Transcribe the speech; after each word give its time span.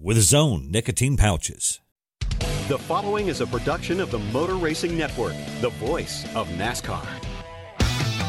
with 0.00 0.16
his 0.16 0.32
own 0.32 0.70
nicotine 0.70 1.16
pouches. 1.16 1.80
The 2.68 2.78
following 2.78 3.28
is 3.28 3.40
a 3.40 3.46
production 3.46 4.00
of 4.00 4.10
the 4.10 4.18
Motor 4.18 4.54
Racing 4.54 4.96
Network, 4.96 5.34
the 5.60 5.70
voice 5.70 6.24
of 6.34 6.46
NASCAR. 6.48 7.06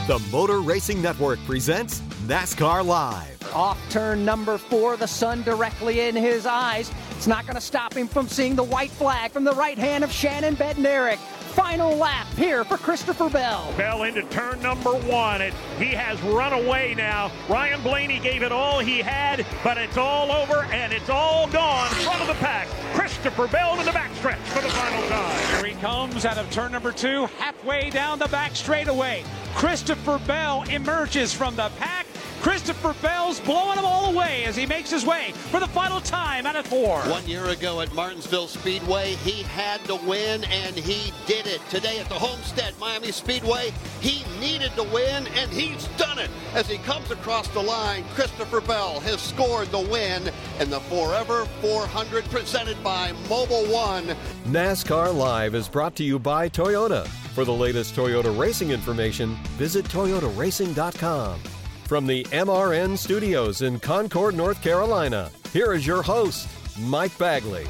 The 0.08 0.20
Motor 0.31 0.61
Racing 0.61 1.02
Network 1.02 1.39
presents 1.45 2.00
NASCAR 2.26 2.86
Live. 2.86 3.38
Off 3.53 3.78
turn 3.89 4.23
number 4.23 4.58
four, 4.58 4.95
the 4.98 5.08
sun 5.08 5.44
directly 5.44 6.02
in 6.02 6.16
his 6.16 6.45
eyes. 6.45 6.92
It's 7.11 7.28
not 7.28 7.45
going 7.45 7.56
to 7.56 7.61
stop 7.61 7.94
him 7.94 8.08
from 8.08 8.28
seeing 8.28 8.56
the 8.56 8.64
white 8.64 8.92
flag 8.92 9.31
from 9.31 9.44
the 9.44 9.54
right 9.54 9.78
hand 9.78 10.04
of 10.04 10.11
Shannon 10.11 10.56
Bednarik 10.56 11.20
final 11.50 11.95
lap 11.95 12.28
here 12.36 12.64
for 12.64 12.78
Christopher 12.78 13.30
Bell. 13.30 13.73
Bell 13.75 14.03
into 14.03 14.22
turn 14.23 14.61
number 14.61 14.92
one. 14.92 15.42
It, 15.42 15.53
he 15.78 15.88
has 15.88 16.22
run 16.22 16.53
away 16.53 16.94
now. 16.95 17.31
Ryan 17.50 17.81
Blaney 17.81 18.19
gave 18.19 18.44
it 18.44 18.52
all 18.52 18.80
he 18.80 19.00
had, 19.00 19.45
but 19.64 19.77
it's 19.77 19.97
all 19.97 20.31
over 20.31 20.64
and 20.72 20.94
it's 20.94 21.09
all 21.09 21.47
gone. 21.47 21.89
Front 21.89 22.22
of 22.22 22.27
the 22.27 22.33
pack. 22.36 22.67
Christopher 22.94 23.47
Bell 23.47 23.75
to 23.77 23.83
the 23.83 23.92
backstretch 23.92 24.38
for 24.47 24.61
the 24.61 24.70
final 24.70 25.08
time. 25.09 25.58
Here 25.58 25.73
he 25.73 25.81
comes 25.81 26.25
out 26.25 26.38
of 26.38 26.50
turn 26.52 26.72
number 26.72 26.92
two, 26.92 27.25
halfway 27.38 27.89
down 27.89 28.20
the 28.20 28.27
back 28.27 28.55
straightaway. 28.55 29.23
Christopher 29.55 30.20
Bell 30.27 30.64
emerges 30.70 31.33
from 31.33 31.55
the 31.55 31.70
pack. 31.80 32.05
Christopher 32.42 32.95
Bell's 33.02 33.42
blowing 33.42 33.76
them 33.76 33.86
all 33.86 34.12
away 34.14 34.45
as 34.45 34.56
he 34.56 34.66
makes 34.66 34.90
his 34.90 35.06
way 35.06 35.34
for 35.52 35.59
the 35.59 35.68
final 35.68 36.00
time 36.00 36.45
out 36.45 36.56
of 36.56 36.66
four. 36.66 37.00
One 37.02 37.28
year 37.28 37.45
ago 37.48 37.82
at 37.82 37.94
Martinsville 37.94 38.48
Speedway, 38.48 39.16
he 39.16 39.44
had 39.44 39.84
to 39.86 39.95
win, 39.95 40.45
and 40.45 40.76
he 40.76 41.12
did 41.28 41.48
it. 41.48 41.60
Today 41.70 42.00
at 42.00 42.08
the 42.08 42.16
Homestead 42.16 42.73
Miami 42.80 43.12
Speedway, 43.12 43.73
he 44.00 44.23
needed 44.40 44.72
to 44.76 44.84
win, 44.84 45.28
and 45.36 45.52
he's 45.52 45.88
done 45.98 46.17
it. 46.17 46.30
As 46.54 46.67
he 46.67 46.78
comes 46.78 47.12
across 47.12 47.50
the 47.50 47.62
line, 47.62 48.06
Christopher 48.16 48.62
Bell 48.62 49.02
has 49.02 49.22
scored 49.22 49.70
the 49.72 49.80
win 49.80 50.32
in 50.62 50.70
the 50.70 50.80
Forever 50.82 51.45
400 51.62 52.23
presented 52.26 52.82
by 52.82 53.12
Mobil 53.28 53.72
1. 53.72 54.16
NASCAR 54.45 55.14
Live 55.14 55.56
is 55.56 55.67
brought 55.67 55.95
to 55.98 56.04
you 56.06 56.17
by 56.17 56.48
Toyota. 56.48 57.06
For 57.36 57.44
the 57.44 57.54
latest 57.54 57.95
Toyota 57.95 58.38
racing 58.38 58.72
information, 58.72 59.36
visit 59.58 59.86
toyotaracing.com. 59.86 61.40
From 61.89 62.05
the 62.05 62.23
MRN 62.26 62.95
studios 62.95 63.64
in 63.64 63.80
Concord, 63.80 64.36
North 64.36 64.61
Carolina, 64.61 65.32
here 65.52 65.73
is 65.73 65.88
your 65.88 66.04
host, 66.04 66.48
Mike 66.82 67.17
Bagley. 67.17 67.66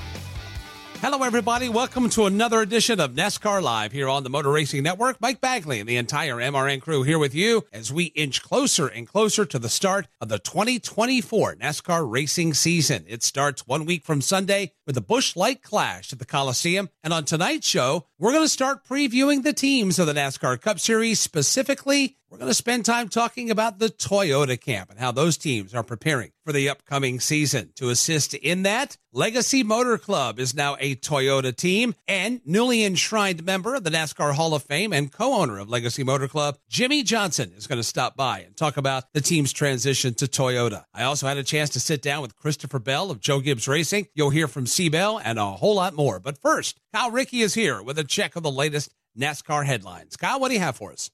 Hello, 0.99 1.23
everybody. 1.23 1.69
Welcome 1.69 2.09
to 2.09 2.25
another 2.25 2.59
edition 2.59 2.99
of 2.99 3.13
NASCAR 3.13 3.63
Live 3.63 3.93
here 3.93 4.09
on 4.09 4.23
the 4.23 4.29
Motor 4.29 4.51
Racing 4.51 4.83
Network. 4.83 5.21
Mike 5.21 5.39
Bagley 5.39 5.79
and 5.79 5.87
the 5.87 5.95
entire 5.95 6.35
MRN 6.35 6.81
crew 6.81 7.03
here 7.03 7.17
with 7.17 7.33
you 7.33 7.65
as 7.71 7.93
we 7.93 8.07
inch 8.07 8.43
closer 8.43 8.87
and 8.87 9.07
closer 9.07 9.45
to 9.45 9.57
the 9.57 9.69
start 9.69 10.09
of 10.19 10.27
the 10.27 10.39
2024 10.39 11.55
NASCAR 11.55 12.11
racing 12.11 12.53
season. 12.53 13.05
It 13.07 13.23
starts 13.23 13.65
one 13.65 13.85
week 13.85 14.03
from 14.03 14.19
Sunday 14.19 14.73
with 14.85 14.95
the 14.95 15.01
Busch 15.01 15.37
Light 15.37 15.63
Clash 15.63 16.11
at 16.11 16.19
the 16.19 16.25
Coliseum. 16.25 16.89
And 17.05 17.13
on 17.13 17.23
tonight's 17.23 17.69
show, 17.69 18.07
we're 18.17 18.33
going 18.33 18.43
to 18.43 18.49
start 18.49 18.85
previewing 18.85 19.43
the 19.43 19.53
teams 19.53 19.97
of 19.97 20.07
the 20.07 20.13
NASCAR 20.13 20.59
Cup 20.59 20.81
Series. 20.81 21.21
Specifically, 21.21 22.17
we're 22.29 22.37
going 22.37 22.49
to 22.49 22.53
spend 22.53 22.85
time 22.85 23.09
talking 23.09 23.49
about 23.49 23.79
the 23.79 23.89
Toyota 23.89 24.59
camp 24.59 24.91
and 24.91 24.99
how 24.99 25.11
those 25.11 25.35
teams 25.35 25.73
are 25.73 25.83
preparing 25.83 26.31
for 26.45 26.53
the 26.53 26.69
upcoming 26.69 27.19
season. 27.19 27.71
To 27.77 27.89
assist 27.89 28.35
in 28.35 28.63
that, 28.63 28.97
Legacy 29.11 29.63
Motor 29.63 29.97
Club 29.97 30.39
is 30.39 30.53
now 30.53 30.77
a 30.79 30.95
Toyota 30.95 31.55
team 31.55 31.95
and 32.07 32.41
newly 32.45 32.83
enshrined 32.83 33.43
member 33.43 33.73
of 33.73 33.83
the 33.83 33.89
NASCAR 33.89 34.33
Hall 34.33 34.53
of 34.53 34.61
Fame 34.61 34.93
and 34.93 35.11
co-owner 35.11 35.57
of 35.57 35.69
Legacy 35.69 36.03
Motor 36.03 36.27
Club, 36.27 36.59
Jimmie 36.69 37.01
Johnson 37.01 37.51
is 37.57 37.65
going 37.65 37.79
to 37.79 37.83
stop 37.83 38.15
by 38.15 38.41
and 38.41 38.55
talk 38.55 38.77
about 38.77 39.11
the 39.13 39.21
team's 39.21 39.51
transition 39.51 40.13
to 40.13 40.25
Toyota. 40.25 40.85
I 40.93 41.03
also 41.03 41.25
had 41.25 41.37
a 41.37 41.43
chance 41.43 41.71
to 41.71 41.79
sit 41.79 42.03
down 42.03 42.21
with 42.21 42.35
Christopher 42.35 42.79
Bell 42.79 43.09
of 43.09 43.19
Joe 43.19 43.39
Gibbs 43.39 43.67
Racing. 43.67 44.07
You'll 44.13 44.29
hear 44.29 44.47
from 44.47 44.67
C. 44.67 44.89
Bell 44.89 45.19
and 45.23 45.39
a 45.39 45.51
whole 45.53 45.75
lot 45.75 45.95
more. 45.95 46.19
But 46.19 46.37
first, 46.37 46.79
Kyle 46.93 47.09
Rickey 47.09 47.41
is 47.41 47.55
here 47.55 47.81
with 47.81 47.97
a 47.97 48.03
check 48.03 48.35
of 48.35 48.43
the 48.43 48.51
latest 48.51 48.93
NASCAR 49.17 49.65
headlines. 49.65 50.15
Kyle, 50.15 50.39
what 50.39 50.49
do 50.49 50.53
you 50.53 50.59
have 50.59 50.77
for 50.77 50.91
us? 50.91 51.09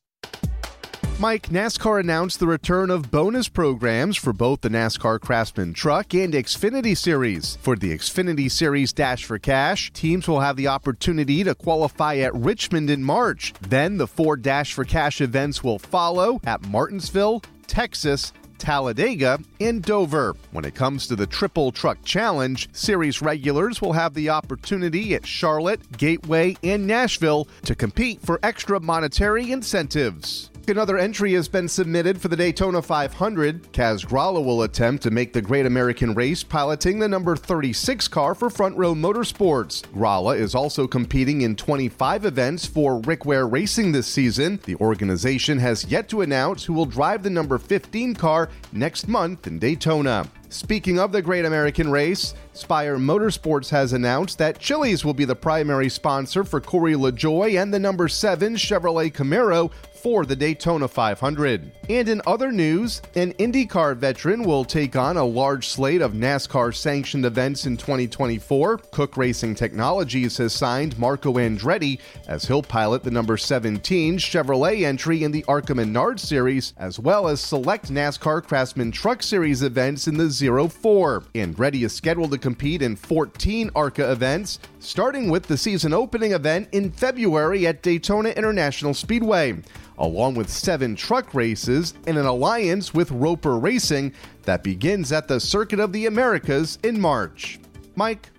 Mike, 1.18 1.48
NASCAR 1.48 2.02
announced 2.02 2.42
the 2.42 2.46
return 2.46 2.90
of 2.90 3.10
bonus 3.10 3.48
programs 3.48 4.18
for 4.18 4.34
both 4.34 4.60
the 4.60 4.70
NASCAR 4.70 5.18
Craftsman 5.22 5.74
Truck 5.74 6.14
and 6.14 6.34
Xfinity 6.34 6.96
Series. 6.96 7.58
For 7.62 7.78
the 7.78 7.98
Xfinity 7.98 8.52
Series 8.52 8.92
Dash 8.92 9.24
for 9.24 9.40
Cash, 9.40 9.94
teams 9.94 10.28
will 10.28 10.42
have 10.42 10.58
the 10.58 10.68
opportunity 10.68 11.42
to 11.46 11.56
qualify 11.56 12.18
at 12.18 12.36
Richmond 12.36 12.90
in 12.90 13.02
March. 13.02 13.54
Then 13.62 13.96
the 13.96 14.08
four 14.08 14.36
Dash 14.36 14.74
for 14.74 14.84
Cash 14.84 15.22
events 15.22 15.64
will 15.64 15.80
follow 15.80 16.42
at 16.44 16.68
Martinsville, 16.68 17.44
Texas, 17.66 18.34
Talladega, 18.58 19.40
and 19.62 19.82
Dover. 19.82 20.36
When 20.52 20.66
it 20.66 20.76
comes 20.76 21.08
to 21.08 21.16
the 21.16 21.28
Triple 21.28 21.72
Truck 21.72 22.04
Challenge, 22.04 22.68
series 22.74 23.22
regulars 23.22 23.82
will 23.82 23.94
have 23.94 24.16
the 24.16 24.32
opportunity 24.32 25.16
at 25.16 25.26
Charlotte, 25.26 25.80
Gateway, 25.98 26.58
and 26.62 26.86
Nashville 26.86 27.48
to 27.64 27.74
compete 27.74 28.20
for 28.22 28.38
extra 28.44 28.82
monetary 28.82 29.54
incentives. 29.54 30.52
Another 30.68 30.98
entry 30.98 31.34
has 31.34 31.48
been 31.48 31.68
submitted 31.68 32.20
for 32.20 32.28
the 32.28 32.36
Daytona 32.36 32.82
500. 32.82 33.72
Kaz 33.72 34.04
Grala 34.04 34.44
will 34.44 34.64
attempt 34.64 35.04
to 35.04 35.12
make 35.12 35.32
the 35.32 35.42
Great 35.42 35.68
American 35.68 36.16
Race 36.16 36.44
piloting 36.44 36.98
the 36.98 37.08
number 37.08 37.36
36 37.36 38.08
car 38.08 38.34
for 38.34 38.50
Front 38.50 38.76
Row 38.76 38.96
Motorsports. 38.96 39.84
Grala 39.94 40.36
is 40.36 40.56
also 40.56 40.88
competing 40.88 41.42
in 41.42 41.56
25 41.56 42.26
events 42.26 42.66
for 42.66 43.00
Rick 43.02 43.26
Ware 43.26 43.48
Racing 43.48 43.92
this 43.92 44.08
season. 44.08 44.60
The 44.66 44.76
organization 44.78 45.60
has 45.60 45.86
yet 45.86 46.10
to 46.10 46.22
announce 46.22 46.66
who 46.66 46.74
will 46.74 46.88
drive 46.88 47.22
the 47.22 47.30
number 47.30 47.60
15 47.60 48.16
car 48.16 48.50
next 48.74 49.08
month 49.08 49.46
in 49.46 49.60
Daytona. 49.60 50.28
Speaking 50.50 51.00
of 51.00 51.12
the 51.12 51.22
Great 51.22 51.44
American 51.44 51.92
Race, 51.92 52.34
Spire 52.54 52.98
Motorsports 52.98 53.70
has 53.70 53.94
announced 53.94 54.38
that 54.38 54.60
Chili's 54.60 55.04
will 55.04 55.14
be 55.14 55.26
the 55.26 55.36
primary 55.36 55.90
sponsor 55.90 56.44
for 56.44 56.62
Corey 56.62 56.94
LaJoie 56.94 57.62
and 57.62 57.74
the 57.74 57.80
number 57.80 58.08
7 58.08 58.56
Chevrolet 58.56 59.12
Camaro 59.12 59.72
for 60.06 60.24
the 60.24 60.36
Daytona 60.36 60.88
500. 60.88 61.72
And 61.90 62.08
in 62.08 62.22
other 62.28 62.52
news, 62.52 63.02
an 63.16 63.34
IndyCar 63.34 63.98
veteran 63.98 64.44
will 64.44 64.64
take 64.64 64.96
on 64.96 65.18
a 65.18 65.26
large 65.26 65.68
slate 65.68 66.00
of 66.00 66.14
NASCAR 66.14 66.76
sanctioned 66.76 67.26
events 67.26 67.66
in 67.66 67.76
2024. 67.76 68.78
Cook 68.92 69.18
Racing 69.18 69.56
Technologies 69.56 70.38
has 70.38 70.54
signed 70.54 71.00
Marco 71.00 71.34
Andretti 71.34 72.00
as 72.28 72.46
he'll 72.46 72.62
pilot 72.62 73.02
the 73.02 73.10
number 73.10 73.36
17 73.36 74.20
Chevrolet 74.20 74.84
entry 74.84 75.24
in 75.24 75.32
the 75.32 75.44
ARCA 75.48 75.74
Menard 75.74 76.20
Series, 76.20 76.76
as 76.78 77.00
well 77.00 77.28
as 77.28 77.42
select 77.42 77.92
NASCAR 77.92 78.44
Craftsman 78.44 78.92
Truck 78.92 79.24
Series 79.24 79.64
events 79.64 80.08
in 80.08 80.18
the 80.18 80.30
04. 80.70 81.22
Andretti 81.34 81.84
is 81.84 81.94
scheduled 81.94 82.30
to 82.30 82.38
compete 82.38 82.84
in 82.84 82.96
14 82.96 83.72
ARCA 83.76 84.12
events, 84.12 84.60
starting 84.86 85.30
with 85.30 85.44
the 85.48 85.58
season 85.58 85.94
opening 85.94 86.34
event 86.34 86.70
in 86.72 86.92
February 86.92 87.68
at 87.68 87.82
Daytona 87.82 88.30
International 88.30 88.94
Speedway 88.94 89.62
along 89.98 90.36
with 90.36 90.50
seven 90.50 90.96
truck 90.96 91.34
races 91.34 91.94
in 92.08 92.18
an 92.18 92.26
alliance 92.26 92.94
with 92.94 93.12
Roper 93.12 93.58
Racing 93.58 94.14
that 94.44 94.64
begins 94.64 95.12
at 95.12 95.28
the 95.28 95.40
Circuit 95.40 95.80
of 95.80 95.94
the 95.94 96.06
Americas 96.06 96.78
in 96.84 97.00
March. 97.00 97.60
Mike. 97.96 98.30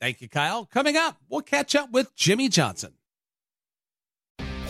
Thank 0.00 0.20
you, 0.20 0.28
Kyle. 0.28 0.66
Coming 0.66 0.96
up, 0.96 1.18
we'll 1.28 1.42
catch 1.42 1.74
up 1.74 1.90
with 1.90 2.14
Jimmie 2.14 2.48
Johnson. 2.48 2.92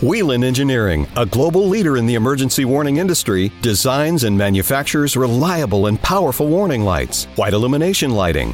Whelen 0.01 0.43
Engineering, 0.43 1.07
a 1.15 1.25
global 1.25 1.67
leader 1.67 1.95
in 1.95 2.05
the 2.05 2.15
emergency 2.15 2.65
warning 2.65 2.97
industry, 2.97 3.49
designs 3.61 4.25
and 4.25 4.37
manufactures 4.37 5.15
reliable 5.15 5.87
and 5.87 6.01
powerful 6.01 6.47
warning 6.47 6.81
lights, 6.81 7.25
white 7.37 7.53
illumination 7.53 8.11
lighting, 8.11 8.53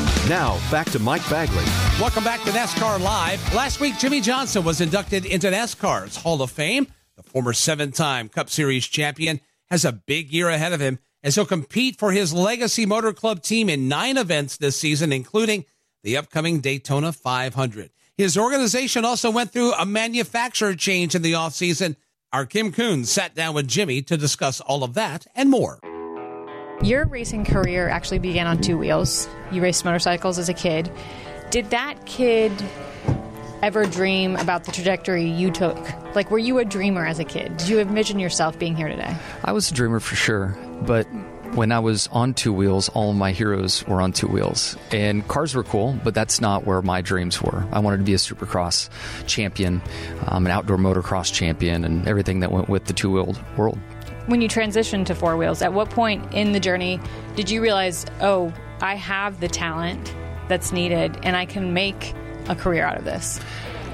Now, 0.31 0.57
back 0.71 0.89
to 0.91 0.99
Mike 0.99 1.29
Bagley. 1.29 1.65
Welcome 1.99 2.23
back 2.23 2.41
to 2.43 2.51
NASCAR 2.51 3.01
Live. 3.01 3.53
Last 3.53 3.81
week, 3.81 3.97
Jimmie 3.97 4.21
Johnson 4.21 4.63
was 4.63 4.79
inducted 4.79 5.25
into 5.25 5.47
NASCAR's 5.47 6.15
Hall 6.15 6.41
of 6.41 6.49
Fame. 6.49 6.87
The 7.17 7.23
former 7.23 7.51
seven 7.51 7.91
time 7.91 8.29
Cup 8.29 8.49
Series 8.49 8.87
champion 8.87 9.41
has 9.69 9.83
a 9.83 9.91
big 9.91 10.31
year 10.31 10.47
ahead 10.47 10.71
of 10.71 10.79
him 10.79 10.99
as 11.21 11.35
he'll 11.35 11.45
compete 11.45 11.99
for 11.99 12.13
his 12.13 12.31
Legacy 12.31 12.85
Motor 12.85 13.11
Club 13.11 13.43
team 13.43 13.67
in 13.67 13.89
nine 13.89 14.15
events 14.15 14.55
this 14.55 14.77
season, 14.77 15.11
including 15.11 15.65
the 16.01 16.15
upcoming 16.15 16.61
Daytona 16.61 17.11
500. 17.11 17.89
His 18.15 18.37
organization 18.37 19.03
also 19.03 19.31
went 19.31 19.51
through 19.51 19.73
a 19.73 19.85
manufacturer 19.85 20.75
change 20.75 21.13
in 21.13 21.23
the 21.23 21.33
offseason. 21.33 21.97
Our 22.31 22.45
Kim 22.45 22.71
Coons 22.71 23.11
sat 23.11 23.35
down 23.35 23.53
with 23.53 23.67
Jimmie 23.67 24.01
to 24.03 24.15
discuss 24.15 24.61
all 24.61 24.85
of 24.85 24.93
that 24.93 25.27
and 25.35 25.49
more. 25.49 25.81
Your 26.83 27.05
racing 27.05 27.45
career 27.45 27.87
actually 27.89 28.17
began 28.17 28.47
on 28.47 28.59
two 28.59 28.75
wheels. 28.75 29.29
You 29.51 29.61
raced 29.61 29.85
motorcycles 29.85 30.39
as 30.39 30.49
a 30.49 30.53
kid. 30.53 30.91
Did 31.51 31.69
that 31.69 32.07
kid 32.07 32.51
ever 33.61 33.85
dream 33.85 34.35
about 34.35 34.63
the 34.63 34.71
trajectory 34.71 35.29
you 35.29 35.51
took? 35.51 35.77
Like, 36.15 36.31
were 36.31 36.39
you 36.39 36.57
a 36.57 36.65
dreamer 36.65 37.05
as 37.05 37.19
a 37.19 37.23
kid? 37.23 37.55
Did 37.57 37.69
you 37.69 37.79
envision 37.79 38.17
yourself 38.17 38.57
being 38.57 38.75
here 38.75 38.87
today? 38.87 39.15
I 39.43 39.51
was 39.51 39.69
a 39.69 39.75
dreamer 39.75 39.99
for 39.99 40.15
sure, 40.15 40.57
but 40.81 41.05
when 41.53 41.71
I 41.71 41.79
was 41.79 42.07
on 42.07 42.33
two 42.33 42.51
wheels, 42.51 42.89
all 42.89 43.11
of 43.11 43.15
my 43.15 43.31
heroes 43.31 43.85
were 43.87 44.01
on 44.01 44.11
two 44.11 44.27
wheels. 44.27 44.75
And 44.91 45.27
cars 45.27 45.53
were 45.53 45.63
cool, 45.63 45.99
but 46.03 46.15
that's 46.15 46.41
not 46.41 46.65
where 46.65 46.81
my 46.81 47.01
dreams 47.01 47.39
were. 47.43 47.63
I 47.71 47.77
wanted 47.77 47.97
to 47.97 48.03
be 48.03 48.15
a 48.15 48.17
supercross 48.17 48.89
champion, 49.27 49.83
um, 50.25 50.47
an 50.47 50.51
outdoor 50.51 50.77
motocross 50.77 51.31
champion, 51.31 51.85
and 51.85 52.07
everything 52.07 52.39
that 52.39 52.51
went 52.51 52.69
with 52.69 52.85
the 52.85 52.93
two 52.93 53.11
wheeled 53.11 53.39
world 53.55 53.77
when 54.27 54.41
you 54.41 54.47
transitioned 54.47 55.05
to 55.07 55.15
four 55.15 55.37
wheels, 55.37 55.61
at 55.61 55.73
what 55.73 55.89
point 55.89 56.33
in 56.33 56.51
the 56.51 56.59
journey 56.59 56.99
did 57.35 57.49
you 57.49 57.61
realize, 57.61 58.05
oh, 58.21 58.53
I 58.81 58.95
have 58.95 59.39
the 59.39 59.47
talent 59.47 60.13
that's 60.47 60.71
needed 60.71 61.17
and 61.23 61.35
I 61.35 61.45
can 61.45 61.73
make 61.73 62.13
a 62.47 62.55
career 62.55 62.83
out 62.83 62.97
of 62.97 63.05
this? 63.05 63.39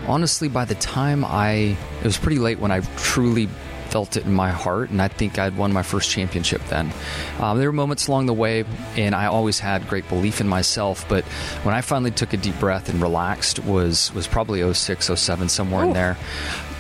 Honestly, 0.08 0.48
by 0.48 0.66
the 0.66 0.76
time 0.76 1.26
I, 1.26 1.78
it 2.00 2.04
was 2.04 2.18
pretty 2.18 2.40
late 2.40 2.60
when 2.60 2.72
I 2.72 2.82
truly 2.98 3.50
felt 3.88 4.18
it 4.18 4.26
in 4.26 4.34
my 4.34 4.52
heart, 4.52 4.90
and 4.90 5.02
I 5.02 5.08
think 5.08 5.40
I'd 5.40 5.58
won 5.58 5.72
my 5.72 5.84
first 5.84 6.10
championship 6.10 6.62
then. 6.70 6.92
Um, 7.40 7.58
there 7.58 7.70
were 7.70 7.74
moments 7.74 8.08
along 8.08 8.26
the 8.26 8.34
way, 8.34 8.66
and 8.96 9.16
I 9.16 9.28
always 9.28 9.60
had 9.60 9.88
great 9.88 10.08
belief 10.10 10.42
in 10.42 10.48
myself. 10.48 11.08
But 11.08 11.24
when 11.64 11.74
I 11.74 11.82
finally 11.82 12.12
took 12.12 12.34
a 12.34 12.38
deep 12.38 12.60
breath 12.60 12.90
and 12.90 13.02
relaxed, 13.02 13.60
was 13.60 14.14
was 14.14 14.28
probably 14.28 14.74
06, 14.74 15.06
07, 15.16 15.50
somewhere 15.50 15.84
Ooh. 15.84 15.88
in 15.88 15.94
there 15.94 16.18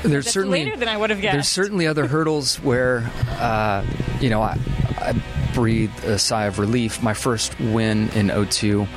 there's 0.03 0.25
That's 0.25 0.33
certainly 0.33 0.65
later 0.65 0.77
than 0.77 0.87
I 0.87 0.97
would 0.97 1.09
have 1.09 1.21
guessed. 1.21 1.33
There's 1.33 1.47
certainly 1.47 1.87
other 1.87 2.07
hurdles 2.07 2.57
where, 2.57 3.09
uh, 3.39 3.85
you 4.19 4.29
know, 4.29 4.41
I, 4.41 4.57
I 4.97 5.15
breathed 5.53 6.03
a 6.03 6.19
sigh 6.19 6.45
of 6.45 6.59
relief. 6.59 7.01
My 7.01 7.13
first 7.13 7.59
win 7.59 8.09
in 8.09 8.29
02. 8.47 8.87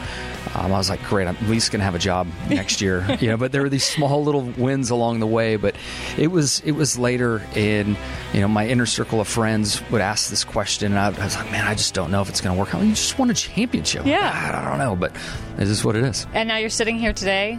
Um, 0.54 0.66
I 0.72 0.76
was 0.76 0.90
like, 0.90 1.02
great, 1.04 1.28
I'm 1.28 1.36
at 1.36 1.42
least 1.44 1.70
going 1.70 1.78
to 1.78 1.84
have 1.84 1.94
a 1.94 1.98
job 1.98 2.26
next 2.48 2.80
year, 2.80 3.06
you 3.20 3.28
know. 3.28 3.36
But 3.36 3.52
there 3.52 3.62
were 3.62 3.68
these 3.68 3.84
small 3.84 4.24
little 4.24 4.42
wins 4.42 4.90
along 4.90 5.20
the 5.20 5.26
way. 5.26 5.56
But 5.56 5.76
it 6.18 6.28
was 6.28 6.60
it 6.60 6.72
was 6.72 6.98
later 6.98 7.40
in, 7.54 7.96
you 8.32 8.40
know, 8.40 8.48
my 8.48 8.66
inner 8.66 8.86
circle 8.86 9.20
of 9.20 9.28
friends 9.28 9.80
would 9.90 10.00
ask 10.00 10.28
this 10.28 10.44
question, 10.44 10.92
and 10.92 10.98
I, 10.98 11.06
I 11.06 11.24
was 11.24 11.36
like, 11.36 11.50
man, 11.52 11.66
I 11.66 11.74
just 11.74 11.94
don't 11.94 12.10
know 12.10 12.20
if 12.20 12.28
it's 12.28 12.40
going 12.40 12.54
to 12.54 12.58
work. 12.58 12.74
I 12.74 12.78
mean, 12.78 12.88
you 12.88 12.94
just 12.94 13.18
won 13.18 13.30
a 13.30 13.34
championship. 13.34 14.04
Yeah, 14.06 14.30
I, 14.32 14.58
I 14.58 14.68
don't 14.68 14.78
know, 14.78 14.96
but 14.96 15.14
this 15.56 15.68
is 15.68 15.84
what 15.84 15.94
it 15.94 16.04
is. 16.04 16.26
And 16.34 16.48
now 16.48 16.56
you're 16.56 16.68
sitting 16.68 16.98
here 16.98 17.12
today, 17.12 17.58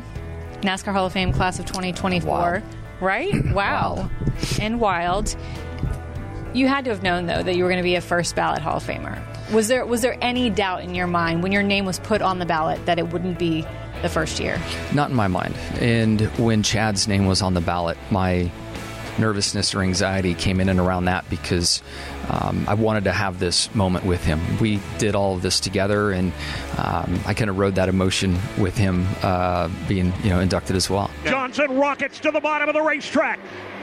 NASCAR 0.62 0.92
Hall 0.92 1.06
of 1.06 1.14
Fame 1.14 1.32
class 1.32 1.60
of 1.60 1.66
2024. 1.66 2.30
Wow 2.30 2.62
right? 3.02 3.34
Wow. 3.52 3.96
wow. 3.96 4.10
and 4.62 4.80
wild. 4.80 5.36
You 6.54 6.68
had 6.68 6.86
to 6.86 6.92
have 6.92 7.04
known 7.04 7.26
though 7.26 7.44
that 7.44 7.56
you 7.56 7.64
were 7.64 7.70
going 7.70 7.82
to 7.82 7.84
be 7.84 7.96
a 7.96 8.02
first 8.02 8.36
ballot 8.36 8.62
Hall 8.62 8.78
of 8.78 8.84
Famer. 8.84 9.22
Was 9.52 9.68
there 9.68 9.86
was 9.86 10.02
there 10.02 10.18
any 10.22 10.50
doubt 10.50 10.84
in 10.84 10.96
your 10.96 11.08
mind 11.08 11.44
when 11.44 11.52
your 11.52 11.64
name 11.64 11.86
was 11.86 12.00
put 12.00 12.22
on 12.22 12.40
the 12.40 12.46
ballot 12.46 12.86
that 12.86 12.98
it 13.00 13.10
wouldn't 13.10 13.38
be 13.38 13.66
the 14.02 14.10
first 14.10 14.40
year? 14.40 14.62
Not 14.94 15.10
in 15.10 15.16
my 15.16 15.28
mind. 15.28 15.56
And 15.80 16.22
when 16.38 16.64
Chad's 16.64 17.08
name 17.08 17.26
was 17.26 17.42
on 17.42 17.54
the 17.54 17.62
ballot, 17.62 17.98
my 18.10 18.50
nervousness 19.18 19.74
or 19.76 19.82
anxiety 19.82 20.34
came 20.34 20.60
in 20.60 20.70
and 20.70 20.80
around 20.80 21.06
that 21.06 21.30
because 21.30 21.82
um, 22.30 22.66
I 22.68 22.74
wanted 22.74 23.04
to 23.06 23.12
have 23.12 23.40
this 23.40 23.74
moment 23.76 24.06
with 24.06 24.24
him. 24.24 24.40
We 24.60 24.80
did 24.98 25.16
all 25.16 25.36
of 25.36 25.42
this 25.42 25.60
together, 25.60 26.12
and 26.12 26.32
um, 26.78 27.20
I 27.26 27.34
kind 27.34 27.50
of 27.50 27.58
rode 27.58 27.76
that 27.76 27.90
emotion 27.90 28.38
with 28.58 28.78
him 28.78 29.08
uh, 29.22 29.70
being, 29.88 30.14
you 30.24 30.30
know, 30.30 30.40
inducted 30.40 30.76
as 30.76 30.90
well. 30.90 31.10
Johnson 31.26 31.78
rockets 31.78 32.20
to 32.22 32.32
the 32.32 32.40
bottom 32.40 32.70
of 32.70 32.76
the 32.76 32.82
racetrack. 32.82 33.40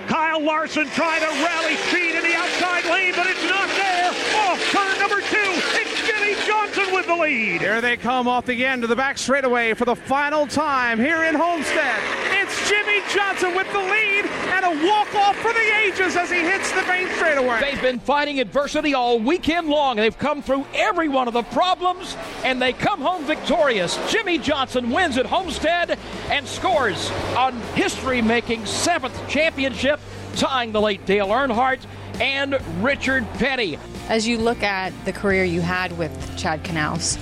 Kyle 0.07 0.43
Larson 0.43 0.87
trying 0.89 1.21
to 1.21 1.27
rally 1.27 1.77
speed 1.77 2.15
in 2.15 2.23
the 2.23 2.35
outside 2.35 2.85
lane, 2.87 3.13
but 3.15 3.27
it's 3.27 3.45
not 3.45 3.69
there. 3.69 4.09
Off 4.49 4.71
turn 4.73 4.99
number 4.99 5.21
two, 5.21 5.37
it's 5.77 6.07
Jimmie 6.07 6.35
Johnson 6.47 6.95
with 6.95 7.07
the 7.07 7.15
lead. 7.15 7.61
Here 7.61 7.83
they 7.83 7.99
come 7.99 8.27
off 8.27 8.47
the 8.47 8.65
end 8.65 8.85
of 8.85 8.89
the 8.89 8.97
back 8.97 9.19
straightaway 9.19 9.75
for 9.75 9.85
the 9.85 9.95
final 9.95 10.47
time 10.47 10.99
here 10.99 11.25
in 11.25 11.35
Homestead. 11.35 12.28
It's 12.71 12.77
Jimmie 12.77 13.01
Johnson 13.15 13.55
with 13.55 13.71
the 13.73 13.79
lead 13.79 14.27
and 14.27 14.65
a 14.67 14.87
walk-off 14.87 15.37
for 15.37 15.55
the 15.55 15.77
ages 15.79 16.17
as 16.17 16.31
he 16.31 16.41
hits 16.41 16.71
the 16.73 16.83
main 16.83 17.09
straightaway. 17.17 17.61
They've 17.61 17.81
been 17.81 17.99
fighting 17.99 18.41
adversity 18.41 18.93
all 18.93 19.19
weekend 19.19 19.69
long. 19.69 19.97
They've 19.97 20.17
come 20.17 20.43
through 20.43 20.67
every 20.75 21.09
one 21.09 21.29
of 21.29 21.35
the 21.35 21.45
problems, 21.45 22.15
and 22.45 22.61
they 22.61 22.75
come 22.75 23.01
home 23.01 23.25
victorious. 23.25 23.99
Jimmie 24.13 24.37
Johnson 24.37 24.91
wins 24.91 25.17
at 25.17 25.25
Homestead 25.25 25.99
and 26.29 26.47
scores 26.47 27.11
on 27.37 27.59
history-making 27.75 28.67
seventh 28.67 29.19
championship 29.29 29.99
tying 30.35 30.73
the 30.73 30.81
late 30.81 31.07
Dale 31.07 31.29
Earnhardt 31.29 31.81
and 32.21 32.59
Richard 32.85 33.27
Petty. 33.35 33.79
As 34.11 34.29
you 34.29 34.37
look 34.37 34.63
at 34.63 34.93
the 35.07 35.13
career 35.13 35.45
you 35.45 35.63
had 35.63 35.97
with 35.97 36.37
Chad 36.37 36.65
Knaus, 36.65 37.19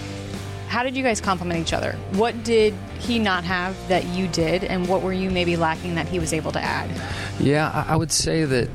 how 0.68 0.82
did 0.82 0.96
you 0.96 1.02
guys 1.02 1.20
complement 1.20 1.60
each 1.60 1.72
other? 1.72 1.92
What 2.12 2.44
did 2.44 2.74
he 2.98 3.18
not 3.18 3.44
have 3.44 3.76
that 3.88 4.04
you 4.06 4.28
did, 4.28 4.64
and 4.64 4.88
what 4.88 5.02
were 5.02 5.12
you 5.12 5.30
maybe 5.30 5.56
lacking 5.56 5.94
that 5.94 6.08
he 6.08 6.18
was 6.18 6.32
able 6.32 6.52
to 6.52 6.60
add? 6.60 6.90
Yeah, 7.38 7.84
I 7.86 7.96
would 7.96 8.12
say 8.12 8.44
that 8.44 8.68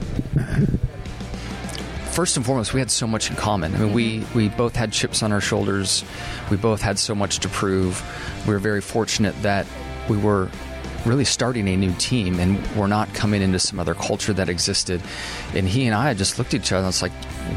first 2.12 2.38
and 2.38 2.46
foremost, 2.46 2.74
we 2.74 2.80
had 2.80 2.92
so 2.92 3.08
much 3.08 3.30
in 3.30 3.36
common. 3.36 3.74
I 3.74 3.80
mean, 3.80 3.88
mm-hmm. 3.88 4.36
we, 4.36 4.48
we 4.48 4.50
both 4.50 4.76
had 4.76 4.92
chips 4.92 5.24
on 5.24 5.32
our 5.32 5.42
shoulders. 5.42 6.04
We 6.50 6.58
both 6.58 6.82
had 6.82 7.00
so 7.00 7.16
much 7.16 7.40
to 7.40 7.50
prove. 7.50 8.04
We 8.48 8.54
were 8.54 8.60
very 8.60 8.82
fortunate 8.82 9.40
that 9.42 9.66
we 10.10 10.18
were 10.18 10.50
really 11.06 11.26
starting 11.26 11.68
a 11.68 11.76
new 11.76 11.94
team 11.94 12.40
and 12.40 12.60
we're 12.76 12.88
not 12.88 13.14
coming 13.14 13.42
into 13.42 13.60
some 13.60 13.80
other 13.80 13.96
culture 13.96 14.34
that 14.34 14.50
existed. 14.50 15.02
And 15.54 15.68
he 15.68 15.86
and 15.86 15.96
I 15.96 16.14
just 16.14 16.38
looked 16.38 16.54
at 16.54 16.62
each 16.62 16.72
other 16.72 16.86
and 16.86 16.90
it's 16.90 17.02
like, 17.02 17.12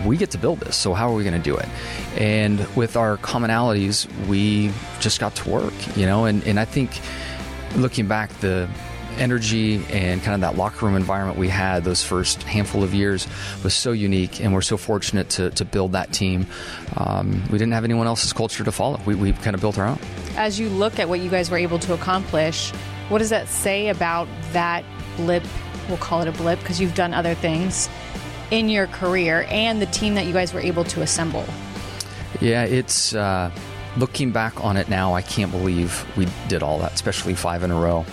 we 0.04 0.16
get 0.16 0.30
to 0.32 0.38
build 0.38 0.60
this, 0.60 0.76
so 0.76 0.94
how 0.94 1.10
are 1.10 1.14
we 1.14 1.24
going 1.24 1.40
to 1.40 1.42
do 1.42 1.56
it? 1.56 1.68
And 2.16 2.66
with 2.74 2.96
our 2.96 3.16
commonalities, 3.18 4.08
we 4.26 4.72
just 5.00 5.20
got 5.20 5.34
to 5.36 5.48
work, 5.48 5.74
you 5.96 6.06
know, 6.06 6.24
and, 6.24 6.42
and 6.44 6.58
I 6.58 6.64
think 6.64 7.00
looking 7.76 8.08
back, 8.08 8.30
the 8.40 8.68
energy 9.18 9.84
and 9.90 10.22
kind 10.22 10.34
of 10.34 10.40
that 10.40 10.56
locker 10.58 10.86
room 10.86 10.96
environment 10.96 11.38
we 11.38 11.48
had 11.48 11.84
those 11.84 12.02
first 12.02 12.42
handful 12.42 12.82
of 12.82 12.92
years 12.92 13.28
was 13.62 13.74
so 13.74 13.92
unique, 13.92 14.42
and 14.42 14.52
we're 14.52 14.62
so 14.62 14.76
fortunate 14.76 15.28
to, 15.30 15.50
to 15.50 15.64
build 15.64 15.92
that 15.92 16.12
team. 16.12 16.46
Um, 16.96 17.42
we 17.44 17.58
didn't 17.58 17.72
have 17.72 17.84
anyone 17.84 18.06
else's 18.06 18.32
culture 18.32 18.64
to 18.64 18.72
follow. 18.72 19.00
We, 19.06 19.14
we 19.14 19.32
kind 19.32 19.54
of 19.54 19.60
built 19.60 19.78
our 19.78 19.86
own. 19.86 19.98
As 20.36 20.58
you 20.58 20.68
look 20.68 20.98
at 20.98 21.08
what 21.08 21.20
you 21.20 21.30
guys 21.30 21.50
were 21.50 21.58
able 21.58 21.78
to 21.80 21.94
accomplish, 21.94 22.72
what 23.08 23.18
does 23.18 23.30
that 23.30 23.48
say 23.48 23.88
about 23.88 24.28
that 24.52 24.84
blip? 25.16 25.44
We'll 25.88 25.98
call 25.98 26.22
it 26.22 26.28
a 26.28 26.32
blip 26.32 26.58
because 26.60 26.80
you've 26.80 26.94
done 26.94 27.12
other 27.12 27.34
things 27.34 27.88
in 28.50 28.68
your 28.68 28.86
career 28.86 29.46
and 29.48 29.80
the 29.80 29.86
team 29.86 30.14
that 30.14 30.26
you 30.26 30.32
guys 30.32 30.54
were 30.54 30.60
able 30.60 30.84
to 30.84 31.02
assemble. 31.02 31.44
Yeah, 32.40 32.64
it's 32.64 33.14
uh, 33.14 33.50
looking 33.96 34.30
back 34.30 34.62
on 34.64 34.76
it 34.76 34.88
now, 34.88 35.14
I 35.14 35.22
can't 35.22 35.50
believe 35.50 36.04
we 36.16 36.26
did 36.48 36.62
all 36.62 36.78
that, 36.80 36.94
especially 36.94 37.34
five 37.34 37.62
in 37.62 37.70
a 37.70 37.78
row. 37.78 38.04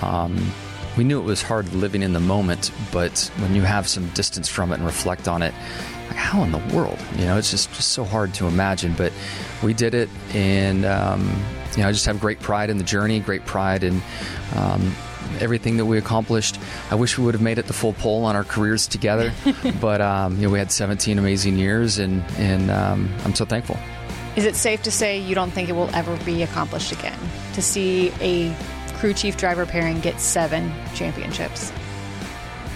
Um, 0.00 0.52
we 0.96 1.04
knew 1.04 1.20
it 1.20 1.24
was 1.24 1.42
hard 1.42 1.72
living 1.74 2.02
in 2.02 2.12
the 2.12 2.20
moment, 2.20 2.70
but 2.92 3.30
when 3.38 3.54
you 3.54 3.62
have 3.62 3.88
some 3.88 4.08
distance 4.10 4.48
from 4.48 4.70
it 4.70 4.76
and 4.76 4.84
reflect 4.84 5.26
on 5.26 5.42
it, 5.42 5.52
like 6.08 6.16
how 6.16 6.42
in 6.44 6.52
the 6.52 6.58
world? 6.74 6.98
You 7.16 7.24
know, 7.24 7.36
it's 7.36 7.50
just, 7.50 7.72
just 7.74 7.92
so 7.92 8.04
hard 8.04 8.32
to 8.34 8.46
imagine. 8.46 8.94
But 8.94 9.12
we 9.62 9.74
did 9.74 9.94
it, 9.94 10.08
and 10.32 10.84
um, 10.84 11.28
you 11.76 11.82
know, 11.82 11.88
I 11.88 11.92
just 11.92 12.06
have 12.06 12.20
great 12.20 12.40
pride 12.40 12.70
in 12.70 12.78
the 12.78 12.84
journey, 12.84 13.20
great 13.20 13.44
pride 13.44 13.84
in 13.84 14.00
um, 14.54 14.94
everything 15.40 15.76
that 15.78 15.86
we 15.86 15.98
accomplished. 15.98 16.58
I 16.90 16.94
wish 16.94 17.18
we 17.18 17.24
would 17.24 17.34
have 17.34 17.42
made 17.42 17.58
it 17.58 17.66
the 17.66 17.72
full 17.72 17.92
pole 17.94 18.24
on 18.24 18.36
our 18.36 18.44
careers 18.44 18.86
together, 18.86 19.32
but 19.80 20.00
um, 20.00 20.36
you 20.36 20.42
know, 20.42 20.50
we 20.50 20.58
had 20.58 20.70
17 20.70 21.18
amazing 21.18 21.58
years, 21.58 21.98
and 21.98 22.22
and 22.38 22.70
um, 22.70 23.12
I'm 23.24 23.34
so 23.34 23.44
thankful. 23.44 23.78
Is 24.36 24.44
it 24.44 24.56
safe 24.56 24.82
to 24.82 24.90
say 24.90 25.18
you 25.18 25.34
don't 25.34 25.52
think 25.52 25.68
it 25.68 25.72
will 25.72 25.90
ever 25.94 26.16
be 26.24 26.42
accomplished 26.42 26.92
again? 26.92 27.18
To 27.54 27.62
see 27.62 28.12
a 28.20 28.54
crew 28.94 29.14
chief 29.14 29.36
driver 29.36 29.64
pairing 29.64 30.00
get 30.00 30.20
seven 30.20 30.72
championships? 30.94 31.72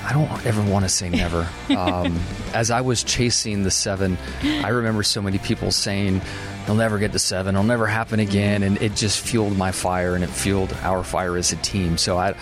I 0.05 0.13
don't 0.13 0.47
ever 0.47 0.63
want 0.63 0.85
to 0.85 0.89
say 0.89 1.09
never. 1.09 1.49
Um, 1.79 2.19
as 2.55 2.71
I 2.71 2.81
was 2.81 3.05
chasing 3.05 3.63
the 3.63 3.71
seven, 3.71 4.17
I 4.43 4.69
remember 4.69 5.03
so 5.03 5.21
many 5.21 5.39
people 5.39 5.71
saying, 5.71 6.23
"They'll 6.69 6.77
never 6.77 6.99
get 6.99 7.13
to 7.13 7.19
seven. 7.19 7.55
It'll 7.55 7.65
never 7.65 7.87
happen 7.87 8.21
again," 8.21 8.63
and 8.63 8.77
it 8.83 8.95
just 8.95 9.21
fueled 9.21 9.57
my 9.57 9.73
fire 9.73 10.15
and 10.15 10.23
it 10.23 10.29
fueled 10.29 10.71
our 10.83 11.03
fire 11.03 11.39
as 11.39 11.51
a 11.51 11.57
team. 11.57 11.97
So 11.97 12.19
I, 12.19 12.35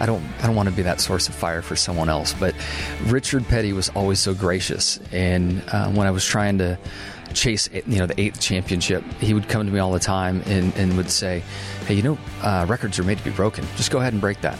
I 0.00 0.04
don't, 0.04 0.24
I 0.40 0.48
don't 0.48 0.56
want 0.56 0.68
to 0.68 0.74
be 0.74 0.82
that 0.82 1.00
source 1.00 1.28
of 1.28 1.36
fire 1.36 1.62
for 1.62 1.76
someone 1.76 2.08
else. 2.08 2.32
But 2.32 2.56
Richard 3.04 3.46
Petty 3.46 3.72
was 3.72 3.88
always 3.90 4.18
so 4.18 4.34
gracious, 4.34 4.98
and 5.12 5.62
uh, 5.68 5.92
when 5.92 6.08
I 6.08 6.10
was 6.10 6.24
trying 6.24 6.58
to 6.58 6.76
chase 7.34 7.68
you 7.72 7.98
know 7.98 8.06
the 8.06 8.20
eighth 8.20 8.40
championship 8.40 9.04
he 9.20 9.34
would 9.34 9.48
come 9.48 9.66
to 9.66 9.72
me 9.72 9.78
all 9.78 9.92
the 9.92 9.98
time 9.98 10.42
and, 10.46 10.74
and 10.76 10.96
would 10.96 11.10
say 11.10 11.42
hey 11.86 11.94
you 11.94 12.02
know 12.02 12.18
uh, 12.42 12.64
records 12.68 12.98
are 12.98 13.04
made 13.04 13.18
to 13.18 13.24
be 13.24 13.30
broken 13.30 13.64
just 13.76 13.90
go 13.90 13.98
ahead 13.98 14.12
and 14.12 14.20
break 14.20 14.40
that 14.40 14.58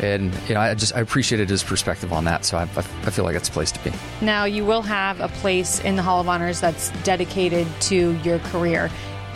and 0.00 0.32
you 0.48 0.54
know, 0.54 0.60
I 0.60 0.74
just 0.74 0.94
I 0.94 1.00
appreciated 1.00 1.50
his 1.50 1.62
perspective 1.62 2.12
on 2.12 2.24
that. 2.24 2.44
So 2.44 2.56
I, 2.56 2.62
I 2.62 3.10
feel 3.10 3.24
like 3.24 3.36
it's 3.36 3.48
a 3.48 3.52
place 3.52 3.72
to 3.72 3.84
be. 3.84 3.92
Now 4.20 4.44
you 4.44 4.64
will 4.64 4.82
have 4.82 5.20
a 5.20 5.28
place 5.28 5.80
in 5.80 5.96
the 5.96 6.02
Hall 6.02 6.20
of 6.20 6.28
Honors 6.28 6.60
that's 6.60 6.90
dedicated 7.02 7.66
to 7.82 8.12
your 8.18 8.38
career, 8.38 8.90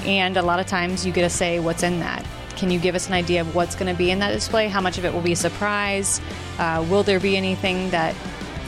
and 0.04 0.36
a 0.36 0.42
lot 0.42 0.60
of 0.60 0.66
times 0.66 1.04
you 1.04 1.12
get 1.12 1.22
to 1.22 1.30
say 1.30 1.58
what's 1.58 1.82
in 1.82 2.00
that. 2.00 2.24
Can 2.56 2.70
you 2.70 2.78
give 2.78 2.94
us 2.94 3.08
an 3.08 3.14
idea 3.14 3.40
of 3.40 3.54
what's 3.54 3.74
going 3.74 3.92
to 3.92 3.98
be 3.98 4.10
in 4.10 4.18
that 4.20 4.30
display? 4.30 4.68
How 4.68 4.80
much 4.80 4.98
of 4.98 5.04
it 5.04 5.12
will 5.12 5.22
be 5.22 5.32
a 5.32 5.36
surprise? 5.36 6.20
Uh, 6.58 6.86
will 6.88 7.02
there 7.02 7.18
be 7.18 7.36
anything 7.36 7.90
that 7.90 8.14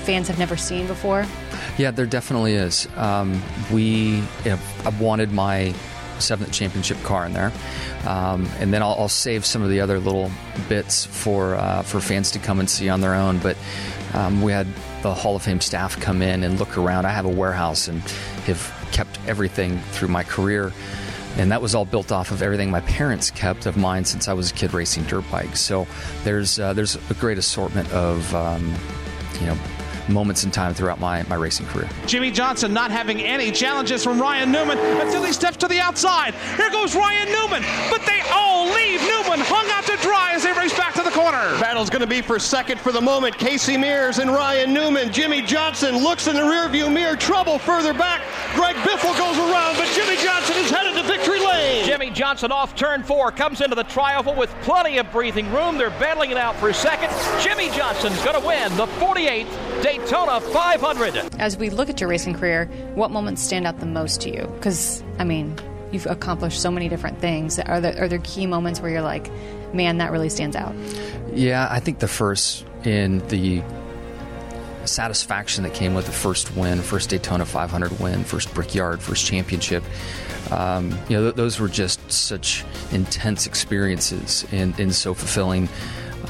fans 0.04 0.28
have 0.28 0.38
never 0.38 0.56
seen 0.56 0.86
before? 0.86 1.26
Yeah, 1.78 1.90
there 1.90 2.06
definitely 2.06 2.54
is. 2.54 2.86
Um, 2.96 3.42
we, 3.72 4.22
I 4.44 4.58
wanted 5.00 5.32
my 5.32 5.74
seventh 6.18 6.52
championship 6.52 7.02
car 7.02 7.26
in 7.26 7.32
there, 7.32 7.52
um, 8.06 8.48
and 8.58 8.72
then 8.72 8.82
I'll, 8.82 8.94
I'll, 8.98 9.08
save 9.08 9.44
some 9.44 9.62
of 9.62 9.68
the 9.68 9.80
other 9.80 9.98
little 9.98 10.30
bits 10.68 11.04
for 11.04 11.56
uh, 11.56 11.82
for 11.82 12.00
fans 12.00 12.30
to 12.32 12.38
come 12.38 12.60
and 12.60 12.70
see 12.70 12.88
on 12.88 13.00
their 13.00 13.14
own. 13.14 13.38
But 13.38 13.56
um, 14.12 14.42
we 14.42 14.52
had 14.52 14.66
the 15.02 15.12
Hall 15.12 15.36
of 15.36 15.42
Fame 15.42 15.60
staff 15.60 16.00
come 16.00 16.22
in 16.22 16.44
and 16.44 16.58
look 16.58 16.78
around. 16.78 17.04
I 17.04 17.10
have 17.10 17.26
a 17.26 17.30
warehouse 17.30 17.88
and 17.88 18.00
have 18.46 18.88
kept 18.92 19.18
everything 19.26 19.78
through 19.92 20.08
my 20.08 20.22
career. 20.22 20.72
And 21.36 21.50
that 21.50 21.60
was 21.60 21.74
all 21.74 21.84
built 21.84 22.12
off 22.12 22.30
of 22.30 22.42
everything 22.42 22.70
my 22.70 22.80
parents 22.82 23.32
kept 23.32 23.66
of 23.66 23.76
mine 23.76 24.04
since 24.04 24.28
I 24.28 24.34
was 24.34 24.52
a 24.52 24.54
kid 24.54 24.72
racing 24.72 25.02
dirt 25.04 25.24
bikes. 25.32 25.60
So 25.60 25.88
there's 26.22 26.60
uh, 26.60 26.74
there's 26.74 26.94
a 27.10 27.14
great 27.14 27.38
assortment 27.38 27.90
of 27.92 28.32
um, 28.36 28.72
you 29.40 29.46
know 29.46 29.58
moments 30.08 30.44
in 30.44 30.50
time 30.50 30.74
throughout 30.74 31.00
my, 31.00 31.22
my 31.24 31.36
racing 31.36 31.66
career. 31.66 31.88
Jimmie 32.06 32.30
Johnson 32.30 32.72
not 32.72 32.90
having 32.90 33.20
any 33.20 33.50
challenges 33.50 34.04
from 34.04 34.20
Ryan 34.20 34.52
Newman 34.52 34.78
until 34.78 35.22
he 35.22 35.32
steps 35.32 35.56
to 35.58 35.68
the 35.68 35.80
outside. 35.80 36.34
Here 36.56 36.70
goes 36.70 36.94
Ryan 36.94 37.28
Newman, 37.32 37.62
but 37.90 38.04
they 38.06 38.20
all 38.32 38.66
leave 38.66 39.00
Newman 39.02 39.40
hung 39.40 39.66
out 39.70 39.84
to 39.84 39.96
dry 40.02 40.32
as 40.34 40.42
they 40.44 40.52
race 40.52 40.76
back 40.76 40.94
to 40.94 41.02
the 41.02 41.10
corner. 41.10 41.42
Battle's 41.58 41.90
going 41.90 42.02
to 42.02 42.06
be 42.06 42.22
for 42.22 42.38
second 42.38 42.78
for 42.78 42.92
the 42.92 43.00
moment. 43.00 43.36
Casey 43.36 43.76
Mears 43.76 44.18
and 44.18 44.30
Ryan 44.30 44.72
Newman. 44.72 45.12
Jimmie 45.12 45.42
Johnson 45.42 45.96
looks 45.98 46.28
in 46.28 46.36
the 46.36 46.42
rearview 46.42 46.92
mirror. 46.92 47.16
Trouble 47.16 47.58
further 47.58 47.92
back. 47.92 48.22
Greg 48.54 48.76
Biffle 48.76 49.16
goes 49.18 49.38
around, 49.38 49.76
but 49.76 49.88
Jimmie 49.94 50.20
Johnson 50.22 50.56
is 50.56 50.70
headed 50.70 50.93
to 50.93 50.93
victory 51.04 51.40
lane. 51.40 51.84
Jimmie 51.84 52.10
Johnson 52.10 52.52
off 52.52 52.74
turn 52.76 53.02
four 53.02 53.30
comes 53.30 53.60
into 53.60 53.74
the 53.74 53.84
trioval 53.84 54.36
with 54.36 54.50
plenty 54.62 54.98
of 54.98 55.10
breathing 55.12 55.50
room. 55.52 55.78
They're 55.78 55.90
battling 55.90 56.30
it 56.30 56.36
out 56.36 56.56
for 56.56 56.72
second. 56.72 57.10
Jimmie 57.42 57.70
Johnson's 57.70 58.22
going 58.24 58.40
to 58.40 58.46
win 58.46 58.76
the 58.76 58.86
48th 58.86 59.82
Daytona 59.82 60.40
500. 60.40 61.34
As 61.38 61.56
we 61.56 61.70
look 61.70 61.88
at 61.88 62.00
your 62.00 62.08
racing 62.08 62.34
career, 62.34 62.66
what 62.94 63.10
moments 63.10 63.42
stand 63.42 63.66
out 63.66 63.80
the 63.80 63.86
most 63.86 64.20
to 64.22 64.30
you? 64.30 64.46
Because, 64.56 65.02
I 65.18 65.24
mean, 65.24 65.56
you've 65.92 66.06
accomplished 66.06 66.60
so 66.60 66.70
many 66.70 66.88
different 66.88 67.18
things. 67.20 67.58
Are 67.58 67.80
there, 67.80 68.02
are 68.02 68.08
there 68.08 68.20
key 68.20 68.46
moments 68.46 68.80
where 68.80 68.90
you're 68.90 69.02
like, 69.02 69.30
man, 69.72 69.98
that 69.98 70.10
really 70.10 70.28
stands 70.28 70.56
out? 70.56 70.74
Yeah, 71.32 71.68
I 71.70 71.80
think 71.80 71.98
the 71.98 72.08
first 72.08 72.64
in 72.84 73.26
the 73.28 73.62
satisfaction 74.84 75.64
that 75.64 75.74
came 75.74 75.94
with 75.94 76.06
the 76.06 76.12
first 76.12 76.54
win, 76.56 76.80
first 76.82 77.10
Daytona 77.10 77.46
500 77.46 78.00
win, 78.00 78.24
first 78.24 78.52
Brickyard, 78.54 79.00
first 79.00 79.26
championship. 79.26 79.82
Um, 80.50 80.90
you 81.08 81.16
know, 81.16 81.22
th- 81.24 81.34
those 81.34 81.58
were 81.58 81.68
just 81.68 82.10
such 82.10 82.64
intense 82.92 83.46
experiences 83.46 84.46
and, 84.52 84.78
and 84.78 84.94
so 84.94 85.14
fulfilling. 85.14 85.68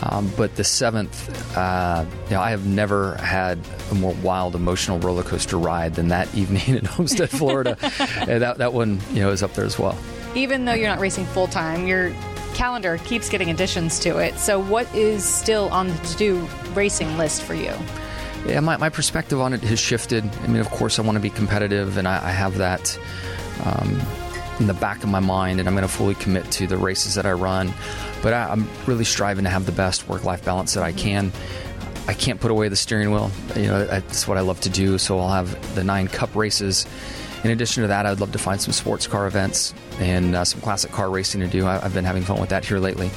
Um, 0.03 0.31
but 0.37 0.57
the 0.57 0.65
seventh, 0.65 1.57
uh, 1.57 2.05
you 2.25 2.31
know, 2.33 2.41
I 2.41 2.51
have 2.51 2.67
never 2.67 3.15
had 3.17 3.59
a 3.91 3.95
more 3.95 4.15
wild 4.23 4.55
emotional 4.55 4.99
roller 4.99 5.23
coaster 5.23 5.59
ride 5.59 5.95
than 5.95 6.09
that 6.09 6.33
evening 6.35 6.77
in 6.77 6.85
Homestead, 6.85 7.31
Florida. 7.31 7.77
and 8.29 8.43
that, 8.43 8.59
that 8.59 8.73
one, 8.73 9.01
you 9.13 9.21
know, 9.21 9.31
is 9.31 9.43
up 9.43 9.55
there 9.55 9.65
as 9.65 9.79
well. 9.79 9.97
Even 10.35 10.65
though 10.65 10.75
you're 10.75 10.89
not 10.89 10.99
racing 10.99 11.25
full 11.27 11.47
time, 11.47 11.87
your 11.87 12.13
calendar 12.55 12.99
keeps 12.99 13.29
getting 13.29 13.51
additions 13.51 13.99
to 14.01 14.19
it. 14.19 14.37
So, 14.39 14.59
what 14.59 14.93
is 14.95 15.25
still 15.25 15.69
on 15.71 15.89
the 15.89 15.95
to 15.95 16.17
do 16.17 16.49
racing 16.75 17.17
list 17.17 17.43
for 17.43 17.55
you? 17.55 17.73
Yeah, 18.47 18.61
my, 18.61 18.77
my 18.77 18.89
perspective 18.89 19.41
on 19.41 19.53
it 19.53 19.63
has 19.63 19.79
shifted. 19.79 20.25
I 20.43 20.47
mean, 20.49 20.61
of 20.61 20.71
course, 20.71 20.99
I 20.99 21.03
want 21.03 21.17
to 21.17 21.21
be 21.21 21.31
competitive, 21.31 21.97
and 21.97 22.07
I, 22.07 22.29
I 22.29 22.31
have 22.31 22.59
that. 22.59 22.99
Um, 23.63 24.01
in 24.61 24.67
the 24.67 24.75
back 24.75 25.03
of 25.03 25.09
my 25.09 25.21
mind, 25.21 25.59
and 25.59 25.69
I'm 25.69 25.75
going 25.75 25.87
to 25.87 25.93
fully 25.93 26.15
commit 26.15 26.51
to 26.53 26.67
the 26.67 26.77
races 26.77 27.17
that 27.17 27.27
I 27.27 27.33
run. 27.33 27.73
But 28.23 28.33
I, 28.35 28.53
am 28.53 28.69
really 28.87 29.05
striving 29.05 29.45
to 29.45 29.51
have 29.51 29.67
the 29.67 29.73
best 29.73 30.09
work 30.09 30.25
life 30.25 30.45
balance 30.45 30.75
that 30.75 30.85
I 30.85 30.93
can. 30.93 31.33
I 32.07 32.15
can't 32.15 32.41
put 32.41 32.51
away 32.51 32.69
the 32.69 32.77
steering 32.77 33.11
wheel. 33.11 33.31
You 33.57 33.67
know, 33.67 33.85
that's 33.87 34.29
what 34.29 34.39
I 34.39 34.43
love 34.43 34.61
to 34.61 34.69
do. 34.69 34.99
So 34.99 35.19
I'll 35.19 35.31
have 35.31 35.75
the 35.75 35.83
nine 35.83 36.09
cup 36.09 36.35
races. 36.37 36.87
In 37.43 37.51
addition 37.51 37.83
to 37.83 37.89
that, 37.89 38.07
I'd 38.07 38.21
love 38.21 38.33
to 38.33 38.39
find 38.39 38.61
some 38.61 38.73
sports 38.73 39.07
car 39.07 39.27
events 39.27 39.75
and 39.99 40.35
uh, 40.35 40.45
some 40.45 40.61
classic 40.61 40.93
car 40.93 41.11
racing 41.11 41.41
to 41.41 41.47
do. 41.47 41.67
I, 41.67 41.79
have 41.79 41.95
been 41.95 42.05
having 42.05 42.23
fun 42.23 42.41
with 42.41 42.51
that 42.51 42.65
here 42.65 42.79
lately. 42.79 43.11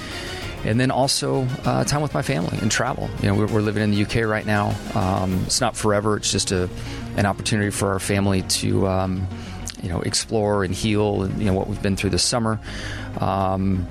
And 0.65 0.79
then 0.79 0.91
also 0.91 1.47
uh, 1.65 1.83
time 1.83 2.01
with 2.01 2.13
my 2.13 2.21
family 2.21 2.57
and 2.61 2.71
travel. 2.71 3.09
You 3.21 3.29
know, 3.29 3.35
we're, 3.35 3.47
we're 3.47 3.61
living 3.61 3.83
in 3.83 3.91
the 3.91 4.03
UK 4.03 4.27
right 4.27 4.45
now. 4.45 4.75
Um, 4.95 5.43
it's 5.45 5.61
not 5.61 5.77
forever. 5.77 6.17
It's 6.17 6.31
just 6.31 6.51
a, 6.51 6.69
an 7.15 7.25
opportunity 7.25 7.69
for 7.69 7.93
our 7.93 7.99
family 7.99 8.41
to 8.41 8.87
um, 8.87 9.27
you 9.81 9.89
know 9.89 10.01
explore 10.01 10.63
and 10.63 10.73
heal 10.73 11.23
and 11.23 11.39
you 11.39 11.45
know 11.45 11.53
what 11.53 11.67
we've 11.67 11.81
been 11.81 11.95
through 11.95 12.11
this 12.11 12.23
summer. 12.23 12.59
Um, 13.19 13.87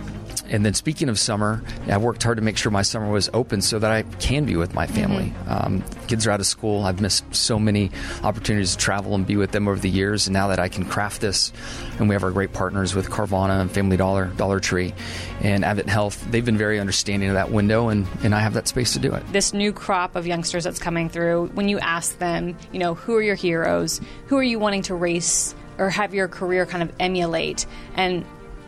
and 0.48 0.64
then 0.64 0.74
speaking 0.74 1.08
of 1.08 1.18
summer, 1.18 1.62
I 1.88 1.98
worked 1.98 2.22
hard 2.22 2.36
to 2.36 2.42
make 2.42 2.56
sure 2.56 2.70
my 2.70 2.82
summer 2.82 3.10
was 3.10 3.28
open 3.34 3.60
so 3.60 3.78
that 3.78 3.90
I 3.90 4.02
can 4.02 4.44
be 4.44 4.56
with 4.56 4.74
my 4.74 4.86
family. 4.86 5.26
Mm-hmm. 5.46 5.50
Um, 5.50 5.84
kids 6.06 6.26
are 6.26 6.30
out 6.30 6.40
of 6.40 6.46
school. 6.46 6.84
I've 6.84 7.00
missed 7.00 7.34
so 7.34 7.58
many 7.58 7.90
opportunities 8.22 8.72
to 8.72 8.78
travel 8.78 9.14
and 9.14 9.26
be 9.26 9.36
with 9.36 9.50
them 9.50 9.66
over 9.66 9.78
the 9.78 9.90
years. 9.90 10.26
And 10.28 10.34
now 10.34 10.48
that 10.48 10.58
I 10.58 10.68
can 10.68 10.84
craft 10.84 11.20
this, 11.20 11.52
and 11.98 12.08
we 12.08 12.14
have 12.14 12.22
our 12.22 12.30
great 12.30 12.52
partners 12.52 12.94
with 12.94 13.10
Carvana 13.10 13.60
and 13.60 13.70
Family 13.70 13.96
Dollar, 13.96 14.26
Dollar 14.36 14.60
Tree, 14.60 14.94
and 15.40 15.64
Advent 15.64 15.88
Health, 15.88 16.24
they've 16.30 16.44
been 16.44 16.58
very 16.58 16.78
understanding 16.78 17.28
of 17.28 17.34
that 17.34 17.50
window, 17.50 17.88
and, 17.88 18.06
and 18.22 18.34
I 18.34 18.40
have 18.40 18.54
that 18.54 18.68
space 18.68 18.92
to 18.92 18.98
do 18.98 19.12
it. 19.14 19.24
This 19.32 19.52
new 19.52 19.72
crop 19.72 20.14
of 20.14 20.26
youngsters 20.26 20.64
that's 20.64 20.78
coming 20.78 21.08
through, 21.08 21.46
when 21.54 21.68
you 21.68 21.78
ask 21.80 22.18
them, 22.18 22.56
you 22.72 22.78
know, 22.78 22.94
who 22.94 23.16
are 23.16 23.22
your 23.22 23.34
heroes? 23.34 24.00
Who 24.26 24.36
are 24.36 24.42
you 24.42 24.58
wanting 24.58 24.82
to 24.82 24.94
race? 24.94 25.54
Or 25.78 25.90
have 25.90 26.14
your 26.14 26.28
career 26.28 26.66
kind 26.66 26.82
of 26.82 26.92
emulate. 26.98 27.66
And 27.94 28.24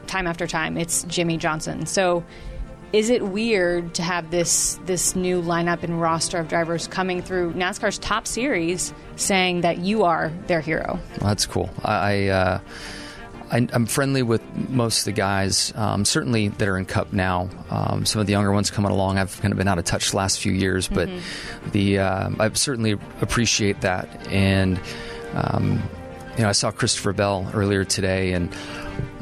time 0.06 0.26
after 0.26 0.46
time, 0.46 0.76
it's 0.76 1.04
Jimmie 1.04 1.38
Johnson. 1.38 1.86
So 1.86 2.24
is 2.92 3.10
it 3.10 3.22
weird 3.22 3.94
to 3.94 4.02
have 4.02 4.30
this 4.30 4.78
this 4.86 5.14
new 5.14 5.42
lineup 5.42 5.82
and 5.82 6.00
roster 6.00 6.38
of 6.38 6.48
drivers 6.48 6.86
coming 6.86 7.22
through 7.22 7.52
NASCAR's 7.52 7.98
top 7.98 8.26
series 8.26 8.94
saying 9.16 9.60
that 9.60 9.78
you 9.78 10.04
are 10.04 10.32
their 10.46 10.60
hero? 10.60 10.98
Well, 11.20 11.28
that's 11.28 11.46
cool. 11.46 11.70
I. 11.84 12.28
Uh, 12.28 12.60
I 13.50 13.66
am 13.72 13.86
friendly 13.86 14.22
with 14.22 14.42
most 14.68 14.98
of 15.00 15.04
the 15.06 15.12
guys, 15.12 15.72
um, 15.74 16.04
certainly 16.04 16.48
that 16.48 16.68
are 16.68 16.76
in 16.76 16.84
Cup 16.84 17.14
now. 17.14 17.48
Um, 17.70 18.04
some 18.04 18.20
of 18.20 18.26
the 18.26 18.32
younger 18.32 18.52
ones 18.52 18.70
coming 18.70 18.90
along, 18.90 19.16
I've 19.16 19.40
kind 19.40 19.52
of 19.52 19.58
been 19.58 19.68
out 19.68 19.78
of 19.78 19.86
touch 19.86 20.10
the 20.10 20.18
last 20.18 20.40
few 20.40 20.52
years, 20.52 20.86
but 20.86 21.08
mm-hmm. 21.08 21.70
the 21.70 21.98
uh, 22.00 22.30
I 22.38 22.52
certainly 22.52 22.98
appreciate 23.22 23.80
that. 23.80 24.06
And 24.28 24.78
um, 25.32 25.82
you 26.38 26.44
know, 26.44 26.48
I 26.48 26.52
saw 26.52 26.70
Christopher 26.70 27.12
Bell 27.12 27.50
earlier 27.52 27.84
today, 27.84 28.32
and 28.32 28.48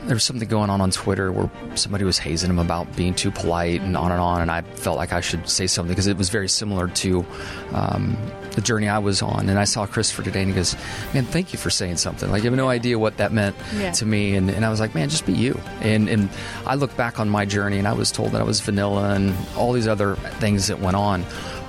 there 0.04 0.14
was 0.14 0.22
something 0.22 0.46
going 0.46 0.68
on 0.68 0.82
on 0.82 0.90
Twitter 0.90 1.32
where 1.32 1.50
somebody 1.74 2.04
was 2.04 2.18
hazing 2.18 2.50
him 2.50 2.58
about 2.58 2.94
being 2.94 3.14
too 3.14 3.30
polite 3.30 3.80
and 3.80 3.96
on 3.96 4.12
and 4.12 4.20
on, 4.20 4.42
and 4.42 4.50
I 4.50 4.60
felt 4.60 4.98
like 4.98 5.14
I 5.14 5.22
should 5.22 5.48
say 5.48 5.66
something 5.66 5.90
because 5.90 6.06
it 6.08 6.18
was 6.18 6.28
very 6.28 6.48
similar 6.48 6.88
to 6.88 7.24
um, 7.72 8.18
the 8.50 8.60
journey 8.60 8.86
I 8.86 8.98
was 8.98 9.22
on. 9.22 9.48
And 9.48 9.58
I 9.58 9.64
saw 9.64 9.86
Christopher 9.86 10.24
today, 10.24 10.42
and 10.42 10.50
he 10.50 10.54
goes, 10.54 10.76
"Man, 11.14 11.24
thank 11.24 11.54
you 11.54 11.58
for 11.58 11.70
saying 11.70 11.96
something. 11.96 12.30
Like 12.30 12.44
you 12.44 12.50
have 12.50 12.56
no 12.56 12.68
idea 12.68 12.98
what 12.98 13.16
that 13.16 13.32
meant 13.32 13.56
yeah. 13.74 13.92
to 13.92 14.04
me." 14.04 14.36
And, 14.36 14.50
and 14.50 14.66
I 14.66 14.68
was 14.68 14.78
like, 14.78 14.94
"Man, 14.94 15.08
just 15.08 15.24
be 15.24 15.32
you." 15.32 15.58
And 15.80 16.10
and 16.10 16.28
I 16.66 16.74
look 16.74 16.94
back 16.98 17.18
on 17.18 17.30
my 17.30 17.46
journey, 17.46 17.78
and 17.78 17.88
I 17.88 17.94
was 17.94 18.12
told 18.12 18.32
that 18.32 18.42
I 18.42 18.44
was 18.44 18.60
vanilla 18.60 19.14
and 19.14 19.34
all 19.56 19.72
these 19.72 19.88
other 19.88 20.16
things 20.38 20.66
that 20.66 20.80
went 20.80 20.96
on 20.96 21.24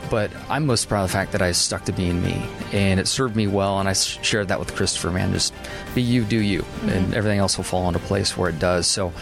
but 0.10 0.32
I'm 0.50 0.66
most 0.66 0.88
proud 0.88 1.04
of 1.04 1.10
the 1.10 1.14
fact 1.14 1.32
that 1.32 1.42
I 1.42 1.52
stuck 1.52 1.86
to 1.86 1.92
being 1.92 2.22
me, 2.22 2.44
and 2.72 3.00
it 3.00 3.08
served 3.08 3.36
me 3.36 3.48
well. 3.48 3.80
And 3.80 3.88
I 3.88 3.94
shared 3.94 4.50
that 4.50 4.60
with 4.60 4.76
Christopher. 4.76 5.12
Man, 5.12 5.32
just 5.34 5.54
be 5.96 6.02
you, 6.02 6.24
do 6.24 6.38
you, 6.38 6.62
mm-hmm. 6.62 6.90
and 6.90 7.14
everything 7.14 7.40
else 7.40 7.58
will 7.58 7.64
fall 7.64 7.88
into 7.88 8.00
place 8.00 8.38
where 8.38 8.50
it 8.50 8.60
does. 8.60 8.88
So. 8.88 9.14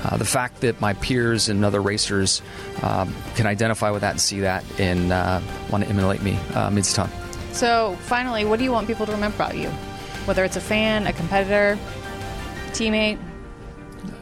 Uh, 0.00 0.16
the 0.16 0.24
fact 0.24 0.60
that 0.60 0.80
my 0.80 0.92
peers 0.92 1.48
and 1.48 1.64
other 1.64 1.82
racers 1.82 2.40
um, 2.82 3.12
can 3.34 3.48
identify 3.48 3.90
with 3.90 4.02
that 4.02 4.12
and 4.12 4.20
see 4.20 4.38
that 4.38 4.64
and 4.78 5.12
uh, 5.12 5.40
want 5.70 5.82
to 5.82 5.90
emulate 5.90 6.22
me 6.22 6.36
uh, 6.54 6.70
means 6.70 6.92
a 6.92 6.94
ton. 6.94 7.10
So, 7.52 7.96
finally, 8.02 8.44
what 8.44 8.58
do 8.58 8.64
you 8.64 8.70
want 8.70 8.86
people 8.86 9.06
to 9.06 9.10
remember 9.10 9.34
about 9.34 9.56
you? 9.56 9.68
Whether 10.26 10.44
it's 10.44 10.54
a 10.54 10.60
fan, 10.60 11.08
a 11.08 11.12
competitor, 11.12 11.76
teammate? 12.68 13.18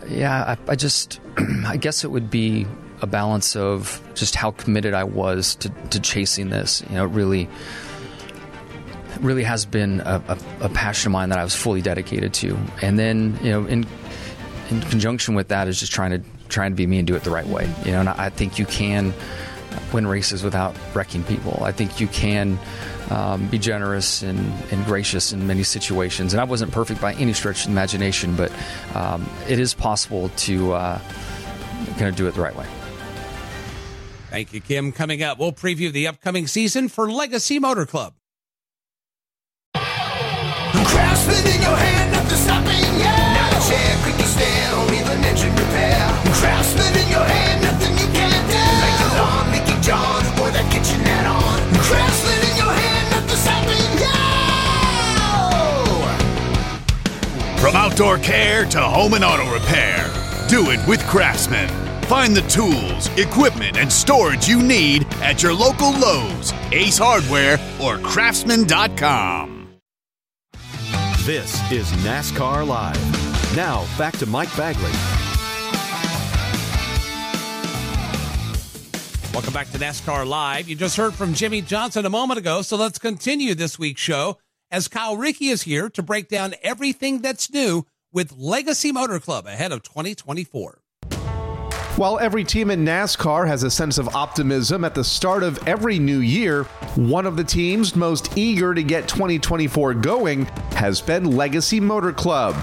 Yeah, 0.09 0.57
I, 0.67 0.73
I 0.73 0.77
just, 0.77 1.21
I 1.67 1.77
guess 1.77 2.05
it 2.05 2.11
would 2.11 2.31
be 2.31 2.67
a 3.03 3.07
balance 3.07 3.57
of 3.57 4.01
just 4.15 4.35
how 4.35 4.51
committed 4.53 4.95
I 4.95 5.05
was 5.05 5.55
to, 5.57 5.69
to 5.91 6.01
chasing 6.01 6.51
this. 6.51 6.83
You 6.89 6.97
know, 6.97 7.05
it 7.05 7.11
really, 7.11 7.49
really 9.21 9.45
has 9.45 9.65
been 9.67 10.01
a, 10.01 10.23
a, 10.29 10.39
a 10.63 10.69
passion 10.69 11.09
of 11.09 11.13
mine 11.13 11.29
that 11.31 11.39
I 11.39 11.45
was 11.45 11.55
fully 11.55 11.83
dedicated 11.83 12.33
to. 12.35 12.57
And 12.83 12.99
then, 12.99 13.39
you 13.43 13.51
know, 13.51 13.67
in 13.67 13.87
in 14.71 14.81
conjunction 14.83 15.37
with 15.37 15.49
that 15.49 15.69
is 15.69 15.79
just 15.79 15.93
trying 15.93 16.11
to 16.11 16.29
trying 16.49 16.73
to 16.73 16.77
be 16.77 16.87
me 16.87 16.99
and 16.99 17.07
do 17.07 17.15
it 17.15 17.23
the 17.23 17.31
right 17.31 17.47
way. 17.47 17.73
You 17.85 17.93
know, 17.93 18.01
and 18.01 18.09
I 18.09 18.31
think 18.31 18.59
you 18.59 18.67
can 18.67 19.15
win 19.93 20.07
races 20.07 20.43
without 20.43 20.75
wrecking 20.95 21.23
people. 21.25 21.63
I 21.63 21.73
think 21.73 22.01
you 22.01 22.07
can 22.09 22.59
um, 23.11 23.47
be 23.49 23.59
generous 23.59 24.23
and, 24.23 24.39
and 24.71 24.85
gracious 24.85 25.33
in 25.33 25.47
many 25.47 25.63
situations. 25.63 26.33
And 26.35 26.41
I 26.41 26.45
wasn't 26.45 26.73
perfect 26.73 27.01
by 27.01 27.15
any 27.15 27.33
stretch 27.33 27.65
of 27.65 27.71
imagination, 27.71 28.37
but 28.37 28.53
um, 28.95 29.29
it 29.49 29.59
is 29.59 29.75
possible 29.75 30.31
to 30.31 30.73
uh, 30.73 30.99
kind 31.97 32.09
of 32.09 32.17
do 32.17 32.27
it 32.27 32.35
the 32.35 32.41
right 32.41 32.57
way. 32.57 32.67
Thank 34.37 34.53
you, 34.53 34.61
Kim. 34.61 34.93
Coming 34.93 35.23
up, 35.23 35.39
we'll 35.39 35.51
preview 35.51 35.91
the 35.91 36.07
upcoming 36.07 36.47
season 36.47 36.91
for 36.91 37.11
Legacy 37.11 37.59
Motor 37.59 37.87
Club. 37.87 38.13
Craftsman 39.73 41.47
in 41.55 41.63
your 41.63 41.75
hand, 41.75 42.13
nothing 42.13 42.37
stopping, 42.37 43.01
yeah. 43.01 43.33
Not 43.33 43.57
a 43.57 43.61
chair, 43.67 43.97
quick 44.05 44.21
stand, 44.29 44.77
or 44.77 44.93
even 44.93 45.25
engine 45.25 45.57
repair. 45.57 45.97
Craftsman 46.37 46.93
in 47.01 47.09
your 47.09 47.25
hand, 47.25 47.63
nothing 47.63 47.97
you 47.97 48.13
can't 48.13 48.47
do. 48.53 48.61
Like 48.61 48.99
the 49.01 49.09
lawn, 49.17 49.51
Mickey 49.53 49.81
John, 49.81 50.21
or 50.37 50.53
that 50.53 50.69
kitchen 50.71 51.01
add-on. 51.01 51.73
Craftsman 51.81 52.37
in 52.37 52.57
your 52.61 52.77
hand, 52.77 53.09
nothing 53.17 53.41
stopping, 53.41 53.89
yeah. 54.05 54.37
From 57.57 57.75
outdoor 57.75 58.19
care 58.19 58.67
to 58.67 58.83
home 58.83 59.15
and 59.15 59.25
auto 59.25 59.51
repair, 59.51 60.11
do 60.51 60.73
it 60.73 60.87
with 60.87 61.03
Craftsman. 61.07 61.86
Find 62.09 62.37
the 62.37 62.43
tools, 62.43 63.09
equipment, 63.19 63.77
and 63.77 63.93
storage 63.93 64.47
you 64.47 64.63
need 64.63 65.05
at 65.15 65.43
your 65.43 65.53
local 65.53 65.91
Lowe's, 65.91 66.53
Ace 66.71 66.99
Hardware, 66.99 67.59
or 67.81 67.99
Craftsman.com. 67.99 69.67
This 71.25 71.73
is 71.73 71.91
NASCAR 72.05 72.65
Live. 72.65 73.57
Now, 73.57 73.85
back 73.99 74.17
to 74.19 74.27
Mike 74.27 74.57
Bagley. 74.57 74.93
Welcome 79.33 79.53
back 79.53 79.69
to 79.73 79.79
NASCAR 79.79 80.25
Live. 80.25 80.69
You 80.69 80.77
just 80.77 80.97
heard 80.97 81.13
from 81.13 81.35
Jimmie 81.35 81.61
Johnson 81.61 82.07
a 82.07 82.11
moment 82.11 82.39
ago, 82.39 82.63
so 82.63 82.77
let's 82.77 83.01
continue 83.01 83.57
this 83.57 83.81
week's 83.81 84.01
show 84.01 84.39
as 84.71 84.87
Kyle 84.87 85.17
Rickey 85.17 85.49
is 85.49 85.63
here 85.63 85.91
to 85.91 86.05
break 86.05 86.29
down 86.29 86.55
everything 86.63 87.21
that's 87.21 87.51
new 87.51 87.85
with 88.13 88.37
Legacy 88.37 88.93
Motor 88.93 89.19
Club 89.19 89.47
ahead 89.47 89.73
of 89.73 89.83
2024. 89.83 90.83
While 91.97 92.19
every 92.19 92.45
team 92.45 92.71
in 92.71 92.85
NASCAR 92.85 93.47
has 93.49 93.63
a 93.63 93.71
sense 93.71 93.97
of 93.97 94.15
optimism 94.15 94.85
at 94.85 94.95
the 94.95 95.03
start 95.03 95.43
of 95.43 95.67
every 95.67 95.99
new 95.99 96.19
year, 96.19 96.65
one 96.95 97.25
of 97.25 97.37
the 97.37 97.45
teams 97.45 97.97
most 97.97 98.37
eager 98.37 98.75
to 98.75 98.83
get 98.83 99.09
2024 99.09 99.95
going 99.95 100.45
has 100.73 101.01
been 101.01 101.25
Legacy 101.25 101.81
Motor 101.81 102.13
Club. 102.13 102.55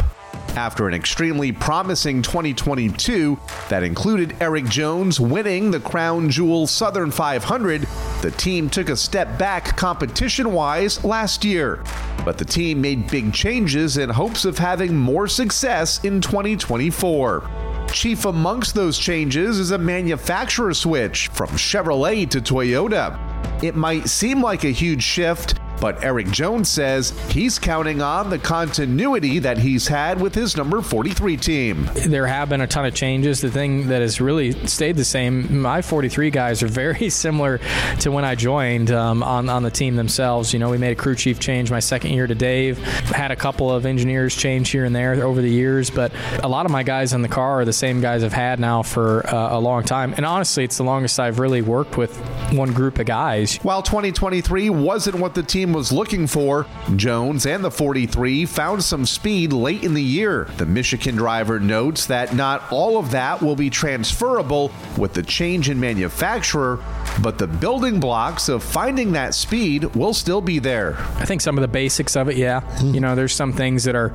After 0.50 0.88
an 0.88 0.94
extremely 0.94 1.52
promising 1.52 2.22
2022 2.22 3.40
that 3.70 3.82
included 3.82 4.36
Erik 4.40 4.66
Jones 4.66 5.20
winning 5.20 5.72
the 5.72 5.80
Crown 5.80 6.30
Jewel 6.30 6.68
Southern 6.68 7.10
500, 7.10 7.88
the 8.22 8.30
team 8.38 8.70
took 8.70 8.90
a 8.90 8.96
step 8.96 9.40
back 9.40 9.75
competition 9.75 10.52
wise 10.52 11.04
last 11.04 11.44
year. 11.44 11.84
But 12.24 12.38
the 12.38 12.46
team 12.46 12.82
made 12.82 13.10
big 13.10 13.34
changes 13.34 13.98
in 13.98 14.12
hopes 14.12 14.46
of 14.46 14.60
having 14.60 14.96
more 14.96 15.28
success 15.28 16.04
in 16.04 16.22
2024. 16.22 17.73
Chief 17.92 18.25
amongst 18.25 18.75
those 18.75 18.98
changes 18.98 19.60
is 19.60 19.72
a 19.72 19.78
manufacturer 19.78 20.74
switch 20.74 21.28
from 21.30 21.50
Chevrolet 21.50 22.30
to 22.30 22.42
Toyota. 22.42 23.20
It 23.63 23.75
might 23.75 24.10
seem 24.10 24.42
like 24.42 24.63
a 24.63 24.70
huge 24.70 25.04
shift, 25.04 25.60
but 25.80 26.03
Erik 26.03 26.32
Jones 26.32 26.70
says 26.70 27.12
he's 27.30 27.60
counting 27.60 28.01
on 28.01 28.30
the 28.30 28.39
continuity 28.39 29.40
that 29.40 29.57
he's 29.57 29.88
had 29.88 30.20
with 30.22 30.33
his 30.33 30.55
number 30.55 30.81
43 30.81 31.38
team. 31.38 31.90
There 32.07 32.27
have 32.27 32.50
been 32.50 32.62
a 32.62 32.68
ton 32.68 32.86
of 32.86 32.94
changes. 32.94 33.42
The 33.42 33.51
thing 33.51 33.88
that 33.88 34.01
has 34.01 34.22
really 34.22 34.51
stayed 34.68 34.96
the 34.96 35.05
same, 35.05 35.62
my 35.62 35.81
43 35.81 36.29
guys 36.29 36.64
are 36.64 36.68
very 36.68 37.09
similar 37.24 37.59
to 38.00 38.12
when 38.12 38.25
I 38.25 38.36
joined 38.36 38.92
um, 38.92 39.24
on, 39.24 39.50
on 39.50 39.64
the 39.64 39.72
team 39.72 39.96
themselves. 39.96 40.53
You 40.53 40.59
know, 40.59 40.70
we 40.70 40.77
made 40.77 40.92
a 40.92 40.96
crew 40.96 41.16
chief 41.16 41.40
change 41.40 41.72
my 41.72 41.79
second 41.79 42.12
year 42.12 42.27
to 42.27 42.36
Dave, 42.36 42.77
had 42.79 43.31
a 43.31 43.36
couple 43.36 43.72
of 43.72 43.86
engineers 43.86 44.36
change 44.36 44.70
here 44.70 44.86
and 44.86 44.96
there 44.96 45.14
over 45.24 45.42
the 45.42 45.50
years, 45.50 45.90
but 45.90 46.12
a 46.42 46.48
lot 46.48 46.66
of 46.66 46.72
my 46.72 46.83
guys 46.83 47.14
in 47.14 47.22
the 47.22 47.27
car 47.27 47.62
are 47.62 47.66
the 47.66 47.74
same 47.74 48.01
guys 48.01 48.24
I've 48.24 48.33
had 48.33 48.59
now 48.59 48.83
for 48.83 49.25
uh, 49.27 49.57
a 49.57 49.59
long 49.59 49.83
time. 49.83 50.14
And 50.16 50.25
honestly, 50.25 50.64
it's 50.64 50.77
the 50.77 50.83
longest 50.83 51.20
I've 51.20 51.40
really 51.40 51.62
worked 51.62 51.98
with 51.98 52.16
one 52.51 52.74
group 52.74 53.00
of 53.00 53.05
guys. 53.05 53.57
While 53.57 53.81
2023 53.81 54.70
wasn't 54.70 55.18
what 55.18 55.36
the 55.36 55.44
team 55.44 55.63
was 55.72 55.92
looking 55.92 56.28
for, 56.28 56.66
Jones 56.96 57.46
and 57.46 57.64
the 57.64 57.72
43 57.72 58.46
found 58.46 58.84
some 58.84 59.06
speed 59.06 59.54
late 59.54 59.84
in 59.84 59.94
the 59.94 60.04
year. 60.04 60.50
The 60.58 60.66
Michigan 60.66 61.16
driver 61.16 61.60
notes 61.60 62.08
that 62.08 62.36
not 62.36 62.70
all 62.72 62.98
of 62.98 63.12
that 63.12 63.42
will 63.42 63.56
be 63.56 63.70
transferable 63.70 64.72
with 64.98 65.14
the 65.14 65.24
change 65.24 65.70
in 65.70 65.80
manufacturer, 65.80 66.84
but 67.22 67.38
the 67.38 67.48
building 67.48 68.00
blocks 68.00 68.50
of 68.50 68.64
finding 68.64 69.14
that 69.14 69.34
speed 69.34 69.84
will 69.96 70.14
still 70.14 70.42
be 70.42 70.60
there. 70.60 70.96
I 71.18 71.26
think 71.26 71.42
some 71.42 71.58
of 71.58 71.62
the 71.62 71.68
basics 71.68 72.16
of 72.16 72.30
it, 72.30 72.38
yeah. 72.38 72.62
You 72.82 73.00
know, 73.00 73.16
there's 73.16 73.34
some 73.34 73.54
things 73.54 73.84
that 73.84 73.96
are 73.96 74.12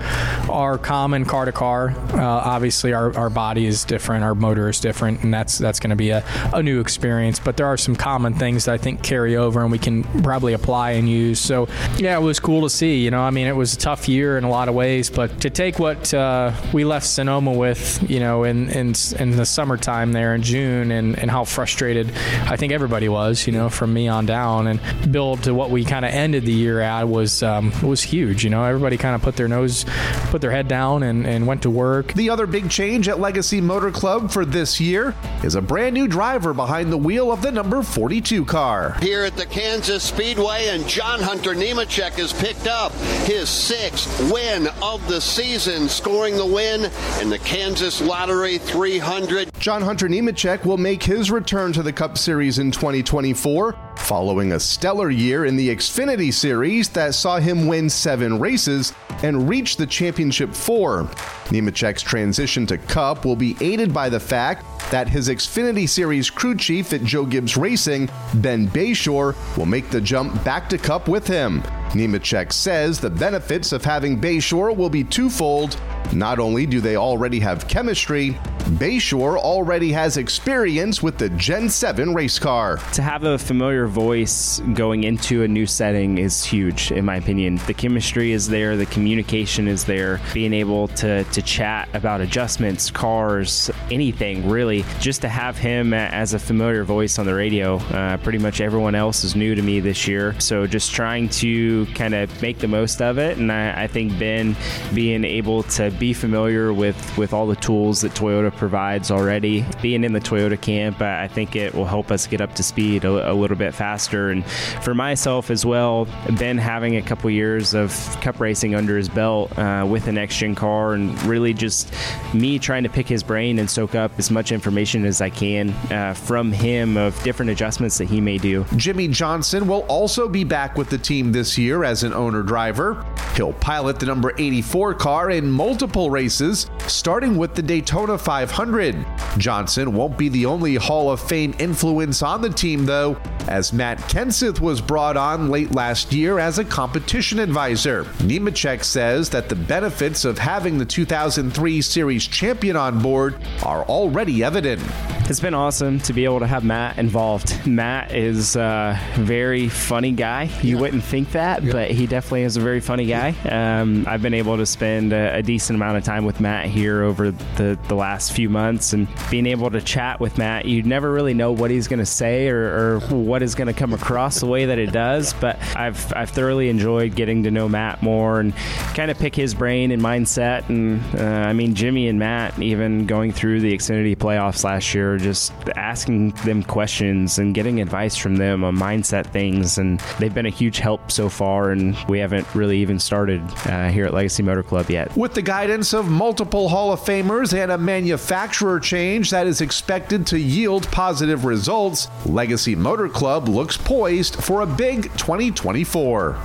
are 0.50 0.78
common 0.78 1.24
car 1.24 1.44
to 1.44 1.52
car. 1.52 1.90
Uh, 2.12 2.22
obviously, 2.22 2.92
our, 2.92 3.16
our 3.16 3.30
body 3.30 3.66
is 3.66 3.84
different, 3.84 4.24
our 4.24 4.34
motor 4.34 4.68
is 4.68 4.80
different, 4.80 5.22
and 5.22 5.32
that's 5.32 5.58
that's 5.58 5.80
going 5.80 5.90
to 5.90 5.96
be 5.96 6.10
a, 6.10 6.24
a 6.52 6.62
new 6.62 6.80
experience. 6.80 7.38
But 7.38 7.56
there 7.56 7.66
are 7.66 7.76
some 7.76 7.94
common 7.94 8.34
things 8.34 8.64
that 8.64 8.74
I 8.74 8.78
think 8.78 9.02
carry 9.02 9.36
over 9.36 9.62
and 9.62 9.70
we 9.70 9.78
can 9.78 10.02
probably 10.22 10.52
apply 10.52 10.92
and 10.92 11.08
use. 11.08 11.38
So, 11.40 11.68
yeah, 11.96 12.16
it 12.16 12.22
was 12.22 12.40
cool 12.40 12.62
to 12.62 12.70
see. 12.70 13.04
You 13.04 13.10
know, 13.10 13.20
I 13.20 13.30
mean, 13.30 13.46
it 13.46 13.56
was 13.56 13.74
a 13.74 13.78
tough 13.78 14.08
year 14.08 14.38
in 14.38 14.44
a 14.44 14.50
lot 14.50 14.68
of 14.68 14.74
ways, 14.74 15.10
but 15.10 15.40
to 15.42 15.50
take 15.50 15.78
what 15.78 16.12
uh, 16.12 16.52
we 16.72 16.84
left 16.84 17.06
Sonoma 17.06 17.52
with, 17.52 18.08
you 18.10 18.20
know, 18.20 18.44
in, 18.44 18.68
in 18.70 18.94
in 19.18 19.30
the 19.36 19.46
summertime 19.46 20.12
there 20.12 20.34
in 20.34 20.42
June, 20.42 20.90
and, 20.90 21.18
and 21.18 21.30
how 21.30 21.44
frustrated 21.44 22.10
I 22.44 22.56
think 22.56 22.72
everybody 22.72 22.87
was, 22.88 23.46
you 23.46 23.52
know, 23.52 23.68
from 23.68 23.92
me 23.92 24.08
on 24.08 24.26
down, 24.26 24.66
and 24.66 24.80
build 25.12 25.44
to 25.44 25.54
what 25.54 25.70
we 25.70 25.84
kind 25.84 26.04
of 26.04 26.12
ended 26.12 26.44
the 26.44 26.52
year 26.52 26.80
at 26.80 27.08
was 27.08 27.42
um, 27.42 27.72
was 27.82 28.02
huge. 28.02 28.44
You 28.44 28.50
know, 28.50 28.64
everybody 28.64 28.96
kind 28.96 29.14
of 29.14 29.22
put 29.22 29.36
their 29.36 29.48
nose, 29.48 29.84
put 30.30 30.40
their 30.40 30.50
head 30.50 30.68
down, 30.68 31.02
and, 31.02 31.26
and 31.26 31.46
went 31.46 31.62
to 31.62 31.70
work. 31.70 32.12
The 32.14 32.30
other 32.30 32.46
big 32.46 32.70
change 32.70 33.08
at 33.08 33.20
Legacy 33.20 33.60
Motor 33.60 33.90
Club 33.90 34.30
for 34.30 34.44
this 34.44 34.80
year 34.80 35.14
is 35.44 35.54
a 35.54 35.62
brand 35.62 35.94
new 35.94 36.08
driver 36.08 36.54
behind 36.54 36.92
the 36.92 36.96
wheel 36.98 37.30
of 37.30 37.42
the 37.42 37.52
number 37.52 37.82
42 37.82 38.44
car. 38.44 38.96
Here 39.00 39.24
at 39.24 39.36
the 39.36 39.46
Kansas 39.46 40.02
Speedway, 40.02 40.68
and 40.68 40.86
John 40.88 41.20
Hunter 41.20 41.54
Nemechek 41.54 42.12
has 42.12 42.32
picked 42.32 42.66
up 42.66 42.92
his 43.26 43.48
sixth 43.48 44.32
win 44.32 44.68
of 44.82 45.06
the 45.08 45.20
season, 45.20 45.88
scoring 45.88 46.36
the 46.36 46.46
win 46.46 46.90
in 47.20 47.28
the 47.28 47.38
Kansas 47.38 48.00
Lottery 48.00 48.58
300. 48.58 49.50
John 49.58 49.82
Hunter 49.82 50.08
Nemechek 50.08 50.64
will 50.64 50.76
make 50.76 51.02
his 51.02 51.30
return 51.30 51.72
to 51.72 51.82
the 51.82 51.92
Cup 51.92 52.16
Series 52.16 52.58
in 52.58 52.70
2024, 52.78 53.76
following 53.96 54.52
a 54.52 54.60
stellar 54.60 55.10
year 55.10 55.46
in 55.46 55.56
the 55.56 55.68
Xfinity 55.68 56.32
Series 56.32 56.88
that 56.90 57.12
saw 57.12 57.40
him 57.40 57.66
win 57.66 57.90
seven 57.90 58.38
races 58.38 58.92
and 59.24 59.48
reach 59.48 59.76
the 59.76 59.86
championship 59.86 60.54
four. 60.54 61.02
Nemechek's 61.46 62.02
transition 62.02 62.66
to 62.66 62.78
Cup 62.78 63.24
will 63.24 63.34
be 63.34 63.56
aided 63.60 63.92
by 63.92 64.08
the 64.08 64.20
fact 64.20 64.64
that 64.92 65.08
his 65.08 65.28
Xfinity 65.28 65.88
Series 65.88 66.30
crew 66.30 66.54
chief 66.54 66.92
at 66.92 67.02
Joe 67.02 67.24
Gibbs 67.24 67.56
Racing, 67.56 68.08
Ben 68.34 68.68
Beshore, 68.68 69.34
will 69.56 69.66
make 69.66 69.90
the 69.90 70.00
jump 70.00 70.44
back 70.44 70.68
to 70.68 70.78
Cup 70.78 71.08
with 71.08 71.26
him. 71.26 71.60
Nemechek 71.92 72.52
says 72.52 73.00
the 73.00 73.10
benefits 73.10 73.72
of 73.72 73.84
having 73.84 74.20
Beshore 74.20 74.76
will 74.76 74.90
be 74.90 75.04
twofold. 75.04 75.80
Not 76.12 76.38
only 76.38 76.66
do 76.66 76.80
they 76.80 76.96
already 76.96 77.40
have 77.40 77.68
chemistry, 77.68 78.38
Beshore 78.76 79.38
already 79.38 79.92
has 79.92 80.18
experience 80.18 81.02
with 81.02 81.16
the 81.16 81.30
Gen 81.30 81.70
7 81.70 82.14
race 82.14 82.38
car. 82.38 82.76
To 82.92 83.02
have 83.02 83.24
a 83.24 83.38
familiar 83.38 83.86
voice 83.86 84.60
going 84.74 85.04
into 85.04 85.42
a 85.42 85.48
new 85.48 85.66
setting 85.66 86.18
is 86.18 86.44
huge, 86.44 86.92
in 86.92 87.04
my 87.06 87.16
opinion. 87.16 87.56
The 87.66 87.72
chemistry 87.72 88.32
is 88.32 88.46
there, 88.46 88.76
the 88.76 88.86
communication 88.86 89.68
is 89.68 89.84
there, 89.84 90.20
being 90.34 90.52
able 90.52 90.88
to, 90.88 91.24
to 91.24 91.42
chat 91.42 91.88
about 91.94 92.20
adjustments, 92.20 92.90
cars, 92.90 93.70
anything 93.90 94.48
really. 94.48 94.84
Just 95.00 95.22
to 95.22 95.28
have 95.28 95.56
him 95.56 95.94
as 95.94 96.34
a 96.34 96.38
familiar 96.38 96.84
voice 96.84 97.18
on 97.18 97.24
the 97.24 97.34
radio. 97.34 97.76
Uh, 97.76 98.18
pretty 98.18 98.38
much 98.38 98.60
everyone 98.60 98.94
else 98.94 99.24
is 99.24 99.34
new 99.34 99.54
to 99.54 99.62
me 99.62 99.80
this 99.80 100.06
year. 100.06 100.38
So 100.40 100.66
just 100.66 100.92
trying 100.92 101.30
to 101.30 101.77
kind 101.86 102.14
of 102.14 102.42
make 102.42 102.58
the 102.58 102.68
most 102.68 103.00
of 103.00 103.18
it. 103.18 103.38
And 103.38 103.50
I, 103.50 103.84
I 103.84 103.86
think 103.86 104.18
Ben 104.18 104.54
being 104.94 105.24
able 105.24 105.62
to 105.64 105.90
be 105.92 106.12
familiar 106.12 106.72
with, 106.72 107.16
with 107.16 107.32
all 107.32 107.46
the 107.46 107.56
tools 107.56 108.02
that 108.02 108.12
Toyota 108.12 108.54
provides 108.54 109.10
already, 109.10 109.64
being 109.80 110.04
in 110.04 110.12
the 110.12 110.20
Toyota 110.20 110.60
camp, 110.60 111.00
I 111.00 111.28
think 111.28 111.56
it 111.56 111.74
will 111.74 111.86
help 111.86 112.10
us 112.10 112.26
get 112.26 112.40
up 112.42 112.54
to 112.56 112.62
speed 112.62 113.04
a, 113.04 113.32
a 113.32 113.34
little 113.34 113.56
bit 113.56 113.74
faster. 113.74 114.30
And 114.30 114.44
for 114.82 114.94
myself 114.94 115.50
as 115.50 115.64
well, 115.64 116.06
Ben 116.38 116.58
having 116.58 116.96
a 116.96 117.02
couple 117.02 117.30
years 117.30 117.74
of 117.74 117.92
cup 118.20 118.40
racing 118.40 118.74
under 118.74 118.96
his 118.96 119.08
belt 119.08 119.56
uh, 119.58 119.86
with 119.88 120.06
an 120.06 120.18
next 120.18 120.36
gen 120.36 120.54
car, 120.54 120.94
and 120.94 121.20
really 121.22 121.54
just 121.54 121.94
me 122.34 122.58
trying 122.58 122.82
to 122.82 122.88
pick 122.88 123.06
his 123.06 123.22
brain 123.22 123.58
and 123.58 123.70
soak 123.70 123.94
up 123.94 124.10
as 124.18 124.30
much 124.30 124.50
information 124.52 125.04
as 125.04 125.20
I 125.20 125.30
can 125.30 125.70
uh, 125.92 126.14
from 126.14 126.50
him 126.50 126.96
of 126.96 127.20
different 127.22 127.50
adjustments 127.50 127.98
that 127.98 128.08
he 128.08 128.20
may 128.20 128.36
do. 128.36 128.64
Jimmie 128.76 129.08
Johnson 129.08 129.68
will 129.68 129.82
also 129.82 130.28
be 130.28 130.42
back 130.44 130.76
with 130.76 130.90
the 130.90 130.98
team 130.98 131.30
this 131.30 131.56
year 131.56 131.67
as 131.84 132.02
an 132.02 132.12
owner 132.12 132.42
driver. 132.42 133.04
He'll 133.36 133.52
pilot 133.52 134.00
the 134.00 134.06
number 134.06 134.32
84 134.36 134.94
car 134.94 135.30
in 135.30 135.50
multiple 135.50 136.10
races, 136.10 136.68
starting 136.86 137.36
with 137.36 137.54
the 137.54 137.62
Daytona 137.62 138.18
500. 138.18 139.06
Johnson 139.36 139.92
won't 139.92 140.18
be 140.18 140.28
the 140.28 140.44
only 140.46 140.74
Hall 140.74 141.10
of 141.10 141.20
Fame 141.20 141.54
influence 141.58 142.22
on 142.22 142.42
the 142.42 142.50
team, 142.50 142.84
though, 142.84 143.16
as 143.46 143.72
Matt 143.72 143.98
Kenseth 144.08 144.60
was 144.60 144.80
brought 144.80 145.16
on 145.16 145.50
late 145.50 145.72
last 145.72 146.12
year 146.12 146.38
as 146.38 146.58
a 146.58 146.64
competition 146.64 147.38
advisor. 147.38 148.04
Nemechek 148.18 148.82
says 148.82 149.30
that 149.30 149.48
the 149.48 149.54
benefits 149.54 150.24
of 150.24 150.38
having 150.38 150.78
the 150.78 150.84
2003 150.84 151.80
Series 151.80 152.26
champion 152.26 152.76
on 152.76 153.00
board 153.00 153.36
are 153.64 153.84
already 153.84 154.42
evident. 154.42 154.82
It's 155.30 155.40
been 155.40 155.54
awesome 155.54 156.00
to 156.00 156.12
be 156.14 156.24
able 156.24 156.40
to 156.40 156.46
have 156.46 156.64
Matt 156.64 156.96
involved. 156.96 157.66
Matt 157.66 158.14
is 158.14 158.56
a 158.56 158.98
very 159.16 159.68
funny 159.68 160.12
guy. 160.12 160.44
You 160.62 160.76
yeah. 160.76 160.80
wouldn't 160.80 161.04
think 161.04 161.32
that, 161.32 161.57
yeah. 161.62 161.72
but 161.72 161.90
he 161.90 162.06
definitely 162.06 162.42
is 162.42 162.56
a 162.56 162.60
very 162.60 162.80
funny 162.80 163.06
guy. 163.06 163.34
Um, 163.48 164.04
I've 164.06 164.22
been 164.22 164.34
able 164.34 164.56
to 164.56 164.66
spend 164.66 165.12
a, 165.12 165.36
a, 165.36 165.42
decent 165.42 165.76
amount 165.76 165.96
of 165.96 166.04
time 166.04 166.24
with 166.24 166.40
Matt 166.40 166.66
here 166.66 167.02
over 167.02 167.30
the, 167.30 167.78
the 167.88 167.94
last 167.94 168.32
few 168.32 168.50
months 168.50 168.92
and 168.92 169.08
being 169.30 169.46
able 169.46 169.70
to 169.70 169.80
chat 169.80 170.20
with 170.20 170.36
Matt. 170.36 170.66
You 170.66 170.82
never 170.82 171.10
really 171.10 171.34
know 171.34 171.52
what 171.52 171.70
he's 171.70 171.88
going 171.88 172.00
to 172.00 172.06
say 172.06 172.48
or, 172.48 172.96
or 172.96 173.00
what 173.00 173.42
is 173.42 173.54
going 173.54 173.68
to 173.68 173.72
come 173.72 173.92
across 173.94 174.40
the 174.40 174.46
way 174.46 174.66
that 174.66 174.78
it 174.78 174.92
does, 174.92 175.32
but 175.34 175.58
I've, 175.76 176.12
I've 176.14 176.30
thoroughly 176.30 176.68
enjoyed 176.68 177.14
getting 177.14 177.44
to 177.44 177.50
know 177.50 177.68
Matt 177.68 178.02
more 178.02 178.40
and 178.40 178.54
kind 178.94 179.10
of 179.10 179.18
pick 179.18 179.34
his 179.34 179.54
brain 179.54 179.90
and 179.90 180.02
mindset. 180.02 180.68
And 180.68 181.02
uh, 181.18 181.48
I 181.48 181.52
mean, 181.52 181.74
Jimmie 181.74 182.08
and 182.08 182.18
Matt, 182.18 182.58
even 182.60 183.06
going 183.06 183.32
through 183.32 183.60
the 183.60 183.72
Xfinity 183.72 184.16
playoffs 184.16 184.64
last 184.64 184.94
year, 184.94 185.16
just 185.16 185.52
asking 185.76 186.30
them 186.44 186.62
questions 186.62 187.38
and 187.38 187.54
getting 187.54 187.80
advice 187.80 188.16
from 188.16 188.36
them 188.36 188.64
on 188.64 188.76
mindset 188.76 189.26
things. 189.26 189.78
And 189.78 190.00
they've 190.18 190.34
been 190.34 190.46
a 190.46 190.50
huge 190.50 190.78
help 190.78 191.10
so 191.10 191.28
far, 191.28 191.47
and 191.72 191.96
we 192.08 192.18
haven't 192.18 192.46
really 192.54 192.78
even 192.78 192.98
started 192.98 193.42
uh, 193.66 193.88
here 193.88 194.06
at 194.06 194.14
Legacy 194.14 194.42
Motor 194.42 194.62
Club 194.62 194.90
yet. 194.90 195.14
With 195.16 195.34
the 195.34 195.42
guidance 195.42 195.92
of 195.92 196.08
multiple 196.08 196.68
Hall 196.68 196.92
of 196.92 197.00
Famers 197.00 197.56
and 197.56 197.72
a 197.72 197.78
manufacturer 197.78 198.78
change 198.80 199.30
that 199.30 199.46
is 199.46 199.60
expected 199.60 200.26
to 200.28 200.38
yield 200.38 200.86
positive 200.92 201.44
results, 201.44 202.08
Legacy 202.26 202.76
Motor 202.76 203.08
Club 203.08 203.48
looks 203.48 203.76
poised 203.76 204.36
for 204.36 204.62
a 204.62 204.66
big 204.66 205.04
2024. 205.16 206.36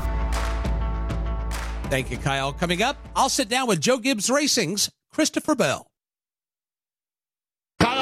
Thank 1.85 2.09
you, 2.09 2.17
Kyle. 2.17 2.53
Coming 2.53 2.81
up, 2.81 2.97
I'll 3.15 3.29
sit 3.29 3.49
down 3.49 3.67
with 3.67 3.79
Joe 3.79 3.97
Gibbs 3.97 4.29
Racing's 4.29 4.89
Christopher 5.11 5.53
Bell. 5.53 5.92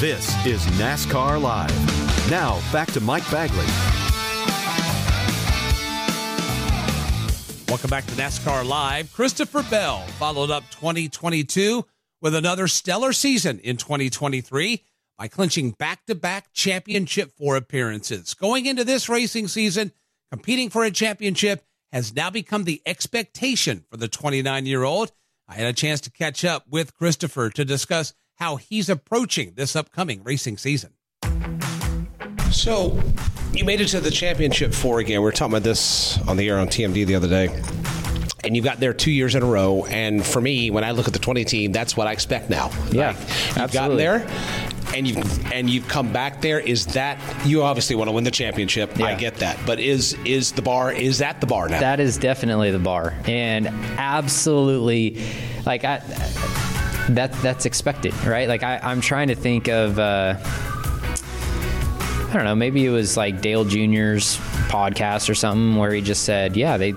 This 0.00 0.30
is 0.46 0.64
NASCAR 0.78 1.38
Live. 1.38 2.30
Now, 2.30 2.58
back 2.72 2.90
to 2.92 3.02
Mike 3.02 3.30
Bagley. 3.30 3.66
Welcome 7.68 7.90
back 7.90 8.06
to 8.06 8.12
NASCAR 8.12 8.66
Live. 8.66 9.12
Christopher 9.12 9.62
Bell 9.64 10.00
followed 10.18 10.50
up 10.50 10.64
2022 10.70 11.84
with 12.22 12.34
another 12.34 12.66
stellar 12.66 13.12
season 13.12 13.58
in 13.58 13.76
2023 13.76 14.82
by 15.18 15.28
clinching 15.28 15.72
back 15.72 16.06
to 16.06 16.14
back 16.14 16.50
championship 16.54 17.32
four 17.36 17.56
appearances. 17.56 18.32
Going 18.32 18.64
into 18.64 18.84
this 18.84 19.10
racing 19.10 19.48
season, 19.48 19.92
competing 20.30 20.70
for 20.70 20.82
a 20.82 20.90
championship 20.90 21.62
has 21.92 22.14
now 22.14 22.30
become 22.30 22.64
the 22.64 22.80
expectation 22.86 23.84
for 23.90 23.98
the 23.98 24.08
29 24.08 24.64
year 24.64 24.82
old. 24.82 25.12
I 25.46 25.56
had 25.56 25.66
a 25.66 25.74
chance 25.74 26.00
to 26.00 26.10
catch 26.10 26.42
up 26.42 26.64
with 26.70 26.94
Christopher 26.94 27.50
to 27.50 27.66
discuss 27.66 28.14
how 28.40 28.56
he's 28.56 28.88
approaching 28.88 29.52
this 29.54 29.76
upcoming 29.76 30.22
racing 30.24 30.56
season. 30.56 30.94
So, 32.50 32.98
you 33.52 33.64
made 33.64 33.82
it 33.82 33.88
to 33.88 34.00
the 34.00 34.10
championship 34.10 34.72
four 34.72 34.98
again. 34.98 35.20
We 35.20 35.24
were 35.24 35.32
talking 35.32 35.52
about 35.52 35.62
this 35.62 36.18
on 36.26 36.38
the 36.38 36.48
air 36.48 36.58
on 36.58 36.68
TMD 36.68 37.06
the 37.06 37.14
other 37.14 37.28
day. 37.28 37.62
And 38.42 38.56
you've 38.56 38.64
got 38.64 38.80
there 38.80 38.94
two 38.94 39.10
years 39.10 39.34
in 39.34 39.42
a 39.42 39.46
row. 39.46 39.84
And 39.84 40.24
for 40.24 40.40
me, 40.40 40.70
when 40.70 40.82
I 40.82 40.92
look 40.92 41.06
at 41.06 41.12
the 41.12 41.18
20 41.18 41.44
team, 41.44 41.72
that's 41.72 41.94
what 41.96 42.06
I 42.06 42.12
expect 42.12 42.48
now. 42.48 42.70
Yeah. 42.90 43.08
Like, 43.08 43.56
you've 43.58 43.72
gotten 43.72 43.98
there 43.98 44.26
and 44.94 45.06
you've 45.06 45.52
and 45.52 45.68
you've 45.68 45.86
come 45.86 46.10
back 46.10 46.40
there 46.40 46.58
is 46.58 46.86
that 46.86 47.20
you 47.46 47.62
obviously 47.62 47.94
want 47.94 48.08
to 48.08 48.12
win 48.12 48.24
the 48.24 48.30
championship 48.30 48.98
yeah. 48.98 49.06
i 49.06 49.14
get 49.14 49.36
that 49.36 49.56
but 49.64 49.78
is 49.78 50.16
is 50.24 50.50
the 50.50 50.62
bar 50.62 50.90
is 50.90 51.18
that 51.18 51.40
the 51.40 51.46
bar 51.46 51.68
now 51.68 51.78
that 51.78 52.00
is 52.00 52.18
definitely 52.18 52.72
the 52.72 52.78
bar 52.80 53.14
and 53.26 53.68
absolutely 53.98 55.24
like 55.64 55.84
i 55.84 56.00
that 57.16 57.32
that's 57.42 57.66
expected, 57.66 58.14
right? 58.24 58.48
Like 58.48 58.62
I, 58.62 58.78
I'm 58.82 59.00
trying 59.00 59.28
to 59.28 59.34
think 59.34 59.68
of. 59.68 59.98
Uh, 59.98 60.36
I 62.30 62.32
don't 62.32 62.44
know. 62.44 62.54
Maybe 62.54 62.86
it 62.86 62.90
was 62.90 63.16
like 63.16 63.40
Dale 63.40 63.64
Jr.'s 63.64 64.36
podcast 64.68 65.28
or 65.28 65.34
something 65.34 65.76
where 65.76 65.92
he 65.92 66.00
just 66.00 66.22
said, 66.22 66.56
"Yeah, 66.56 66.76
they, 66.76 66.88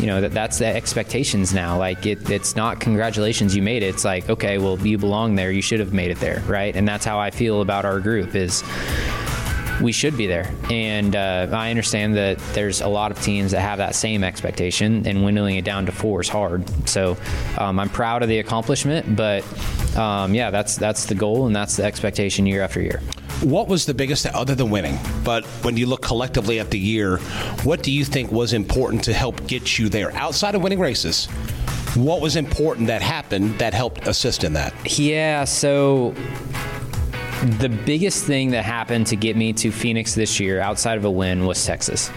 you 0.00 0.06
know, 0.06 0.20
that 0.20 0.32
that's 0.32 0.58
the 0.58 0.66
expectations 0.66 1.54
now. 1.54 1.78
Like 1.78 2.04
it, 2.04 2.28
it's 2.28 2.56
not 2.56 2.80
congratulations 2.80 3.56
you 3.56 3.62
made 3.62 3.82
it. 3.82 3.86
It's 3.86 4.04
like, 4.04 4.28
okay, 4.28 4.58
well, 4.58 4.78
you 4.78 4.98
belong 4.98 5.34
there. 5.34 5.50
You 5.50 5.62
should 5.62 5.80
have 5.80 5.94
made 5.94 6.10
it 6.10 6.18
there, 6.20 6.40
right? 6.46 6.76
And 6.76 6.86
that's 6.86 7.04
how 7.06 7.18
I 7.18 7.30
feel 7.30 7.62
about 7.62 7.84
our 7.86 8.00
group. 8.00 8.34
Is 8.34 8.62
we 9.80 9.92
should 9.92 10.16
be 10.16 10.26
there. 10.26 10.52
And 10.70 11.14
uh, 11.14 11.48
I 11.52 11.70
understand 11.70 12.16
that 12.16 12.38
there's 12.54 12.80
a 12.80 12.88
lot 12.88 13.10
of 13.10 13.20
teams 13.20 13.52
that 13.52 13.60
have 13.60 13.78
that 13.78 13.94
same 13.94 14.24
expectation, 14.24 15.06
and 15.06 15.18
dwindling 15.18 15.56
it 15.56 15.64
down 15.64 15.86
to 15.86 15.92
four 15.92 16.20
is 16.20 16.28
hard. 16.28 16.68
So 16.88 17.16
um, 17.58 17.78
I'm 17.78 17.88
proud 17.88 18.22
of 18.22 18.28
the 18.28 18.38
accomplishment, 18.38 19.16
but 19.16 19.44
um, 19.96 20.34
yeah, 20.34 20.50
that's 20.50 20.76
that's 20.76 21.06
the 21.06 21.14
goal 21.14 21.46
and 21.46 21.54
that's 21.54 21.76
the 21.76 21.84
expectation 21.84 22.46
year 22.46 22.62
after 22.62 22.80
year. 22.80 23.00
What 23.42 23.68
was 23.68 23.84
the 23.84 23.92
biggest, 23.92 24.26
other 24.26 24.54
than 24.54 24.70
winning? 24.70 24.98
But 25.22 25.44
when 25.62 25.76
you 25.76 25.86
look 25.86 26.00
collectively 26.00 26.58
at 26.58 26.70
the 26.70 26.78
year, 26.78 27.18
what 27.64 27.82
do 27.82 27.92
you 27.92 28.04
think 28.04 28.32
was 28.32 28.54
important 28.54 29.04
to 29.04 29.12
help 29.12 29.46
get 29.46 29.78
you 29.78 29.90
there 29.90 30.10
outside 30.14 30.54
of 30.54 30.62
winning 30.62 30.80
races? 30.80 31.26
What 31.96 32.22
was 32.22 32.36
important 32.36 32.86
that 32.86 33.02
happened 33.02 33.58
that 33.58 33.74
helped 33.74 34.06
assist 34.06 34.42
in 34.42 34.54
that? 34.54 34.72
Yeah, 34.98 35.44
so 35.44 36.14
the 37.46 37.68
biggest 37.68 38.24
thing 38.24 38.50
that 38.50 38.64
happened 38.64 39.06
to 39.08 39.16
get 39.16 39.36
me 39.36 39.52
to 39.52 39.70
Phoenix 39.70 40.14
this 40.14 40.40
year, 40.40 40.60
outside 40.60 40.98
of 40.98 41.04
a 41.04 41.10
win, 41.10 41.46
was 41.46 41.64
Texas. 41.64 42.10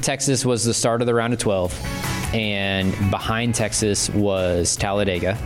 Texas 0.00 0.44
was 0.44 0.64
the 0.64 0.72
start 0.72 1.02
of 1.02 1.06
the 1.06 1.14
round 1.14 1.32
of 1.32 1.40
12, 1.40 2.34
and 2.34 2.92
behind 3.10 3.54
Texas 3.54 4.08
was 4.10 4.76
Talladega. 4.76 5.36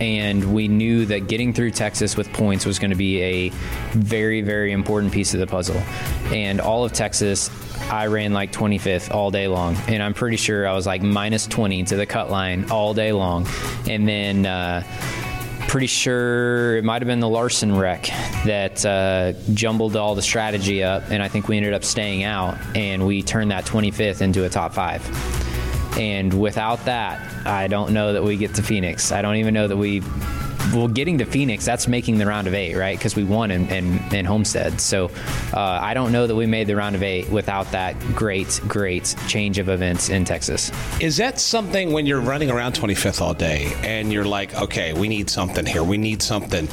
And 0.00 0.54
we 0.54 0.68
knew 0.68 1.06
that 1.06 1.28
getting 1.28 1.52
through 1.52 1.72
Texas 1.72 2.16
with 2.16 2.32
points 2.32 2.66
was 2.66 2.78
going 2.78 2.90
to 2.90 2.96
be 2.96 3.20
a 3.20 3.48
very, 3.92 4.42
very 4.42 4.70
important 4.70 5.12
piece 5.12 5.34
of 5.34 5.40
the 5.40 5.46
puzzle. 5.46 5.80
And 6.32 6.60
all 6.60 6.84
of 6.84 6.92
Texas, 6.92 7.50
I 7.90 8.06
ran 8.06 8.32
like 8.32 8.52
25th 8.52 9.12
all 9.12 9.32
day 9.32 9.48
long. 9.48 9.74
And 9.88 10.00
I'm 10.00 10.14
pretty 10.14 10.36
sure 10.36 10.68
I 10.68 10.72
was 10.74 10.86
like 10.86 11.02
minus 11.02 11.48
20 11.48 11.84
to 11.84 11.96
the 11.96 12.06
cut 12.06 12.30
line 12.30 12.70
all 12.70 12.94
day 12.94 13.12
long. 13.12 13.48
And 13.88 14.06
then, 14.06 14.46
uh, 14.46 14.84
pretty 15.68 15.86
sure 15.86 16.78
it 16.78 16.84
might 16.84 17.02
have 17.02 17.06
been 17.06 17.20
the 17.20 17.28
Larson 17.28 17.76
wreck 17.76 18.06
that 18.46 18.84
uh, 18.86 19.34
jumbled 19.52 19.96
all 19.96 20.14
the 20.14 20.22
strategy 20.22 20.82
up, 20.82 21.10
and 21.10 21.22
I 21.22 21.28
think 21.28 21.46
we 21.46 21.58
ended 21.58 21.74
up 21.74 21.84
staying 21.84 22.24
out, 22.24 22.56
and 22.74 23.06
we 23.06 23.22
turned 23.22 23.50
that 23.50 23.66
25th 23.66 24.22
into 24.22 24.44
a 24.44 24.48
top 24.48 24.72
five. 24.72 25.06
And 25.98 26.32
without 26.40 26.84
that, 26.86 27.46
I 27.46 27.68
don't 27.68 27.92
know 27.92 28.14
that 28.14 28.24
we 28.24 28.36
get 28.36 28.54
to 28.54 28.62
Phoenix. 28.62 29.12
I 29.12 29.20
don't 29.20 29.36
even 29.36 29.52
know 29.52 29.68
that 29.68 29.76
we 29.76 30.00
well, 30.72 30.88
getting 30.88 31.18
to 31.18 31.24
Phoenix, 31.24 31.64
that's 31.64 31.88
making 31.88 32.18
the 32.18 32.26
round 32.26 32.46
of 32.46 32.54
eight, 32.54 32.76
right? 32.76 32.96
Because 32.98 33.16
we 33.16 33.24
won 33.24 33.50
in, 33.50 33.68
in, 33.68 33.98
in 34.14 34.24
Homestead. 34.24 34.80
So 34.80 35.10
uh, 35.52 35.60
I 35.60 35.94
don't 35.94 36.12
know 36.12 36.26
that 36.26 36.34
we 36.34 36.46
made 36.46 36.66
the 36.66 36.76
round 36.76 36.94
of 36.94 37.02
eight 37.02 37.28
without 37.30 37.70
that 37.72 37.98
great, 38.14 38.60
great 38.68 39.14
change 39.26 39.58
of 39.58 39.68
events 39.68 40.08
in 40.08 40.24
Texas. 40.24 40.70
Is 41.00 41.16
that 41.18 41.40
something 41.40 41.92
when 41.92 42.06
you're 42.06 42.20
running 42.20 42.50
around 42.50 42.74
25th 42.74 43.20
all 43.20 43.34
day 43.34 43.72
and 43.82 44.12
you're 44.12 44.24
like, 44.24 44.54
okay, 44.60 44.92
we 44.92 45.08
need 45.08 45.30
something 45.30 45.64
here, 45.64 45.82
we 45.82 45.98
need 45.98 46.22
something? 46.22 46.66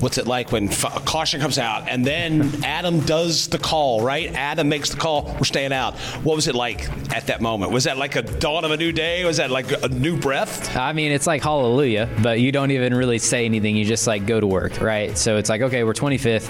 What's 0.00 0.18
it 0.18 0.26
like 0.26 0.52
when 0.52 0.68
f- 0.68 1.04
caution 1.04 1.40
comes 1.40 1.58
out 1.58 1.88
and 1.88 2.04
then 2.04 2.64
Adam 2.64 3.00
does 3.00 3.48
the 3.48 3.58
call, 3.58 4.02
right? 4.02 4.32
Adam 4.34 4.68
makes 4.68 4.90
the 4.90 4.96
call, 4.96 5.34
we're 5.38 5.44
staying 5.44 5.72
out. 5.72 5.96
What 6.24 6.36
was 6.36 6.48
it 6.48 6.54
like 6.54 6.88
at 7.14 7.26
that 7.28 7.40
moment? 7.40 7.72
Was 7.72 7.84
that 7.84 7.96
like 7.96 8.16
a 8.16 8.22
dawn 8.22 8.64
of 8.64 8.70
a 8.70 8.76
new 8.76 8.92
day? 8.92 9.24
Was 9.24 9.38
that 9.38 9.50
like 9.50 9.70
a 9.82 9.88
new 9.88 10.18
breath? 10.18 10.76
I 10.76 10.92
mean, 10.92 11.12
it's 11.12 11.26
like 11.26 11.42
hallelujah, 11.42 12.08
but 12.22 12.40
you 12.40 12.52
don't 12.52 12.70
even 12.70 12.94
really 12.94 13.18
say 13.38 13.44
anything. 13.44 13.76
You 13.76 13.84
just 13.84 14.06
like 14.06 14.26
go 14.26 14.40
to 14.40 14.46
work, 14.46 14.80
right? 14.80 15.16
So 15.16 15.36
it's 15.36 15.48
like, 15.48 15.60
okay, 15.62 15.84
we're 15.84 15.94
25th. 15.94 16.48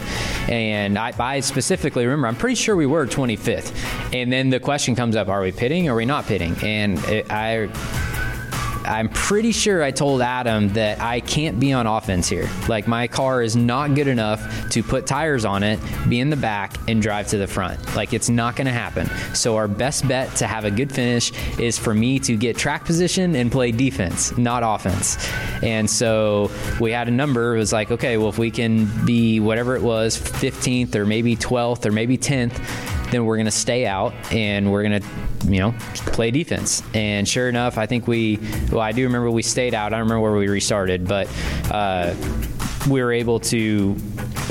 And 0.49 0.99
I, 0.99 1.13
I 1.19 1.41
specifically 1.41 2.07
remember, 2.07 2.29
I'm 2.29 2.37
pretty 2.37 2.55
sure 2.55 2.77
we 2.77 2.87
were 2.87 3.07
25th. 3.07 4.15
And 4.15 4.33
then 4.33 4.49
the 4.49 4.61
question 4.61 4.95
comes 4.97 5.15
up 5.15 5.29
are 5.29 5.43
we 5.43 5.53
pitting 5.53 5.89
or 5.89 5.93
are 5.93 5.97
we 5.97 6.07
not 6.07 6.27
pitting? 6.27 6.57
And 6.63 6.99
it, 7.05 7.31
I. 7.31 7.69
I'm 8.89 9.11
pretty 9.11 9.53
sure 9.53 9.83
I 9.83 9.91
told 9.91 10.23
Adam 10.23 10.71
that 10.71 10.99
I 11.01 11.21
can't 11.21 11.61
be 11.61 11.75
on 11.75 11.87
offense 11.87 12.27
here. 12.27 12.49
Like 12.69 12.89
my 12.89 13.07
car 13.07 13.43
is 13.43 13.55
not 13.55 13.95
good 13.95 14.09
enough 14.09 14.71
to 14.71 14.83
put 14.83 15.07
tires 15.07 15.45
on 15.45 15.63
it, 15.63 15.79
be 16.09 16.21
in 16.21 16.31
the 16.31 16.37
back, 16.37 16.79
and 16.89 17.03
drive 17.03 17.29
to 17.29 17.37
the 17.37 17.47
front. 17.47 17.95
Like 17.95 18.15
it's 18.15 18.31
not 18.31 18.57
going 18.57 18.67
to 18.67 18.73
happen. 18.73 19.07
So 19.35 19.57
our 19.57 19.69
best 19.69 20.09
bet 20.09 20.35
to 20.37 20.47
have 20.47 20.65
a 20.65 20.71
good 20.71 20.91
finish 20.91 21.33
is 21.59 21.77
for 21.77 21.93
me 21.93 22.19
to 22.21 22.35
get 22.35 22.57
track 22.57 22.87
position 22.87 23.37
and 23.37 23.53
play 23.53 23.73
defense, 23.73 24.37
not 24.39 24.63
offense. 24.65 25.19
And 25.63 25.89
so 25.89 26.51
we 26.81 26.91
had 26.91 27.09
a 27.09 27.13
number. 27.13 27.57
It 27.57 27.59
was 27.59 27.75
like, 27.75 27.91
okay, 27.91 28.17
well 28.17 28.31
if 28.31 28.39
we 28.39 28.51
can 28.51 28.89
be 29.05 29.39
whatever 29.39 29.77
it 29.77 29.83
was, 29.83 30.19
15th 30.19 30.95
or 30.95 31.05
maybe 31.05 31.37
12th 31.37 31.85
or 31.85 31.93
maybe 31.93 32.17
10th 32.17 32.59
then 33.11 33.25
we're 33.25 33.37
going 33.37 33.47
to 33.47 33.51
stay 33.51 33.87
out 33.87 34.13
and 34.33 34.71
we're 34.71 34.83
going 34.83 35.01
to, 35.01 35.09
you 35.47 35.61
know, 35.61 35.75
play 36.13 36.31
defense. 36.31 36.83
And 36.95 37.27
sure 37.29 37.49
enough, 37.49 37.79
I 37.79 37.87
think 37.87 38.07
we, 38.07 38.39
well, 38.71 38.81
I 38.81 38.93
do 38.93 39.05
remember 39.05 39.31
we 39.31 39.43
stayed 39.43 39.75
out. 39.75 39.93
I 39.93 39.99
don't 39.99 40.09
remember 40.09 40.21
where 40.21 40.33
we 40.33 40.49
restarted, 40.49 41.07
but 41.07 41.29
uh, 41.71 42.15
we 42.89 43.03
were 43.03 43.13
able 43.13 43.41
to 43.41 43.97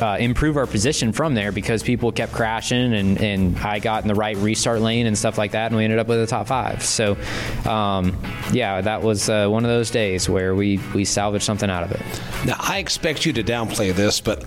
uh, 0.02 0.18
improve 0.20 0.58
our 0.58 0.68
position 0.68 1.12
from 1.12 1.34
there 1.34 1.52
because 1.52 1.82
people 1.82 2.12
kept 2.12 2.32
crashing 2.32 2.94
and, 2.94 3.20
and 3.20 3.58
I 3.58 3.80
got 3.80 4.04
in 4.04 4.08
the 4.08 4.16
right 4.16 4.38
restart 4.38 4.80
lane 4.82 5.08
and 5.08 5.18
stuff 5.18 5.38
like 5.38 5.52
that, 5.52 5.68
and 5.68 5.76
we 5.78 5.84
ended 5.84 6.00
up 6.00 6.08
with 6.08 6.22
a 6.22 6.28
top 6.28 6.48
five. 6.48 6.84
So, 6.84 7.18
um, 7.66 8.18
yeah, 8.52 8.82
that 8.82 9.02
was 9.02 9.30
uh, 9.30 9.48
one 9.48 9.66
of 9.66 9.70
those 9.70 9.90
days 9.90 10.30
where 10.30 10.54
we, 10.54 10.80
we 10.94 11.04
salvaged 11.06 11.46
something 11.46 11.70
out 11.70 11.84
of 11.84 11.92
it. 11.92 12.02
Now, 12.46 12.58
I 12.60 12.78
expect 12.78 13.26
you 13.26 13.34
to 13.34 13.44
downplay 13.44 13.94
this, 13.94 14.22
but 14.22 14.44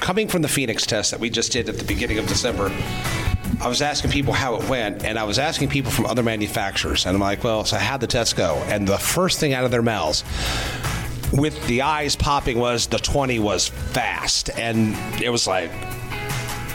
coming 0.00 0.28
from 0.28 0.42
the 0.42 0.48
Phoenix 0.48 0.86
test 0.86 1.10
that 1.10 1.20
we 1.20 1.30
just 1.30 1.52
did 1.52 1.68
at 1.68 1.78
the 1.78 1.84
beginning 1.84 2.18
of 2.18 2.26
December, 2.26 2.70
I 3.60 3.68
was 3.68 3.80
asking 3.80 4.10
people 4.10 4.32
how 4.32 4.56
it 4.56 4.68
went, 4.68 5.04
and 5.04 5.18
I 5.18 5.24
was 5.24 5.38
asking 5.38 5.68
people 5.70 5.90
from 5.90 6.06
other 6.06 6.22
manufacturers, 6.22 7.06
and 7.06 7.14
I'm 7.14 7.20
like, 7.20 7.42
well, 7.42 7.64
so 7.64 7.76
how'd 7.76 8.00
the 8.00 8.06
test 8.06 8.36
go? 8.36 8.56
And 8.66 8.86
the 8.86 8.98
first 8.98 9.40
thing 9.40 9.54
out 9.54 9.64
of 9.64 9.70
their 9.70 9.82
mouths, 9.82 10.24
with 11.32 11.66
the 11.66 11.82
eyes 11.82 12.16
popping, 12.16 12.58
was 12.58 12.86
the 12.86 12.98
20 12.98 13.38
was 13.38 13.68
fast. 13.68 14.50
And 14.58 14.94
it 15.22 15.30
was 15.30 15.46
like, 15.46 15.70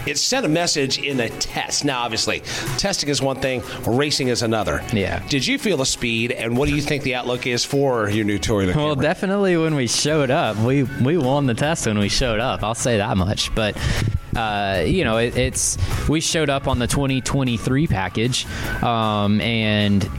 it 0.07 0.17
sent 0.17 0.45
a 0.45 0.49
message 0.49 0.99
in 0.99 1.19
a 1.19 1.29
test. 1.29 1.85
Now, 1.85 2.01
obviously, 2.01 2.41
testing 2.77 3.09
is 3.09 3.21
one 3.21 3.37
thing, 3.37 3.61
racing 3.85 4.27
is 4.29 4.41
another. 4.41 4.83
Yeah. 4.93 5.25
Did 5.27 5.45
you 5.45 5.57
feel 5.57 5.77
the 5.77 5.85
speed, 5.85 6.31
and 6.31 6.57
what 6.57 6.69
do 6.69 6.75
you 6.75 6.81
think 6.81 7.03
the 7.03 7.15
outlook 7.15 7.47
is 7.47 7.63
for 7.65 8.09
your 8.09 8.25
new 8.25 8.39
Toyota? 8.39 8.75
Well, 8.75 8.95
definitely 8.95 9.57
when 9.57 9.75
we 9.75 9.87
showed 9.87 10.31
up, 10.31 10.57
we 10.57 10.83
we 10.83 11.17
won 11.17 11.45
the 11.45 11.53
test 11.53 11.87
when 11.87 11.99
we 11.99 12.09
showed 12.09 12.39
up. 12.39 12.63
I'll 12.63 12.75
say 12.75 12.97
that 12.97 13.17
much. 13.17 13.53
But 13.55 13.77
uh, 14.35 14.83
you 14.85 15.03
know, 15.03 15.17
it, 15.17 15.37
it's 15.37 15.77
we 16.07 16.21
showed 16.21 16.49
up 16.49 16.67
on 16.67 16.79
the 16.79 16.87
2023 16.87 17.87
package, 17.87 18.45
um, 18.83 19.41
and 19.41 20.09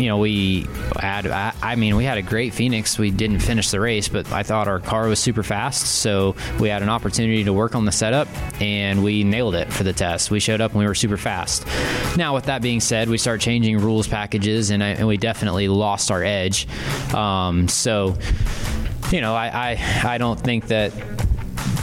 you 0.00 0.06
know, 0.06 0.16
we 0.16 0.66
had, 0.98 1.26
I, 1.26 1.76
mean, 1.76 1.94
we 1.94 2.04
had 2.04 2.16
a 2.16 2.22
great 2.22 2.54
Phoenix. 2.54 2.98
We 2.98 3.10
didn't 3.10 3.40
finish 3.40 3.70
the 3.70 3.80
race, 3.80 4.08
but 4.08 4.32
I 4.32 4.42
thought 4.42 4.66
our 4.66 4.80
car 4.80 5.06
was 5.08 5.18
super 5.18 5.42
fast. 5.42 5.86
So 5.86 6.36
we 6.58 6.70
had 6.70 6.82
an 6.82 6.88
opportunity 6.88 7.44
to 7.44 7.52
work 7.52 7.74
on 7.74 7.84
the 7.84 7.92
setup 7.92 8.26
and 8.62 9.04
we 9.04 9.24
nailed 9.24 9.54
it 9.54 9.70
for 9.70 9.84
the 9.84 9.92
test. 9.92 10.30
We 10.30 10.40
showed 10.40 10.62
up 10.62 10.70
and 10.70 10.80
we 10.80 10.86
were 10.86 10.94
super 10.94 11.18
fast. 11.18 11.66
Now, 12.16 12.34
with 12.34 12.44
that 12.46 12.62
being 12.62 12.80
said, 12.80 13.10
we 13.10 13.18
start 13.18 13.42
changing 13.42 13.78
rules 13.78 14.08
packages 14.08 14.70
and, 14.70 14.82
I, 14.82 14.88
and 14.88 15.06
we 15.06 15.18
definitely 15.18 15.68
lost 15.68 16.10
our 16.10 16.24
edge. 16.24 16.66
Um, 17.12 17.68
so, 17.68 18.16
you 19.12 19.20
know, 19.20 19.34
I, 19.34 19.74
I, 19.74 20.14
I 20.14 20.18
don't 20.18 20.40
think 20.40 20.68
that 20.68 20.94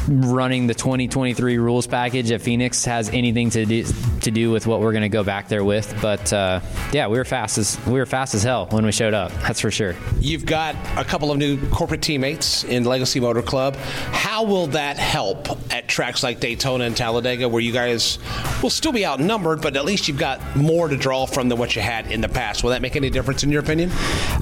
running 0.07 0.67
the 0.67 0.73
2023 0.73 1.57
rules 1.57 1.87
package 1.87 2.31
at 2.31 2.41
Phoenix 2.41 2.85
has 2.85 3.09
anything 3.09 3.49
to 3.51 3.65
do 3.65 3.85
to 4.21 4.31
do 4.31 4.51
with 4.51 4.67
what 4.67 4.79
we're 4.79 4.91
going 4.91 5.03
to 5.03 5.09
go 5.09 5.23
back 5.23 5.47
there 5.47 5.63
with. 5.63 5.97
But 6.01 6.31
uh, 6.33 6.59
yeah, 6.91 7.07
we 7.07 7.17
were 7.17 7.25
fast 7.25 7.57
as 7.57 7.79
we 7.85 7.93
were 7.93 8.05
fast 8.05 8.33
as 8.35 8.43
hell 8.43 8.67
when 8.71 8.85
we 8.85 8.91
showed 8.91 9.13
up. 9.13 9.31
That's 9.41 9.59
for 9.59 9.71
sure. 9.71 9.95
You've 10.19 10.45
got 10.45 10.75
a 10.97 11.03
couple 11.03 11.31
of 11.31 11.37
new 11.37 11.57
corporate 11.69 12.01
teammates 12.01 12.63
in 12.63 12.83
Legacy 12.83 13.19
Motor 13.19 13.41
Club. 13.41 13.75
How 13.75 14.43
will 14.43 14.67
that 14.67 14.97
help 14.97 15.49
at 15.73 15.87
tracks 15.87 16.23
like 16.23 16.39
Daytona 16.39 16.85
and 16.85 16.95
Talladega, 16.95 17.47
where 17.47 17.61
you 17.61 17.71
guys 17.71 18.19
will 18.61 18.69
still 18.69 18.91
be 18.91 19.05
outnumbered, 19.05 19.61
but 19.61 19.75
at 19.75 19.85
least 19.85 20.07
you've 20.07 20.17
got 20.17 20.55
more 20.55 20.87
to 20.87 20.97
draw 20.97 21.25
from 21.25 21.49
than 21.49 21.57
what 21.57 21.75
you 21.75 21.81
had 21.81 22.11
in 22.11 22.21
the 22.21 22.29
past? 22.29 22.63
Will 22.63 22.71
that 22.71 22.81
make 22.81 22.95
any 22.95 23.09
difference 23.09 23.43
in 23.43 23.51
your 23.51 23.61
opinion? 23.61 23.91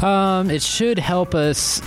Um, 0.04 0.50
it 0.50 0.62
should 0.62 1.00
help 1.00 1.36
us 1.36 1.82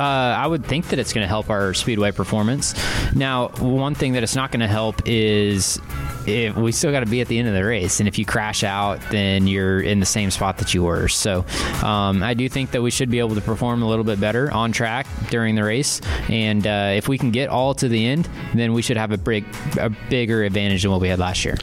uh, 0.00 0.34
I 0.38 0.46
would 0.46 0.64
think 0.64 0.88
that 0.88 0.98
it's 0.98 1.12
going 1.12 1.24
to 1.24 1.28
help 1.28 1.50
our 1.50 1.74
speedway 1.74 2.10
performance. 2.10 2.74
Now, 3.14 3.48
one 3.48 3.94
thing 3.94 4.14
that 4.14 4.22
it's 4.22 4.34
not 4.34 4.50
going 4.50 4.60
to 4.60 4.66
help 4.66 5.02
is 5.04 5.78
if 6.26 6.56
we 6.56 6.72
still 6.72 6.90
got 6.90 7.00
to 7.00 7.06
be 7.06 7.20
at 7.20 7.28
the 7.28 7.38
end 7.38 7.48
of 7.48 7.54
the 7.54 7.64
race, 7.64 8.00
and 8.00 8.08
if 8.08 8.18
you 8.18 8.24
crash 8.24 8.64
out, 8.64 8.98
then 9.10 9.46
you're 9.46 9.80
in 9.80 10.00
the 10.00 10.06
same 10.06 10.30
spot 10.30 10.56
that 10.58 10.72
you 10.72 10.84
were. 10.84 11.08
So, 11.08 11.44
um, 11.82 12.22
I 12.22 12.32
do 12.32 12.48
think 12.48 12.70
that 12.70 12.80
we 12.80 12.90
should 12.90 13.10
be 13.10 13.18
able 13.18 13.34
to 13.34 13.42
perform 13.42 13.82
a 13.82 13.88
little 13.88 14.04
bit 14.04 14.18
better 14.18 14.50
on 14.50 14.72
track 14.72 15.06
during 15.28 15.54
the 15.54 15.64
race, 15.64 16.00
and 16.30 16.66
uh, 16.66 16.92
if 16.94 17.06
we 17.06 17.18
can 17.18 17.30
get 17.30 17.50
all 17.50 17.74
to 17.74 17.86
the 17.86 18.06
end, 18.06 18.26
then 18.54 18.72
we 18.72 18.80
should 18.80 18.96
have 18.96 19.12
a 19.12 19.18
big, 19.18 19.44
a 19.78 19.90
bigger 20.08 20.44
advantage 20.44 20.80
than 20.82 20.90
what 20.90 21.02
we 21.02 21.08
had 21.08 21.18
last 21.18 21.44
year. 21.44 21.58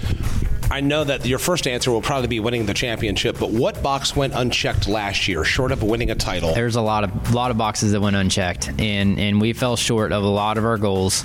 I 0.69 0.81
know 0.81 1.03
that 1.03 1.25
your 1.25 1.39
first 1.39 1.65
answer 1.67 1.91
will 1.91 2.01
probably 2.01 2.27
be 2.27 2.39
winning 2.39 2.65
the 2.65 2.73
championship, 2.73 3.37
but 3.39 3.51
what 3.51 3.81
box 3.81 4.15
went 4.15 4.33
unchecked 4.33 4.87
last 4.87 5.27
year, 5.27 5.43
short 5.43 5.71
of 5.71 5.81
winning 5.81 6.11
a 6.11 6.15
title? 6.15 6.53
There's 6.53 6.75
a 6.75 6.81
lot 6.81 7.03
of 7.05 7.33
lot 7.33 7.51
of 7.51 7.57
boxes 7.57 7.93
that 7.93 8.01
went 8.01 8.15
unchecked, 8.15 8.69
and 8.79 9.17
and 9.17 9.39
we 9.39 9.53
fell 9.53 9.77
short 9.77 10.11
of 10.11 10.23
a 10.23 10.27
lot 10.27 10.57
of 10.57 10.65
our 10.65 10.77
goals. 10.77 11.23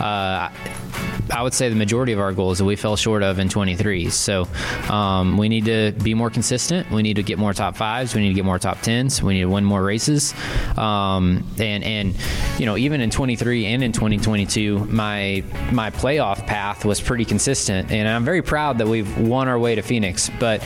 Uh, 0.00 0.50
I 1.32 1.42
would 1.42 1.54
say 1.54 1.68
the 1.68 1.76
majority 1.76 2.12
of 2.12 2.20
our 2.20 2.32
goals 2.32 2.58
that 2.58 2.64
we 2.64 2.76
fell 2.76 2.96
short 2.96 3.22
of 3.22 3.38
in 3.38 3.48
23. 3.48 4.10
So 4.10 4.46
um, 4.88 5.36
we 5.36 5.48
need 5.48 5.66
to 5.66 5.92
be 6.02 6.14
more 6.14 6.30
consistent. 6.30 6.90
We 6.90 7.02
need 7.02 7.14
to 7.14 7.22
get 7.22 7.38
more 7.38 7.52
top 7.52 7.76
fives. 7.76 8.14
We 8.14 8.22
need 8.22 8.28
to 8.28 8.34
get 8.34 8.44
more 8.44 8.58
top 8.58 8.80
tens. 8.80 9.22
We 9.22 9.34
need 9.34 9.40
to 9.40 9.48
win 9.48 9.64
more 9.64 9.82
races. 9.82 10.34
Um, 10.76 11.46
and 11.58 11.84
and 11.84 12.16
you 12.58 12.66
know 12.66 12.76
even 12.76 13.00
in 13.00 13.10
23 13.10 13.66
and 13.66 13.82
in 13.82 13.92
2022, 13.92 14.86
my 14.86 15.42
my 15.72 15.90
playoff 15.90 16.46
path 16.46 16.84
was 16.84 17.00
pretty 17.00 17.24
consistent, 17.24 17.90
and 17.90 18.08
I'm 18.08 18.24
very 18.24 18.42
proud 18.42 18.78
that 18.78 18.88
we've 18.88 19.18
won 19.18 19.48
our 19.48 19.58
way 19.58 19.74
to 19.74 19.82
Phoenix. 19.82 20.30
But 20.38 20.62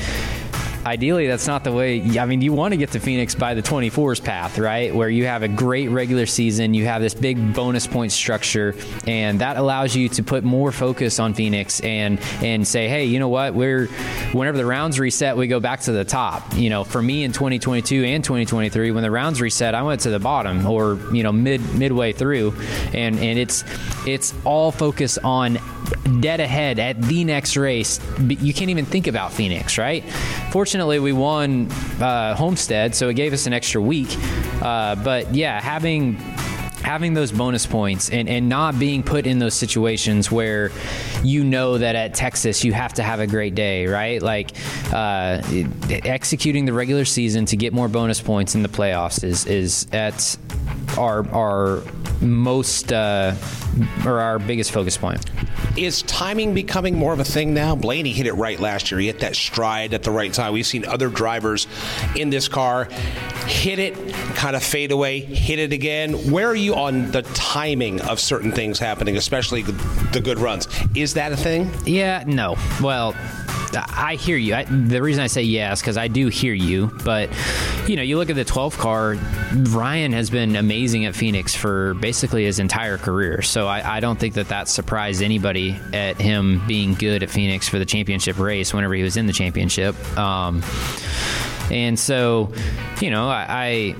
ideally 0.84 1.26
that's 1.26 1.46
not 1.46 1.64
the 1.64 1.72
way 1.72 2.02
i 2.18 2.26
mean 2.26 2.40
you 2.40 2.52
want 2.52 2.72
to 2.72 2.76
get 2.76 2.90
to 2.90 3.00
phoenix 3.00 3.34
by 3.34 3.54
the 3.54 3.62
24s 3.62 4.22
path 4.22 4.58
right? 4.58 4.94
Where 4.94 5.08
you 5.08 5.26
have 5.26 5.42
a 5.42 5.48
great 5.48 5.88
regular 5.88 6.26
season 6.26 6.74
you 6.74 6.86
have 6.86 7.02
this 7.02 7.14
big 7.14 7.54
bonus 7.54 7.86
point 7.86 8.12
structure 8.12 8.74
and 9.06 9.40
that 9.40 9.56
allows 9.56 9.94
you 9.94 10.08
to 10.10 10.22
put 10.22 10.44
more 10.44 10.72
focus 10.72 11.18
on 11.18 11.34
phoenix 11.34 11.80
and 11.80 12.20
and 12.42 12.66
say 12.66 12.88
hey 12.88 13.04
you 13.04 13.18
know 13.18 13.28
what? 13.28 13.54
We're 13.54 13.86
whenever 14.32 14.56
the 14.56 14.66
rounds 14.66 14.98
reset 14.98 15.36
we 15.36 15.46
go 15.46 15.60
back 15.60 15.80
to 15.80 15.92
the 15.92 16.04
top. 16.04 16.54
You 16.54 16.70
know 16.70 16.84
for 16.84 17.02
me 17.02 17.24
in 17.24 17.32
2022 17.32 18.04
and 18.04 18.24
2023 18.24 18.90
when 18.90 19.02
the 19.02 19.10
rounds 19.10 19.40
reset 19.40 19.74
i 19.74 19.82
went 19.82 20.00
to 20.02 20.10
the 20.10 20.18
bottom 20.18 20.66
or 20.66 20.98
you 21.12 21.22
know 21.22 21.32
mid 21.32 21.60
midway 21.74 22.12
through 22.12 22.54
and 22.92 23.18
and 23.18 23.38
it's 23.38 23.64
it's 24.06 24.34
all 24.44 24.72
focus 24.72 25.18
on 25.18 25.58
dead 26.20 26.40
ahead 26.40 26.78
at 26.78 27.00
the 27.02 27.24
next 27.24 27.56
race. 27.56 28.00
You 28.18 28.52
can't 28.54 28.70
even 28.70 28.84
think 28.84 29.06
about 29.06 29.32
phoenix 29.32 29.78
right? 29.78 30.04
Fortunately 30.50 30.98
we 30.98 31.12
won 31.12 31.70
uh, 32.00 32.34
homestead 32.34 32.94
so 32.94 33.08
it 33.08 33.14
gave 33.14 33.32
us 33.32 33.46
an 33.46 33.52
extra 33.52 33.80
week. 33.80 34.16
Uh, 34.62 34.94
but 34.96 35.34
yeah 35.34 35.60
having 35.60 36.16
having 36.84 37.14
those 37.14 37.32
bonus 37.32 37.64
points 37.64 38.10
and, 38.10 38.28
and 38.28 38.48
not 38.48 38.78
being 38.78 39.02
put 39.02 39.26
in 39.26 39.38
those 39.38 39.54
situations 39.54 40.30
where 40.30 40.70
you 41.22 41.42
know 41.42 41.78
that 41.78 41.96
at 41.96 42.12
Texas 42.12 42.62
you 42.62 42.74
have 42.74 42.92
to 42.92 43.02
have 43.02 43.20
a 43.20 43.26
great 43.26 43.54
day, 43.54 43.86
right? 43.86 44.20
Like 44.20 44.52
uh, 44.92 45.40
executing 45.88 46.66
the 46.66 46.74
regular 46.74 47.06
season 47.06 47.46
to 47.46 47.56
get 47.56 47.72
more 47.72 47.88
bonus 47.88 48.20
points 48.20 48.54
in 48.54 48.62
the 48.62 48.68
playoffs 48.68 49.24
is 49.24 49.46
is 49.46 49.86
at 49.92 50.36
our 50.98 51.26
our 51.30 51.82
most 52.20 52.92
uh, 52.92 53.34
or 54.04 54.20
our 54.20 54.38
biggest 54.38 54.72
focus 54.72 54.96
point. 54.96 55.24
Is 55.76 56.02
timing 56.02 56.54
becoming 56.54 56.96
more 56.96 57.12
of 57.12 57.20
a 57.20 57.24
thing 57.24 57.54
now? 57.54 57.74
Blaney 57.74 58.12
hit 58.12 58.26
it 58.26 58.34
right 58.34 58.60
last 58.60 58.90
year. 58.90 59.00
He 59.00 59.06
hit 59.06 59.20
that 59.20 59.34
stride 59.34 59.92
at 59.92 60.02
the 60.02 60.10
right 60.10 60.32
time. 60.32 60.52
We've 60.52 60.66
seen 60.66 60.86
other 60.86 61.08
drivers 61.08 61.66
in 62.14 62.30
this 62.30 62.46
car 62.48 62.84
hit 63.46 63.78
it, 63.78 64.14
kind 64.36 64.56
of 64.56 64.62
fade 64.62 64.92
away, 64.92 65.20
hit 65.20 65.58
it 65.58 65.72
again. 65.72 66.30
Where 66.30 66.48
are 66.48 66.54
you 66.54 66.74
on 66.74 67.10
the 67.10 67.22
timing 67.22 68.00
of 68.02 68.20
certain 68.20 68.52
things 68.52 68.78
happening, 68.78 69.16
especially 69.16 69.62
the 69.62 70.20
good 70.22 70.38
runs? 70.38 70.68
Is 70.94 71.14
that 71.14 71.32
a 71.32 71.36
thing? 71.36 71.70
Yeah, 71.84 72.24
no. 72.26 72.56
Well, 72.80 73.14
I 73.76 74.14
hear 74.16 74.36
you. 74.36 74.54
I, 74.54 74.64
the 74.64 75.02
reason 75.02 75.22
I 75.22 75.26
say 75.26 75.42
yes 75.42 75.80
because 75.80 75.96
I 75.96 76.08
do 76.08 76.28
hear 76.28 76.54
you. 76.54 76.90
But 77.04 77.30
you 77.86 77.96
know, 77.96 78.02
you 78.02 78.16
look 78.16 78.30
at 78.30 78.36
the 78.36 78.44
12 78.44 78.78
car. 78.78 79.16
Ryan 79.70 80.12
has 80.12 80.30
been 80.30 80.56
amazing 80.56 81.04
at 81.04 81.14
Phoenix 81.14 81.54
for 81.54 81.94
basically 81.94 82.44
his 82.44 82.58
entire 82.58 82.98
career. 82.98 83.42
So 83.42 83.66
I, 83.66 83.96
I 83.96 84.00
don't 84.00 84.18
think 84.18 84.34
that 84.34 84.48
that 84.48 84.68
surprised 84.68 85.22
anybody 85.22 85.76
at 85.92 86.20
him 86.20 86.62
being 86.66 86.94
good 86.94 87.22
at 87.22 87.30
Phoenix 87.30 87.68
for 87.68 87.78
the 87.78 87.86
championship 87.86 88.38
race 88.38 88.72
whenever 88.72 88.94
he 88.94 89.02
was 89.02 89.16
in 89.16 89.26
the 89.26 89.32
championship. 89.32 89.94
Um, 90.18 90.62
and 91.70 91.98
so, 91.98 92.52
you 93.00 93.10
know, 93.10 93.28
I, 93.28 93.94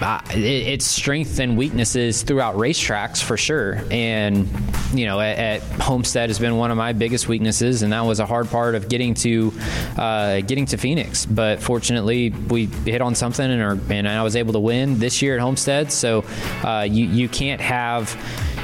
it, 0.00 0.38
it's 0.38 0.84
strengths 0.84 1.38
and 1.38 1.56
weaknesses 1.56 2.22
throughout 2.22 2.56
racetracks 2.56 3.22
for 3.22 3.36
sure. 3.36 3.82
And 3.90 4.48
you 4.94 5.06
know, 5.06 5.20
at, 5.20 5.38
at, 5.38 5.62
Homestead 5.80 6.30
has 6.30 6.38
been 6.38 6.56
one 6.56 6.70
of 6.70 6.76
my 6.76 6.92
biggest 6.92 7.28
weaknesses, 7.28 7.82
and 7.82 7.92
that 7.92 8.00
was 8.04 8.20
a 8.20 8.26
hard 8.26 8.48
part 8.48 8.74
of 8.74 8.88
getting 8.88 9.14
to 9.14 9.52
uh, 9.96 10.40
getting 10.40 10.66
to 10.66 10.76
Phoenix. 10.76 11.26
But 11.26 11.60
fortunately, 11.60 12.30
we 12.30 12.66
hit 12.66 13.00
on 13.00 13.14
something, 13.14 13.50
and, 13.50 13.62
our, 13.62 13.78
and 13.90 14.08
I 14.08 14.22
was 14.22 14.36
able 14.36 14.52
to 14.54 14.60
win 14.60 14.98
this 14.98 15.20
year 15.20 15.34
at 15.34 15.40
Homestead. 15.40 15.92
So 15.92 16.24
uh, 16.64 16.86
you 16.88 17.06
you 17.06 17.28
can't 17.28 17.60
have 17.60 18.16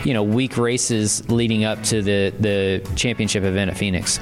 you 0.04 0.14
know 0.14 0.22
weak 0.22 0.56
races 0.56 1.28
leading 1.30 1.64
up 1.64 1.82
to 1.84 2.02
the 2.02 2.32
the 2.38 2.90
championship 2.96 3.44
event 3.44 3.70
at 3.70 3.76
Phoenix. 3.76 4.20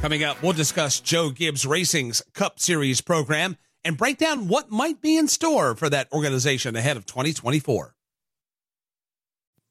Coming 0.00 0.22
up, 0.22 0.40
we'll 0.42 0.52
discuss 0.52 1.00
Joe 1.00 1.30
Gibbs 1.30 1.66
Racing's 1.66 2.22
Cup 2.32 2.60
Series 2.60 3.00
program 3.00 3.56
and 3.84 3.96
break 3.96 4.18
down 4.18 4.48
what 4.48 4.70
might 4.70 5.00
be 5.00 5.16
in 5.16 5.28
store 5.28 5.74
for 5.74 5.88
that 5.90 6.12
organization 6.12 6.76
ahead 6.76 6.96
of 6.96 7.06
2024. 7.06 7.94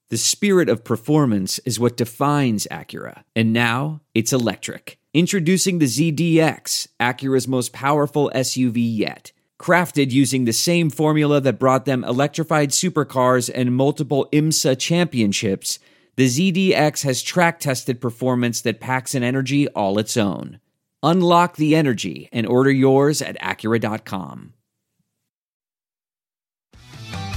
The 0.09 0.17
spirit 0.17 0.69
of 0.69 0.85
performance 0.85 1.59
is 1.59 1.81
what 1.81 1.97
defines 1.97 2.65
Acura, 2.71 3.23
and 3.35 3.51
now 3.51 3.99
it's 4.13 4.31
electric. 4.31 4.99
Introducing 5.13 5.79
the 5.79 5.85
ZDX, 5.85 6.87
Acura's 6.99 7.47
most 7.47 7.73
powerful 7.73 8.31
SUV 8.33 8.75
yet. 8.77 9.33
Crafted 9.59 10.11
using 10.11 10.45
the 10.45 10.53
same 10.53 10.89
formula 10.89 11.41
that 11.41 11.59
brought 11.59 11.83
them 11.85 12.05
electrified 12.05 12.69
supercars 12.69 13.49
and 13.53 13.75
multiple 13.75 14.29
IMSA 14.31 14.79
championships, 14.79 15.77
the 16.15 16.27
ZDX 16.27 17.03
has 17.03 17.21
track 17.21 17.59
tested 17.59 17.99
performance 17.99 18.61
that 18.61 18.79
packs 18.79 19.13
an 19.13 19.23
energy 19.23 19.67
all 19.69 19.99
its 19.99 20.15
own. 20.15 20.59
Unlock 21.07 21.55
the 21.55 21.73
energy 21.73 22.27
and 22.33 22.45
order 22.45 22.69
yours 22.69 23.21
at 23.21 23.39
Acura.com. 23.39 24.53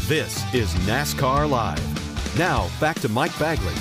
This 0.09 0.43
is 0.53 0.75
NASCAR 0.89 1.49
Live. 1.49 2.37
Now, 2.37 2.69
back 2.81 2.99
to 2.99 3.09
Mike 3.09 3.39
Bagley. 3.39 3.75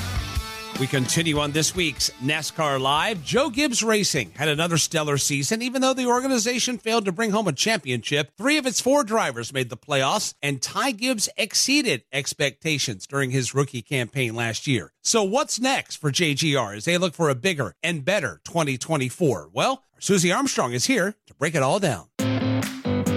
We 0.80 0.88
continue 0.88 1.40
on 1.40 1.52
this 1.52 1.76
week's 1.76 2.10
NASCAR 2.24 2.80
Live. 2.80 3.22
Joe 3.22 3.50
Gibbs 3.50 3.84
Racing 3.84 4.32
had 4.38 4.48
another 4.48 4.78
stellar 4.78 5.18
season, 5.18 5.62
even 5.62 5.82
though 5.82 5.94
the 5.94 6.06
organization 6.06 6.78
failed 6.78 7.04
to 7.04 7.12
bring 7.12 7.32
home 7.32 7.50
a 7.50 7.52
championship. 7.52 8.32
Three 8.38 8.58
of 8.58 8.66
its 8.66 8.80
four 8.80 9.04
drivers 9.04 9.52
made 9.52 9.70
the 9.70 9.76
playoffs, 9.76 10.36
and 10.42 10.62
Ty 10.62 10.92
Gibbs 10.92 11.28
exceeded 11.36 12.06
expectations 12.14 13.06
during 13.06 13.32
his 13.32 13.54
rookie 13.54 13.82
campaign 13.82 14.36
last 14.36 14.68
year. 14.68 14.94
So, 15.02 15.22
what's 15.22 15.60
next 15.60 15.98
for 15.98 16.14
JGR 16.14 16.78
as 16.78 16.86
they 16.86 16.98
look 16.98 17.14
for 17.14 17.30
a 17.30 17.36
bigger 17.36 17.76
and 17.84 18.06
better 18.06 18.40
2024? 18.46 19.50
Well, 19.52 19.84
Susie 20.00 20.32
Armstrong 20.32 20.72
is 20.72 20.86
here 20.86 21.14
to 21.28 21.34
break 21.34 21.56
it 21.56 21.62
all 21.62 21.80
down. 21.80 22.09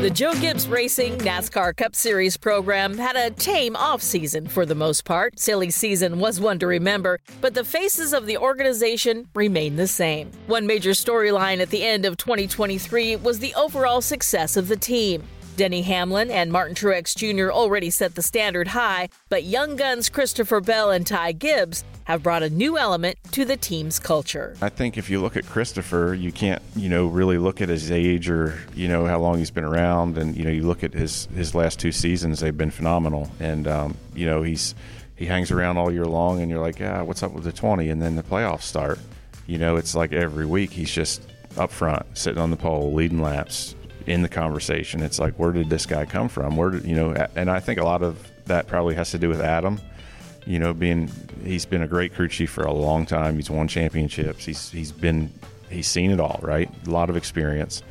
The 0.03 0.11
Joe 0.11 0.35
Gibbs 0.35 0.67
Racing 0.67 1.19
NASCAR 1.19 1.77
Cup 1.77 1.95
Series 1.95 2.37
program 2.37 2.99
had 2.99 3.15
a 3.15 3.31
tame 3.31 3.75
offseason 3.75 4.51
for 4.51 4.67
the 4.67 4.75
most 4.75 5.05
part. 5.05 5.39
Silly 5.39 5.71
season 5.71 6.19
was 6.19 6.41
one 6.41 6.59
to 6.59 6.67
remember, 6.67 7.21
but 7.41 7.55
the 7.55 7.63
faces 7.63 8.13
of 8.13 8.27
the 8.27 8.37
organization 8.37 9.29
remain 9.37 9.77
the 9.77 9.87
same. 9.87 10.33
One 10.49 10.67
major 10.67 10.91
storyline 10.91 11.61
at 11.61 11.71
the 11.71 11.85
end 11.85 12.05
of 12.05 12.17
2023 12.17 13.15
was 13.15 13.39
the 13.39 13.55
overall 13.55 14.01
success 14.01 14.57
of 14.57 14.67
the 14.67 14.75
team. 14.75 15.23
Denny 15.57 15.83
Hamlin 15.83 16.31
and 16.31 16.51
Martin 16.51 16.75
Truex 16.75 17.15
Jr. 17.15 17.53
already 17.53 17.91
set 17.91 18.15
the 18.15 18.23
standard 18.23 18.69
high, 18.69 19.09
but 19.29 19.45
young 19.45 19.77
guns 19.77 20.09
Christopher 20.09 20.61
Bell 20.61 20.91
and 20.91 21.07
Ty 21.07 21.33
Gibbs 21.33 21.85
have 22.05 22.23
brought 22.23 22.43
a 22.43 22.51
new 22.51 22.79
element 22.79 23.19
to 23.33 23.45
the 23.45 23.57
team's 23.57 23.99
culture. 23.99 24.57
I 24.61 24.69
think 24.69 24.97
if 24.97 25.09
you 25.11 25.21
look 25.21 25.37
at 25.37 25.47
Christopher, 25.47 26.15
you 26.15 26.33
can't, 26.33 26.63
you 26.75 26.89
know, 26.89 27.07
really 27.07 27.39
look 27.39 27.61
at 27.61 27.69
his 27.69 27.91
age 27.91 28.29
or, 28.29 28.59
you 28.75 28.89
know, 28.89 29.07
how 29.07 29.19
long 29.19 29.39
he's 29.39 29.51
been 29.51 29.65
around. 29.65 30.19
And, 30.19 30.37
you 30.37 30.45
know, 30.45 30.51
you 30.51 30.63
look 30.63 30.83
at 30.83 30.95
his, 30.95 31.27
his 31.35 31.55
last 31.55 31.79
two 31.79 31.93
seasons, 31.93 32.41
they've 32.41 32.57
been 32.57 32.71
phenomenal. 32.71 33.31
And, 33.39 33.69
um, 33.69 33.97
you 34.15 34.27
know, 34.27 34.43
he's, 34.43 34.75
he 35.17 35.27
hangs 35.27 35.51
around 35.51 35.77
all 35.77 35.93
year 35.93 36.05
long 36.05 36.41
and 36.41 36.51
you're 36.51 36.61
like, 36.61 36.79
yeah, 36.79 37.03
what's 37.03 37.23
up 37.23 37.33
with 37.33 37.45
the 37.45 37.53
20? 37.53 37.89
And 37.89 38.03
then 38.03 38.17
the 38.17 38.23
playoffs 38.23 38.63
start. 38.63 38.99
You 39.47 39.59
know, 39.59 39.77
it's 39.77 39.95
like 39.95 40.13
every 40.13 40.47
week 40.47 40.71
he's 40.71 40.91
just 40.91 41.23
up 41.57 41.71
front, 41.71 42.07
sitting 42.17 42.41
on 42.41 42.51
the 42.51 42.57
pole, 42.57 42.93
leading 42.93 43.21
laps, 43.21 43.75
in 44.07 44.23
the 44.23 44.29
conversation. 44.29 45.03
It's 45.03 45.19
like, 45.19 45.35
where 45.35 45.53
did 45.53 45.71
this 45.71 45.87
guy 45.87 46.05
come 46.05 46.29
from? 46.29 46.57
Where 46.57 46.71
did 46.71 46.85
you 46.85 46.95
know? 46.95 47.13
And 47.37 47.51
I 47.51 47.61
think 47.61 47.81
a 47.81 47.85
lot 47.85 48.03
of 48.03 48.31
that 48.47 48.67
probably 48.67 48.95
has 48.95 49.11
to 49.13 49.19
do 49.19 49.29
with 49.29 49.41
Adam. 49.41 49.81
You 50.47 50.59
know, 50.59 50.75
being 50.75 51.11
he's 51.45 51.67
been 51.67 51.83
a 51.83 51.89
great 51.89 52.15
crew 52.15 52.29
chief 52.29 52.51
for 52.51 52.65
a 52.65 52.73
long 52.73 53.07
time. 53.07 53.37
He's 53.37 53.51
won 53.51 53.69
championships. 53.69 54.45
He's 54.45 54.71
he's 54.71 54.93
been 54.93 55.33
he's 55.71 55.87
seen 55.87 56.11
it 56.11 56.21
all. 56.21 56.41
Right, 56.43 56.71
a 56.87 56.91
lot 56.91 57.11
of 57.11 57.17
experience, 57.17 57.83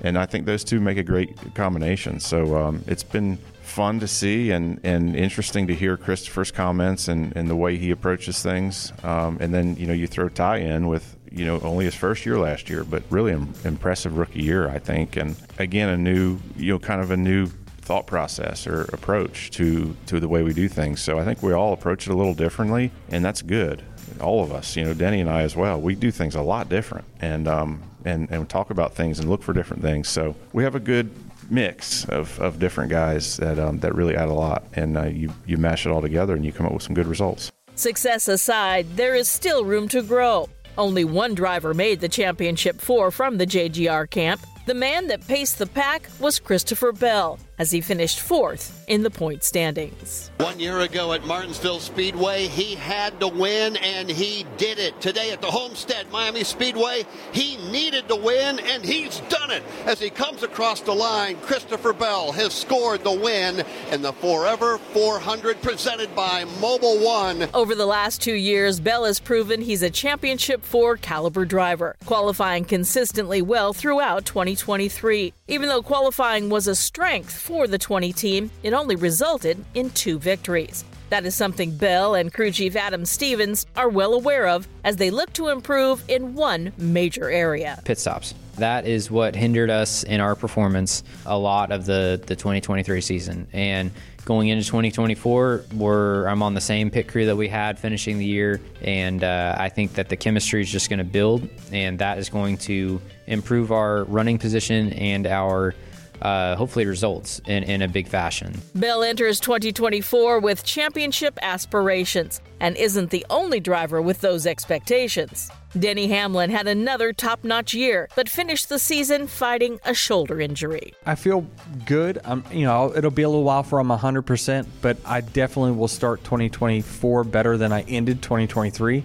and 0.00 0.18
I 0.18 0.26
think 0.26 0.46
those 0.46 0.64
two 0.64 0.80
make 0.80 0.98
a 0.98 1.04
great 1.04 1.54
combination. 1.54 2.20
So 2.20 2.56
um, 2.56 2.84
it's 2.86 3.04
been 3.04 3.38
fun 3.62 4.00
to 4.00 4.08
see 4.08 4.50
and, 4.50 4.80
and 4.82 5.16
interesting 5.16 5.66
to 5.68 5.74
hear 5.74 5.96
Christopher's 5.96 6.50
comments 6.50 7.08
and, 7.08 7.34
and 7.36 7.48
the 7.48 7.56
way 7.56 7.76
he 7.78 7.90
approaches 7.90 8.42
things. 8.42 8.92
Um, 9.02 9.38
and 9.40 9.54
then, 9.54 9.76
you 9.76 9.86
know, 9.86 9.94
you 9.94 10.06
throw 10.06 10.28
Ty 10.28 10.58
in 10.58 10.88
with 10.88 11.16
you 11.32 11.44
know, 11.44 11.60
only 11.60 11.84
his 11.84 11.94
first 11.94 12.26
year 12.26 12.38
last 12.38 12.68
year, 12.68 12.84
but 12.84 13.02
really 13.10 13.32
Im- 13.32 13.54
impressive 13.64 14.16
rookie 14.16 14.42
year, 14.42 14.68
I 14.68 14.78
think. 14.78 15.16
And 15.16 15.36
again, 15.58 15.88
a 15.88 15.96
new, 15.96 16.38
you 16.56 16.72
know, 16.72 16.78
kind 16.78 17.00
of 17.00 17.10
a 17.10 17.16
new 17.16 17.46
thought 17.82 18.06
process 18.06 18.66
or 18.66 18.82
approach 18.92 19.50
to 19.50 19.96
to 20.06 20.20
the 20.20 20.28
way 20.28 20.42
we 20.42 20.52
do 20.52 20.68
things. 20.68 21.00
So 21.00 21.18
I 21.18 21.24
think 21.24 21.42
we 21.42 21.52
all 21.52 21.72
approach 21.72 22.06
it 22.06 22.12
a 22.12 22.16
little 22.16 22.34
differently, 22.34 22.92
and 23.08 23.24
that's 23.24 23.42
good. 23.42 23.82
All 24.20 24.42
of 24.42 24.52
us, 24.52 24.76
you 24.76 24.84
know, 24.84 24.94
Denny 24.94 25.20
and 25.20 25.30
I 25.30 25.42
as 25.42 25.56
well. 25.56 25.80
We 25.80 25.94
do 25.94 26.10
things 26.10 26.34
a 26.34 26.42
lot 26.42 26.68
different, 26.68 27.06
and 27.20 27.48
um, 27.48 27.82
and 28.04 28.30
and 28.30 28.48
talk 28.48 28.70
about 28.70 28.94
things 28.94 29.18
and 29.18 29.28
look 29.28 29.42
for 29.42 29.52
different 29.52 29.82
things. 29.82 30.08
So 30.08 30.34
we 30.52 30.62
have 30.64 30.74
a 30.74 30.80
good 30.80 31.10
mix 31.50 32.04
of, 32.06 32.38
of 32.40 32.58
different 32.58 32.90
guys 32.90 33.36
that 33.36 33.58
um, 33.58 33.78
that 33.80 33.94
really 33.94 34.16
add 34.16 34.28
a 34.28 34.32
lot, 34.32 34.64
and 34.74 34.96
uh, 34.96 35.04
you 35.04 35.32
you 35.46 35.56
mash 35.56 35.86
it 35.86 35.90
all 35.90 36.00
together 36.00 36.34
and 36.34 36.44
you 36.44 36.52
come 36.52 36.66
up 36.66 36.72
with 36.72 36.82
some 36.82 36.94
good 36.94 37.06
results. 37.06 37.50
Success 37.74 38.28
aside, 38.28 38.86
there 38.96 39.14
is 39.14 39.28
still 39.28 39.64
room 39.64 39.88
to 39.88 40.02
grow. 40.02 40.48
Only 40.78 41.04
one 41.04 41.34
driver 41.34 41.74
made 41.74 42.00
the 42.00 42.08
championship 42.08 42.80
four 42.80 43.10
from 43.10 43.38
the 43.38 43.46
JGR 43.46 44.08
camp. 44.08 44.40
The 44.66 44.74
man 44.74 45.08
that 45.08 45.26
paced 45.26 45.58
the 45.58 45.66
pack 45.66 46.08
was 46.20 46.38
Christopher 46.38 46.92
Bell, 46.92 47.38
as 47.58 47.70
he 47.70 47.80
finished 47.80 48.20
fourth 48.20 48.84
in 48.88 49.02
the 49.02 49.10
point 49.10 49.44
standings. 49.44 50.30
One 50.38 50.58
year 50.58 50.80
ago 50.80 51.12
at 51.12 51.24
Martinsville 51.24 51.80
Speedway, 51.80 52.46
he 52.46 52.74
had 52.74 53.20
to 53.20 53.28
win, 53.28 53.76
and 53.76 54.08
he 54.08 54.46
did 54.56 54.78
it. 54.78 55.00
Today 55.00 55.30
at 55.30 55.40
the 55.40 55.50
Homestead 55.50 56.10
Miami 56.10 56.44
Speedway, 56.44 57.04
he 57.32 57.56
needed 57.70 58.08
to 58.08 58.16
win, 58.16 58.58
and 58.58 58.84
he's 58.84 59.20
done 59.28 59.50
it. 59.50 59.62
As 59.84 60.00
he 60.00 60.10
comes 60.10 60.42
across 60.42 60.80
the 60.80 60.94
line, 60.94 61.36
Christopher 61.40 61.92
Bell 61.92 62.32
has 62.32 62.52
scored 62.52 63.04
the 63.04 63.12
win 63.12 63.64
in 63.90 64.02
the 64.02 64.12
Forever 64.12 64.78
400 64.78 65.60
presented 65.62 66.14
by 66.14 66.44
Mobil 66.60 67.04
1. 67.04 67.50
Over 67.54 67.74
the 67.74 67.86
last 67.86 68.20
two 68.20 68.34
years, 68.34 68.80
Bell 68.80 69.04
has 69.04 69.20
proven 69.20 69.60
he's 69.60 69.82
a 69.82 69.90
championship 69.90 70.64
four 70.64 70.96
caliber 70.96 71.44
driver, 71.44 71.96
qualifying 72.04 72.64
consistently 72.64 73.42
well 73.42 73.72
throughout 73.72 74.24
2023. 74.24 75.32
Even 75.52 75.68
though 75.68 75.82
qualifying 75.82 76.48
was 76.48 76.66
a 76.66 76.74
strength 76.74 77.36
for 77.38 77.66
the 77.66 77.76
20 77.76 78.10
team, 78.14 78.50
it 78.62 78.72
only 78.72 78.96
resulted 78.96 79.62
in 79.74 79.90
two 79.90 80.18
victories. 80.18 80.82
That 81.10 81.26
is 81.26 81.34
something 81.34 81.76
Bell 81.76 82.14
and 82.14 82.32
crew 82.32 82.50
chief 82.50 82.74
Adam 82.74 83.04
Stevens 83.04 83.66
are 83.76 83.90
well 83.90 84.14
aware 84.14 84.48
of 84.48 84.66
as 84.82 84.96
they 84.96 85.10
look 85.10 85.30
to 85.34 85.48
improve 85.48 86.02
in 86.08 86.34
one 86.34 86.72
major 86.78 87.30
area. 87.30 87.78
Pit 87.84 87.98
stops. 87.98 88.32
That 88.56 88.86
is 88.86 89.10
what 89.10 89.34
hindered 89.34 89.70
us 89.70 90.02
in 90.02 90.20
our 90.20 90.34
performance 90.34 91.02
a 91.24 91.36
lot 91.38 91.72
of 91.72 91.86
the, 91.86 92.22
the 92.26 92.36
2023 92.36 93.00
season. 93.00 93.46
And 93.52 93.90
going 94.24 94.48
into 94.48 94.64
2024, 94.64 95.64
we're 95.74 96.26
I'm 96.26 96.42
on 96.42 96.54
the 96.54 96.60
same 96.60 96.90
pit 96.90 97.08
crew 97.08 97.26
that 97.26 97.36
we 97.36 97.48
had 97.48 97.78
finishing 97.78 98.18
the 98.18 98.24
year, 98.24 98.60
and 98.82 99.24
uh, 99.24 99.56
I 99.58 99.68
think 99.68 99.94
that 99.94 100.08
the 100.08 100.16
chemistry 100.16 100.60
is 100.60 100.70
just 100.70 100.88
going 100.90 100.98
to 100.98 101.04
build, 101.04 101.48
and 101.72 101.98
that 101.98 102.18
is 102.18 102.28
going 102.28 102.58
to 102.58 103.00
improve 103.26 103.72
our 103.72 104.04
running 104.04 104.38
position 104.38 104.92
and 104.92 105.26
our 105.26 105.74
uh, 106.20 106.54
hopefully 106.54 106.86
results 106.86 107.40
in, 107.46 107.64
in 107.64 107.82
a 107.82 107.88
big 107.88 108.06
fashion. 108.06 108.60
Bell 108.76 109.02
enters 109.02 109.40
2024 109.40 110.38
with 110.38 110.62
championship 110.62 111.36
aspirations 111.42 112.40
and 112.60 112.76
isn't 112.76 113.10
the 113.10 113.26
only 113.28 113.58
driver 113.58 114.00
with 114.00 114.20
those 114.20 114.46
expectations. 114.46 115.50
Denny 115.78 116.08
Hamlin 116.08 116.50
had 116.50 116.66
another 116.66 117.12
top 117.12 117.44
notch 117.44 117.72
year, 117.72 118.08
but 118.14 118.28
finished 118.28 118.68
the 118.68 118.78
season 118.78 119.26
fighting 119.26 119.80
a 119.84 119.94
shoulder 119.94 120.40
injury. 120.40 120.92
I 121.06 121.14
feel 121.14 121.46
good. 121.86 122.18
I'm, 122.24 122.44
you 122.52 122.66
know, 122.66 122.94
it'll 122.94 123.10
be 123.10 123.22
a 123.22 123.28
little 123.28 123.44
while 123.44 123.62
for 123.62 123.78
I'm 123.78 123.88
100%, 123.88 124.66
but 124.82 124.98
I 125.04 125.22
definitely 125.22 125.72
will 125.72 125.88
start 125.88 126.24
2024 126.24 127.24
better 127.24 127.56
than 127.56 127.72
I 127.72 127.82
ended 127.82 128.22
2023. 128.22 129.02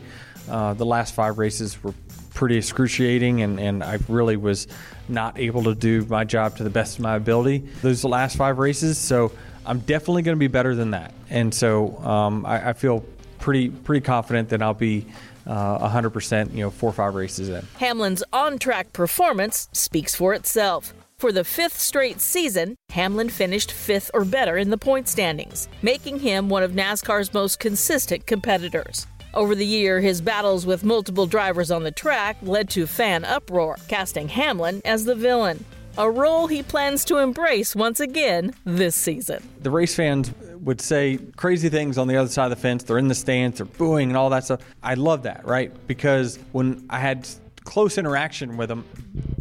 Uh, 0.50 0.74
the 0.74 0.86
last 0.86 1.16
five 1.16 1.38
races 1.38 1.82
were 1.82 1.94
pretty 2.34 2.58
excruciating, 2.58 3.42
and, 3.42 3.60
and 3.60 3.84
I 3.84 4.00
really 4.10 4.38
was 4.38 4.68
not 5.08 5.40
able 5.40 5.64
to 5.64 5.76
do 5.76 6.06
my 6.06 6.26
job 6.26 6.58
to 6.58 6.64
the 6.64 6.70
best 6.70 6.98
of 6.98 7.04
my 7.04 7.16
ability 7.16 7.60
those 7.82 8.04
last 8.04 8.36
five 8.36 8.58
races. 8.58 8.98
So 8.98 9.32
I'm 9.66 9.80
definitely 9.80 10.22
going 10.22 10.36
to 10.36 10.40
be 10.40 10.48
better 10.48 10.76
than 10.76 10.92
that. 10.92 11.14
And 11.30 11.54
so 11.54 11.98
um, 12.00 12.46
I, 12.46 12.70
I 12.70 12.74
feel 12.74 13.06
pretty 13.40 13.70
pretty 13.70 14.04
confident 14.04 14.50
that 14.50 14.62
I'll 14.62 14.74
be 14.74 15.06
uh, 15.48 15.90
100%, 15.90 16.54
you 16.54 16.62
know, 16.62 16.70
four 16.70 16.90
or 16.90 16.94
five 16.94 17.16
races 17.16 17.50
in. 17.50 17.66
Hamlin's 17.80 18.24
on 18.34 18.60
track 18.60 18.94
performance 18.94 19.70
speaks 19.72 20.14
for 20.16 20.34
itself. 20.34 20.94
For 21.18 21.32
the 21.32 21.44
fifth 21.44 21.80
straight 21.80 22.22
season, 22.22 22.76
Hamlin 22.90 23.30
finished 23.30 23.72
fifth 23.72 24.12
or 24.14 24.24
better 24.24 24.58
in 24.58 24.70
the 24.70 24.78
point 24.78 25.08
standings, 25.08 25.68
making 25.82 26.20
him 26.20 26.48
one 26.48 26.62
of 26.62 26.74
NASCAR's 26.74 27.34
most 27.34 27.60
consistent 27.60 28.28
competitors. 28.28 29.08
Over 29.34 29.56
the 29.56 29.66
year, 29.66 30.00
his 30.00 30.22
battles 30.22 30.66
with 30.66 30.84
multiple 30.84 31.26
drivers 31.26 31.72
on 31.72 31.84
the 31.84 31.92
track 31.92 32.38
led 32.44 32.70
to 32.70 32.86
fan 32.86 33.26
uproar, 33.26 33.78
casting 33.88 34.28
Hamlin 34.30 34.82
as 34.86 35.06
the 35.06 35.16
villain, 35.16 35.66
a 35.98 36.10
role 36.10 36.46
he 36.46 36.62
plans 36.62 37.04
to 37.06 37.18
embrace 37.18 37.76
once 37.76 38.00
again 38.00 38.54
this 38.64 38.96
season. 38.96 39.48
The 39.62 39.72
race 39.72 39.96
fans 39.96 40.32
would 40.68 40.82
say 40.82 41.18
crazy 41.38 41.70
things 41.70 41.98
on 41.98 42.10
the 42.10 42.18
other 42.18 42.30
side 42.30 42.44
of 42.44 42.50
the 42.50 42.58
fence. 42.58 42.84
They're 42.84 42.98
in 42.98 43.08
the 43.08 43.16
stands, 43.16 43.60
they're 43.60 43.66
booing 43.66 44.10
and 44.10 44.18
all 44.18 44.30
that 44.32 44.44
stuff. 44.44 44.60
I 44.84 44.96
love 44.96 45.24
that, 45.24 45.46
right? 45.46 45.72
Because 45.88 46.38
when 46.52 46.86
I 46.90 47.00
had 47.00 47.26
close 47.64 47.98
interaction 47.98 48.58
with 48.58 48.68
them, 48.68 48.84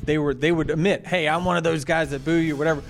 they 0.05 0.19
were 0.19 0.35
they 0.35 0.53
would 0.53 0.71
admit, 0.71 1.05
"Hey, 1.05 1.29
I'm 1.29 1.45
one 1.45 1.57
of 1.57 1.65
those 1.65 1.85
guys 1.85 2.11
that 2.11 2.25
boo 2.25 2.37
you, 2.37 2.55
whatever." 2.55 2.81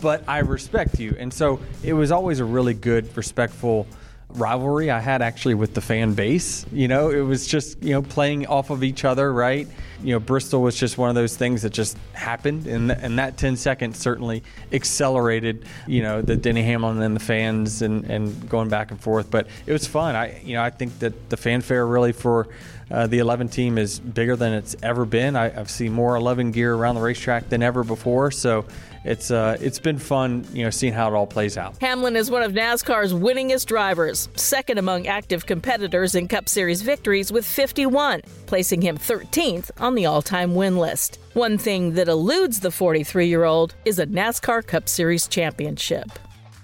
But 0.00 0.24
I 0.26 0.38
respect 0.38 0.98
you, 0.98 1.14
and 1.18 1.32
so 1.32 1.60
it 1.84 1.92
was 1.92 2.10
always 2.10 2.40
a 2.40 2.46
really 2.46 2.72
good, 2.72 3.14
respectful 3.14 3.86
rivalry 4.34 4.90
I 4.90 5.00
had 5.00 5.22
actually 5.22 5.54
with 5.54 5.74
the 5.74 5.80
fan 5.80 6.14
base. 6.14 6.66
You 6.72 6.88
know, 6.88 7.10
it 7.10 7.20
was 7.20 7.46
just, 7.46 7.82
you 7.82 7.92
know, 7.92 8.02
playing 8.02 8.46
off 8.46 8.70
of 8.70 8.82
each 8.82 9.04
other, 9.04 9.32
right? 9.32 9.68
You 10.02 10.14
know, 10.14 10.20
Bristol 10.20 10.62
was 10.62 10.76
just 10.76 10.98
one 10.98 11.08
of 11.08 11.14
those 11.14 11.36
things 11.36 11.62
that 11.62 11.72
just 11.72 11.96
happened. 12.12 12.66
And, 12.66 12.90
and 12.90 13.18
that 13.18 13.36
10 13.36 13.56
seconds 13.56 13.98
certainly 13.98 14.42
accelerated, 14.72 15.64
you 15.86 16.02
know, 16.02 16.22
the 16.22 16.36
Denny 16.36 16.62
Hamlin 16.62 17.00
and 17.02 17.14
the 17.14 17.20
fans 17.20 17.82
and, 17.82 18.04
and 18.04 18.48
going 18.48 18.68
back 18.68 18.90
and 18.90 19.00
forth. 19.00 19.30
But 19.30 19.46
it 19.66 19.72
was 19.72 19.86
fun. 19.86 20.16
I, 20.16 20.40
you 20.40 20.54
know, 20.54 20.62
I 20.62 20.70
think 20.70 20.98
that 21.00 21.30
the 21.30 21.36
fanfare 21.36 21.86
really 21.86 22.12
for 22.12 22.48
uh, 22.92 23.06
the 23.06 23.18
11 23.18 23.48
team 23.48 23.78
is 23.78 23.98
bigger 23.98 24.36
than 24.36 24.52
it's 24.52 24.76
ever 24.82 25.06
been. 25.06 25.34
I, 25.34 25.58
I've 25.58 25.70
seen 25.70 25.92
more 25.92 26.14
11 26.14 26.52
gear 26.52 26.74
around 26.74 26.96
the 26.96 27.00
racetrack 27.00 27.48
than 27.48 27.62
ever 27.62 27.82
before. 27.82 28.30
So 28.30 28.66
it's 29.04 29.30
uh, 29.30 29.56
it's 29.60 29.78
been 29.78 29.98
fun, 29.98 30.46
you 30.52 30.62
know, 30.62 30.70
seeing 30.70 30.92
how 30.92 31.08
it 31.08 31.14
all 31.14 31.26
plays 31.26 31.56
out. 31.56 31.76
Hamlin 31.80 32.16
is 32.16 32.30
one 32.30 32.42
of 32.42 32.52
NASCAR's 32.52 33.14
winningest 33.14 33.66
drivers, 33.66 34.28
second 34.36 34.78
among 34.78 35.06
active 35.06 35.46
competitors 35.46 36.14
in 36.14 36.28
Cup 36.28 36.48
Series 36.48 36.82
victories 36.82 37.32
with 37.32 37.46
51, 37.46 38.20
placing 38.46 38.82
him 38.82 38.98
13th 38.98 39.70
on 39.80 39.94
the 39.94 40.06
all-time 40.06 40.54
win 40.54 40.76
list. 40.76 41.18
One 41.32 41.56
thing 41.58 41.94
that 41.94 42.08
eludes 42.08 42.60
the 42.60 42.68
43-year-old 42.68 43.74
is 43.84 43.98
a 43.98 44.06
NASCAR 44.06 44.66
Cup 44.66 44.88
Series 44.88 45.26
championship. 45.26 46.10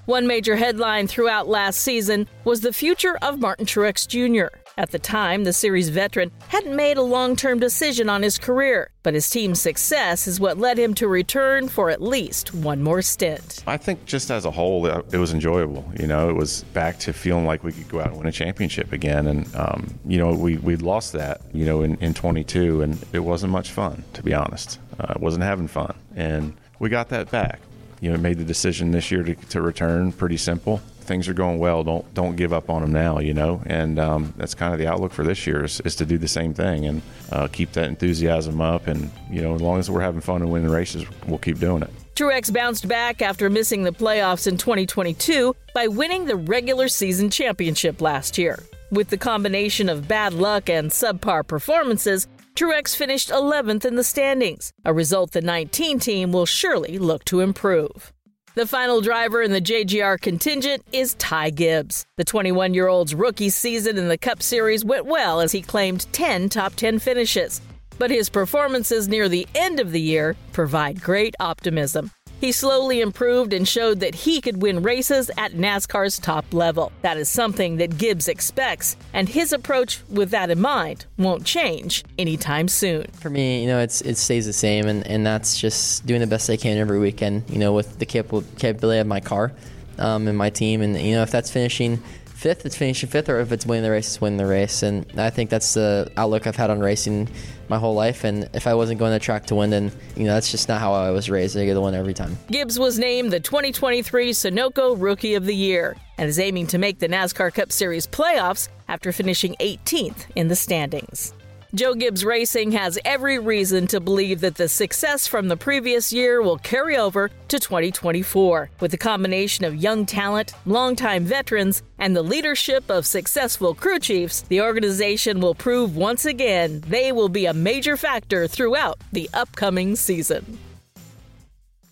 One 0.05 0.27
major 0.27 0.57
headline 0.57 1.07
throughout 1.07 1.49
last 1.49 1.81
season 1.81 2.29
was 2.45 2.61
the 2.61 2.73
future 2.73 3.19
of 3.21 3.41
Martin 3.41 3.67
Truex 3.67 4.07
Jr. 4.07 4.57
At 4.79 4.93
the 4.93 4.99
time, 5.01 5.43
the 5.43 5.53
series 5.53 5.89
veteran 5.89 6.31
hadn't 6.47 6.77
made 6.77 6.99
a 6.99 7.03
long 7.03 7.35
term 7.35 7.59
decision 7.59 8.09
on 8.09 8.23
his 8.23 8.39
career, 8.39 8.93
but 9.03 9.13
his 9.13 9.29
team's 9.29 9.61
success 9.61 10.29
is 10.29 10.39
what 10.39 10.57
led 10.57 10.79
him 10.79 10.95
to 10.95 11.09
return 11.09 11.69
for 11.69 11.91
at 11.91 12.01
least 12.01 12.55
one 12.55 12.81
more 12.81 13.03
stint. 13.03 13.65
I 13.67 13.77
think 13.77 14.05
just 14.07 14.31
as 14.31 14.45
a 14.45 14.53
whole, 14.53 14.87
it 14.87 15.19
was 15.19 15.33
enjoyable. 15.33 15.85
You 15.99 16.07
know, 16.07 16.31
it 16.31 16.37
was 16.37 16.63
back 16.75 17.01
to 17.01 17.13
feeling 17.13 17.45
like 17.45 17.65
we 17.65 17.73
could 17.73 17.89
go 17.89 18.01
out 18.01 18.11
and 18.11 18.19
win 18.19 18.29
a 18.29 18.33
championship 18.33 18.93
again. 18.93 19.27
And, 19.27 19.57
um, 19.57 19.99
you 20.07 20.17
know, 20.17 20.33
we, 20.33 20.59
we 20.59 20.77
lost 20.77 21.13
that, 21.15 21.41
you 21.53 21.65
know, 21.65 21.83
in, 21.83 21.97
in 21.97 22.15
22, 22.15 22.83
and 22.83 23.05
it 23.13 23.19
wasn't 23.19 23.51
much 23.51 23.73
fun, 23.73 24.05
to 24.13 24.23
be 24.23 24.33
honest. 24.33 24.79
Uh, 25.01 25.15
I 25.17 25.19
wasn't 25.19 25.43
having 25.43 25.67
fun. 25.67 25.97
And 26.15 26.57
we 26.79 26.89
got 26.89 27.09
that 27.09 27.33
back 27.33 27.59
you 28.01 28.13
know, 28.13 28.17
made 28.17 28.39
the 28.39 28.45
decision 28.45 28.93
this 28.93 29.11
year 29.11 29.23
to, 29.25 29.35
to 29.35 29.61
return. 29.61 30.13
Pretty 30.13 30.37
simple. 30.37 30.81
Things 31.09 31.27
are 31.27 31.35
going 31.35 31.59
well. 31.59 31.83
Don't 31.83 32.13
don't 32.15 32.37
give 32.37 32.53
up 32.53 32.71
on 32.71 32.83
them 32.83 32.93
now. 32.93 33.19
You 33.19 33.35
know, 33.35 33.63
and 33.67 33.99
um, 33.99 34.35
that's 34.37 34.55
kind 34.55 34.73
of 34.73 34.79
the 34.79 34.87
outlook 34.87 35.13
for 35.13 35.25
this 35.25 35.47
year 35.47 35.65
is, 35.65 35.81
is 35.81 35.97
to 35.97 36.07
do 36.07 36.19
the 36.19 36.29
same 36.29 36.55
thing 36.55 36.87
and 36.87 37.03
uh, 37.33 37.49
keep 37.49 37.73
that 37.73 37.89
enthusiasm 37.89 38.61
up. 38.61 38.87
And 38.87 39.11
you 39.31 39.41
know, 39.41 39.55
as 39.55 39.63
long 39.63 39.79
as 39.79 39.91
we're 39.91 40.03
having 40.03 40.21
fun 40.21 40.43
and 40.43 40.53
winning 40.53 40.71
races, 40.71 41.05
we'll 41.27 41.39
keep 41.39 41.59
doing 41.59 41.83
it. 41.83 41.91
Truex 42.15 42.53
bounced 42.53 42.89
back 42.89 43.23
after 43.23 43.49
missing 43.49 43.85
the 43.85 43.93
playoffs 43.93 44.47
in 44.47 44.57
2022 44.59 45.55
by 45.73 45.87
winning 45.87 46.27
the 46.27 46.37
regular 46.37 46.89
season 46.89 47.31
championship 47.31 48.01
last 48.01 48.37
year. 48.37 48.59
With 48.91 49.09
the 49.09 49.17
combination 49.17 49.89
of 49.89 50.09
bad 50.09 50.35
luck 50.35 50.69
and 50.69 50.91
subpar 50.91 51.47
performances, 51.47 52.27
Truex 52.57 52.97
finished 52.97 53.31
11th 53.31 53.85
in 53.85 53.95
the 53.95 54.03
standings, 54.03 54.73
a 54.85 54.93
result 54.93 55.31
the 55.31 55.41
19 55.41 56.01
team 56.01 56.33
will 56.33 56.45
surely 56.45 56.99
look 56.99 57.25
to 57.27 57.39
improve. 57.39 58.13
The 58.59 58.67
final 58.67 59.01
driver 59.01 59.41
in 59.41 59.53
the 59.53 59.61
JGR 59.61 60.21
contingent 60.21 60.85
is 60.91 61.15
Ty 61.15 61.51
Gibbs. 61.51 62.05
The 62.17 62.25
21 62.25 62.75
year 62.75 62.89
old's 62.89 63.15
rookie 63.15 63.51
season 63.51 63.97
in 63.97 64.09
the 64.09 64.19
Cup 64.19 64.43
Series 64.43 64.85
went 64.85 65.07
well 65.07 65.41
as 65.41 65.53
he 65.53 65.63
claimed 65.63 66.13
10 66.13 66.49
top 66.49 66.75
10 66.75 66.99
finishes. 66.99 67.61
But 67.99 68.11
his 68.11 68.29
performances 68.29 69.07
near 69.07 69.29
the 69.29 69.47
end 69.55 69.79
of 69.79 69.93
the 69.93 70.01
year 70.01 70.35
provide 70.53 71.01
great 71.01 71.37
optimism. 71.39 72.11
He 72.41 72.53
slowly 72.53 73.01
improved 73.01 73.53
and 73.53 73.67
showed 73.67 74.01
that 74.01 74.15
he 74.15 74.41
could 74.41 74.63
win 74.63 74.83
races 74.83 75.31
at 75.37 75.53
NASCAR's 75.53 76.19
top 76.19 76.45
level. 76.53 76.93
That 77.03 77.17
is 77.17 77.29
something 77.29 77.79
that 77.79 77.99
Gibbs 77.99 78.29
expects, 78.29 78.97
and 79.13 79.29
his 79.29 79.53
approach 79.53 80.01
with 80.09 80.31
that 80.31 80.51
in 80.51 80.61
mind 80.61 81.07
won't 81.17 81.45
change 81.45 82.05
anytime 82.17 82.69
soon. 82.69 83.07
For 83.15 83.31
me, 83.31 83.63
you 83.63 83.67
know, 83.67 83.81
it's 83.81 84.01
it 84.03 84.17
stays 84.17 84.47
the 84.47 84.53
same, 84.53 84.87
and, 84.87 85.07
and 85.07 85.27
that's 85.27 85.59
just 85.59 86.07
doing 86.07 86.21
the 86.21 86.27
best 86.27 86.49
I 86.49 86.57
can 86.57 86.79
every 86.79 86.99
weekend, 86.99 87.51
you 87.51 87.59
know, 87.59 87.73
with 87.73 87.99
the 87.99 88.07
capability 88.07 89.01
of 89.01 89.07
my 89.07 89.21
car 89.21 89.53
um, 89.99 90.29
and 90.29 90.39
my 90.39 90.51
team. 90.51 90.81
And, 90.81 90.97
you 91.01 91.15
know, 91.15 91.23
if 91.23 91.31
that's 91.31 91.51
finishing 91.51 92.03
fifth, 92.39 92.65
it's 92.65 92.77
finishing 92.77 93.09
fifth, 93.09 93.29
or 93.29 93.41
if 93.41 93.51
it's 93.51 93.67
winning 93.67 93.83
the 93.83 93.91
race, 93.91 94.07
it's 94.07 94.21
winning 94.21 94.39
the 94.39 94.47
race. 94.47 94.83
And 94.83 95.05
I 95.19 95.31
think 95.31 95.51
that's 95.51 95.75
the 95.75 96.11
outlook 96.17 96.47
I've 96.47 96.57
had 96.57 96.71
on 96.71 96.79
racing 96.79 97.29
my 97.69 97.79
whole 97.79 97.95
life. 97.95 98.25
And 98.25 98.49
if 98.55 98.67
I 98.67 98.75
wasn't 98.75 99.01
going 99.01 99.13
to 99.13 99.19
track 99.19 99.47
to 99.47 99.57
win, 99.57 99.71
then 99.71 99.91
you 100.17 100.25
know 100.25 100.35
that's 100.35 100.51
just 100.51 100.69
not 100.69 100.81
how 100.81 100.93
I 100.93 101.11
was 101.11 101.29
raised. 101.29 101.57
I 101.57 101.65
get 101.65 101.75
to 101.75 101.81
win 101.81 101.95
every 101.95 102.15
time. 102.15 102.39
Gibbs 102.51 102.79
was 102.79 102.99
named 102.99 103.33
the 103.33 103.41
2023 103.41 104.31
Sunoco 104.31 104.97
Rookie 104.99 105.35
of 105.35 105.45
the 105.45 105.55
Year 105.55 105.97
and 106.17 106.29
is 106.29 106.39
aiming 106.39 106.69
to 106.69 106.79
make 106.79 107.01
the 107.01 107.09
NASCAR 107.09 107.53
Cup 107.53 107.73
Series 107.73 108.07
playoffs 108.07 108.69
after 108.87 109.13
finishing 109.13 109.55
18th 109.61 110.27
in 110.37 110.49
the 110.49 110.57
standings. 110.57 111.35
Joe 111.75 111.93
Gibbs 111.93 112.25
Racing 112.25 112.73
has 112.73 112.99
every 113.05 113.39
reason 113.39 113.87
to 113.89 114.01
believe 114.01 114.41
that 114.41 114.55
the 114.55 114.69
success 114.69 115.27
from 115.27 115.49
the 115.49 115.57
previous 115.57 116.11
year 116.11 116.41
will 116.41 116.57
carry 116.57 116.97
over 116.97 117.29
to 117.49 117.59
2024. 117.59 118.71
With 118.81 118.95
a 118.95 118.97
combination 118.97 119.67
of 119.67 119.77
young 119.77 120.07
talent, 120.07 120.55
longtime 120.65 121.25
veterans, 121.27 121.83
and 121.99 122.17
the 122.17 122.23
leadership 122.23 122.91
of 122.91 123.05
successful 123.05 123.75
crew 123.75 123.99
chiefs, 123.99 124.41
the 124.43 124.63
organization 124.63 125.41
will 125.41 125.55
prove 125.55 125.95
once 125.95 126.25
again 126.25 126.83
they 126.87 127.13
will 127.13 127.29
be 127.29 127.45
a 127.45 127.53
major 127.53 127.99
factor 127.99 128.49
throughout 128.49 128.99
the 129.13 129.29
upcoming 129.35 129.95
season. 129.95 130.59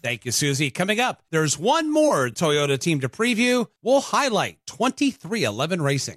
Thank 0.02 0.24
you, 0.24 0.32
Susie. 0.32 0.70
Coming 0.70 1.00
up, 1.00 1.20
there's 1.30 1.58
one 1.58 1.92
more 1.92 2.30
Toyota 2.30 2.78
team 2.78 3.00
to 3.00 3.10
preview. 3.10 3.66
We'll 3.82 4.00
highlight 4.00 4.56
23XI 4.66 5.82
Racing. 5.82 6.16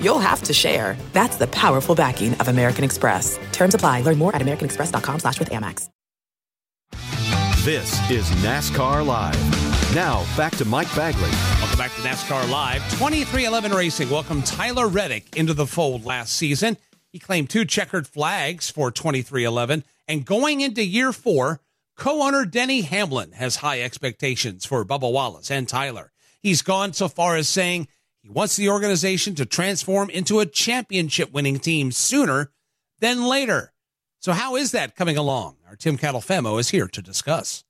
you'll 0.00 0.18
have 0.18 0.42
to 0.44 0.52
share. 0.52 0.96
That's 1.12 1.36
the 1.36 1.46
powerful 1.48 1.94
backing 1.94 2.34
of 2.34 2.48
American 2.48 2.84
Express. 2.84 3.38
Terms 3.52 3.74
apply. 3.74 4.02
Learn 4.02 4.18
more 4.18 4.34
at 4.34 4.42
americanexpress.com 4.42 5.20
slash 5.20 5.38
with 5.38 5.50
Amex. 5.50 5.88
This 7.64 8.10
is 8.10 8.26
NASCAR 8.42 9.04
Live. 9.04 9.94
Now, 9.94 10.24
back 10.34 10.56
to 10.56 10.64
Mike 10.64 10.88
Bagley. 10.96 11.28
Welcome 11.60 11.76
back 11.76 11.92
to 11.94 12.00
NASCAR 12.00 12.48
Live. 12.50 12.80
23XI 12.92 13.74
Racing 13.74 14.08
welcomed 14.08 14.46
Tyler 14.46 14.88
Reddick 14.88 15.36
into 15.36 15.52
the 15.52 15.66
fold 15.66 16.06
last 16.06 16.32
season. 16.34 16.78
He 17.12 17.18
claimed 17.18 17.50
two 17.50 17.66
checkered 17.66 18.06
flags 18.06 18.70
for 18.70 18.90
23XI. 18.90 19.82
And 20.08 20.24
going 20.24 20.62
into 20.62 20.82
year 20.82 21.12
four, 21.12 21.60
co 21.96 22.22
owner 22.22 22.46
Denny 22.46 22.80
Hamlin 22.80 23.32
has 23.32 23.56
high 23.56 23.82
expectations 23.82 24.64
for 24.64 24.82
Bubba 24.84 25.12
Wallace 25.12 25.50
and 25.50 25.68
Tyler. 25.68 26.12
He's 26.40 26.62
gone 26.62 26.94
so 26.94 27.08
far 27.08 27.36
as 27.36 27.46
saying 27.48 27.88
he 28.22 28.28
wants 28.28 28.56
the 28.56 28.68
organization 28.68 29.34
to 29.36 29.46
transform 29.46 30.10
into 30.10 30.40
a 30.40 30.46
championship 30.46 31.32
winning 31.32 31.58
team 31.58 31.90
sooner 31.90 32.50
than 33.00 33.24
later. 33.24 33.72
So, 34.18 34.32
how 34.32 34.56
is 34.56 34.72
that 34.72 34.94
coming 34.94 35.16
along? 35.16 35.56
Our 35.66 35.76
Tim 35.76 35.96
Catalfamo 35.96 36.60
is 36.60 36.68
here 36.68 36.86
to 36.88 37.00
discuss. 37.00 37.64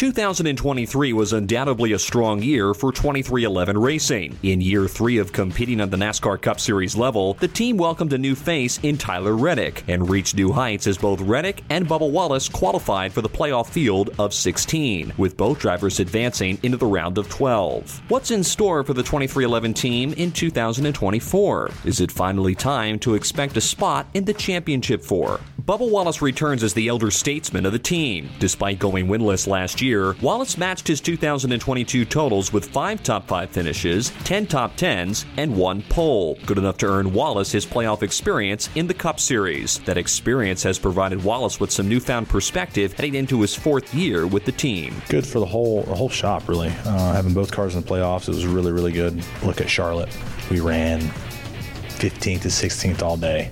2023 0.00 1.12
was 1.12 1.34
undoubtedly 1.34 1.92
a 1.92 1.98
strong 1.98 2.42
year 2.42 2.72
for 2.72 2.90
23XI 2.90 3.78
Racing. 3.78 4.38
In 4.42 4.62
year 4.62 4.88
three 4.88 5.18
of 5.18 5.30
competing 5.30 5.78
on 5.78 5.90
the 5.90 5.98
NASCAR 5.98 6.40
Cup 6.40 6.58
Series 6.58 6.96
level, 6.96 7.34
the 7.34 7.46
team 7.46 7.76
welcomed 7.76 8.14
a 8.14 8.18
new 8.18 8.34
face 8.34 8.80
in 8.82 8.96
Tyler 8.96 9.36
Reddick 9.36 9.84
and 9.88 10.08
reached 10.08 10.36
new 10.36 10.52
heights 10.52 10.86
as 10.86 10.96
both 10.96 11.20
Reddick 11.20 11.62
and 11.68 11.86
Bubba 11.86 12.10
Wallace 12.10 12.48
qualified 12.48 13.12
for 13.12 13.20
the 13.20 13.28
playoff 13.28 13.68
field 13.68 14.14
of 14.18 14.32
16, 14.32 15.12
with 15.18 15.36
both 15.36 15.58
drivers 15.58 16.00
advancing 16.00 16.58
into 16.62 16.78
the 16.78 16.86
round 16.86 17.18
of 17.18 17.28
12. 17.28 18.00
What's 18.08 18.30
in 18.30 18.42
store 18.42 18.82
for 18.82 18.94
the 18.94 19.02
23XI 19.02 19.74
team 19.74 20.14
in 20.14 20.32
2024? 20.32 21.70
Is 21.84 22.00
it 22.00 22.10
finally 22.10 22.54
time 22.54 22.98
to 23.00 23.16
expect 23.16 23.58
a 23.58 23.60
spot 23.60 24.06
in 24.14 24.24
the 24.24 24.32
championship 24.32 25.02
four? 25.02 25.40
Bubba 25.60 25.88
Wallace 25.88 26.22
returns 26.22 26.64
as 26.64 26.72
the 26.72 26.88
elder 26.88 27.10
statesman 27.10 27.66
of 27.66 27.72
the 27.72 27.78
team. 27.78 28.30
Despite 28.38 28.78
going 28.78 29.06
winless 29.06 29.46
last 29.46 29.82
year, 29.82 29.89
Wallace 29.90 30.56
matched 30.56 30.86
his 30.86 31.00
2022 31.00 32.04
totals 32.04 32.52
with 32.52 32.70
five 32.70 33.02
top 33.02 33.26
five 33.26 33.50
finishes, 33.50 34.10
10 34.24 34.46
top 34.46 34.76
10s, 34.76 35.24
and 35.36 35.56
one 35.56 35.82
pole. 35.82 36.38
Good 36.46 36.58
enough 36.58 36.76
to 36.78 36.86
earn 36.86 37.12
Wallace 37.12 37.50
his 37.50 37.66
playoff 37.66 38.02
experience 38.02 38.68
in 38.76 38.86
the 38.86 38.94
Cup 38.94 39.18
Series. 39.18 39.78
That 39.80 39.98
experience 39.98 40.62
has 40.62 40.78
provided 40.78 41.24
Wallace 41.24 41.58
with 41.58 41.72
some 41.72 41.88
newfound 41.88 42.28
perspective 42.28 42.92
heading 42.92 43.16
into 43.16 43.40
his 43.40 43.54
fourth 43.54 43.92
year 43.92 44.26
with 44.26 44.44
the 44.44 44.52
team. 44.52 44.94
Good 45.08 45.26
for 45.26 45.40
the 45.40 45.46
whole 45.46 45.82
the 45.82 45.94
whole 45.94 46.08
shop, 46.08 46.48
really. 46.48 46.68
Uh, 46.68 47.12
having 47.12 47.34
both 47.34 47.50
cars 47.50 47.74
in 47.74 47.82
the 47.82 47.86
playoffs, 47.86 48.28
it 48.28 48.34
was 48.34 48.46
really, 48.46 48.70
really 48.70 48.92
good. 48.92 49.24
Look 49.42 49.60
at 49.60 49.68
Charlotte. 49.68 50.08
We 50.50 50.60
ran 50.60 51.00
15th 51.00 52.42
to 52.42 52.48
16th 52.48 53.02
all 53.02 53.16
day. 53.16 53.50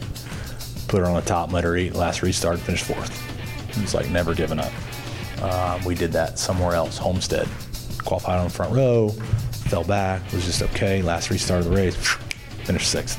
Put 0.87 1.01
her 1.01 1.07
on 1.07 1.17
the 1.17 1.23
top, 1.23 1.53
let 1.53 1.65
her 1.65 1.77
eat. 1.77 1.95
Last 1.95 2.23
restart, 2.23 2.61
finished 2.61 2.85
fourth. 2.85 3.25
It's 3.83 3.95
like 3.95 4.09
never 4.11 4.35
giving 4.35 4.59
up. 4.59 4.73
Um, 5.43 5.85
we 5.85 5.95
did 5.95 6.13
that 6.13 6.39
somewhere 6.39 6.75
else, 6.75 6.99
Homestead. 6.99 7.49
Qualified 8.05 8.39
on 8.39 8.45
the 8.45 8.51
front 8.51 8.75
row, 8.75 9.11
fell 9.69 9.85
back, 9.85 10.23
was 10.33 10.45
just 10.45 10.63
okay. 10.63 11.03
Last 11.03 11.31
restart 11.31 11.61
of 11.61 11.71
the 11.71 11.77
race, 11.77 11.95
finished 12.65 12.91
sixth. 12.91 13.19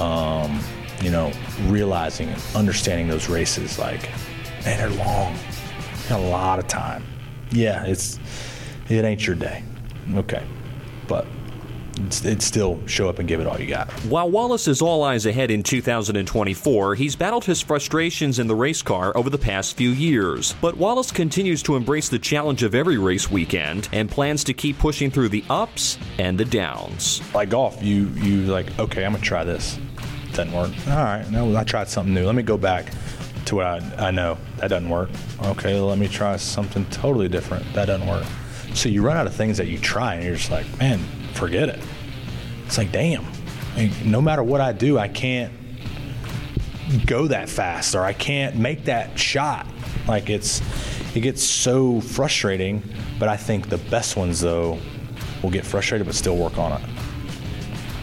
Um, 0.00 0.60
you 1.02 1.10
know, 1.10 1.32
realizing 1.66 2.28
and 2.28 2.42
understanding 2.54 3.08
those 3.08 3.28
races, 3.28 3.78
like, 3.78 4.02
man, 4.64 4.78
they're 4.78 4.90
long. 4.90 5.36
A 6.10 6.18
lot 6.18 6.58
of 6.58 6.66
time. 6.66 7.04
Yeah, 7.50 7.84
it's 7.84 8.18
it 8.88 9.04
ain't 9.04 9.26
your 9.26 9.36
day. 9.36 9.62
Okay, 10.14 10.44
but 11.06 11.26
it's 12.24 12.44
still 12.44 12.80
show 12.86 13.08
up 13.08 13.18
and 13.18 13.28
give 13.28 13.40
it 13.40 13.46
all 13.46 13.60
you 13.60 13.66
got. 13.66 13.90
While 14.04 14.30
Wallace 14.30 14.68
is 14.68 14.80
all 14.82 15.02
eyes 15.02 15.26
ahead 15.26 15.50
in 15.50 15.62
2024, 15.62 16.94
he's 16.94 17.16
battled 17.16 17.44
his 17.44 17.60
frustrations 17.60 18.38
in 18.38 18.46
the 18.46 18.54
race 18.54 18.82
car 18.82 19.16
over 19.16 19.30
the 19.30 19.38
past 19.38 19.76
few 19.76 19.90
years. 19.90 20.54
But 20.60 20.76
Wallace 20.76 21.10
continues 21.10 21.62
to 21.64 21.76
embrace 21.76 22.08
the 22.08 22.18
challenge 22.18 22.62
of 22.62 22.74
every 22.74 22.98
race 22.98 23.30
weekend 23.30 23.88
and 23.92 24.10
plans 24.10 24.44
to 24.44 24.54
keep 24.54 24.78
pushing 24.78 25.10
through 25.10 25.30
the 25.30 25.44
ups 25.50 25.98
and 26.18 26.38
the 26.38 26.44
downs. 26.44 27.22
Like 27.34 27.50
golf, 27.50 27.82
you 27.82 28.08
you 28.16 28.42
like 28.42 28.78
okay, 28.78 29.04
I'm 29.04 29.12
gonna 29.12 29.24
try 29.24 29.44
this. 29.44 29.78
Doesn't 30.32 30.52
work. 30.52 30.70
All 30.88 30.96
right, 30.96 31.28
no, 31.30 31.56
I 31.56 31.64
tried 31.64 31.88
something 31.88 32.14
new. 32.14 32.24
Let 32.24 32.34
me 32.34 32.42
go 32.42 32.56
back 32.56 32.92
to 33.46 33.56
what 33.56 33.66
I, 33.66 34.08
I 34.08 34.10
know. 34.10 34.38
That 34.56 34.68
doesn't 34.68 34.88
work. 34.88 35.10
Okay, 35.42 35.78
let 35.80 35.98
me 35.98 36.06
try 36.08 36.36
something 36.36 36.84
totally 36.86 37.28
different. 37.28 37.64
That 37.72 37.86
doesn't 37.86 38.06
work. 38.06 38.26
So 38.74 38.88
you 38.88 39.02
run 39.02 39.16
out 39.16 39.26
of 39.26 39.34
things 39.34 39.56
that 39.56 39.68
you 39.68 39.78
try, 39.78 40.14
and 40.14 40.24
you're 40.24 40.36
just 40.36 40.50
like, 40.50 40.66
man, 40.78 41.00
forget 41.38 41.68
it. 41.68 41.80
It's 42.66 42.76
like, 42.76 42.92
damn. 42.92 43.24
No 44.04 44.20
matter 44.20 44.42
what 44.42 44.60
I 44.60 44.72
do, 44.72 44.98
I 44.98 45.08
can't 45.08 45.52
go 47.06 47.28
that 47.28 47.48
fast, 47.48 47.94
or 47.94 48.02
I 48.02 48.12
can't 48.12 48.56
make 48.56 48.84
that 48.86 49.18
shot. 49.18 49.66
Like 50.06 50.28
it's, 50.30 50.60
it 51.14 51.20
gets 51.20 51.42
so 51.44 52.00
frustrating. 52.00 52.82
But 53.18 53.28
I 53.28 53.36
think 53.36 53.68
the 53.68 53.78
best 53.78 54.16
ones 54.16 54.40
though 54.40 54.78
will 55.42 55.50
get 55.50 55.64
frustrated, 55.64 56.06
but 56.06 56.16
still 56.16 56.36
work 56.36 56.58
on 56.58 56.80
it, 56.80 56.88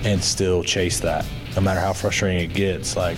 and 0.04 0.24
still 0.24 0.64
chase 0.64 1.00
that. 1.02 1.26
No 1.56 1.62
matter 1.62 1.80
how 1.80 1.94
frustrating 1.94 2.50
it 2.50 2.54
gets, 2.54 2.96
like, 2.96 3.18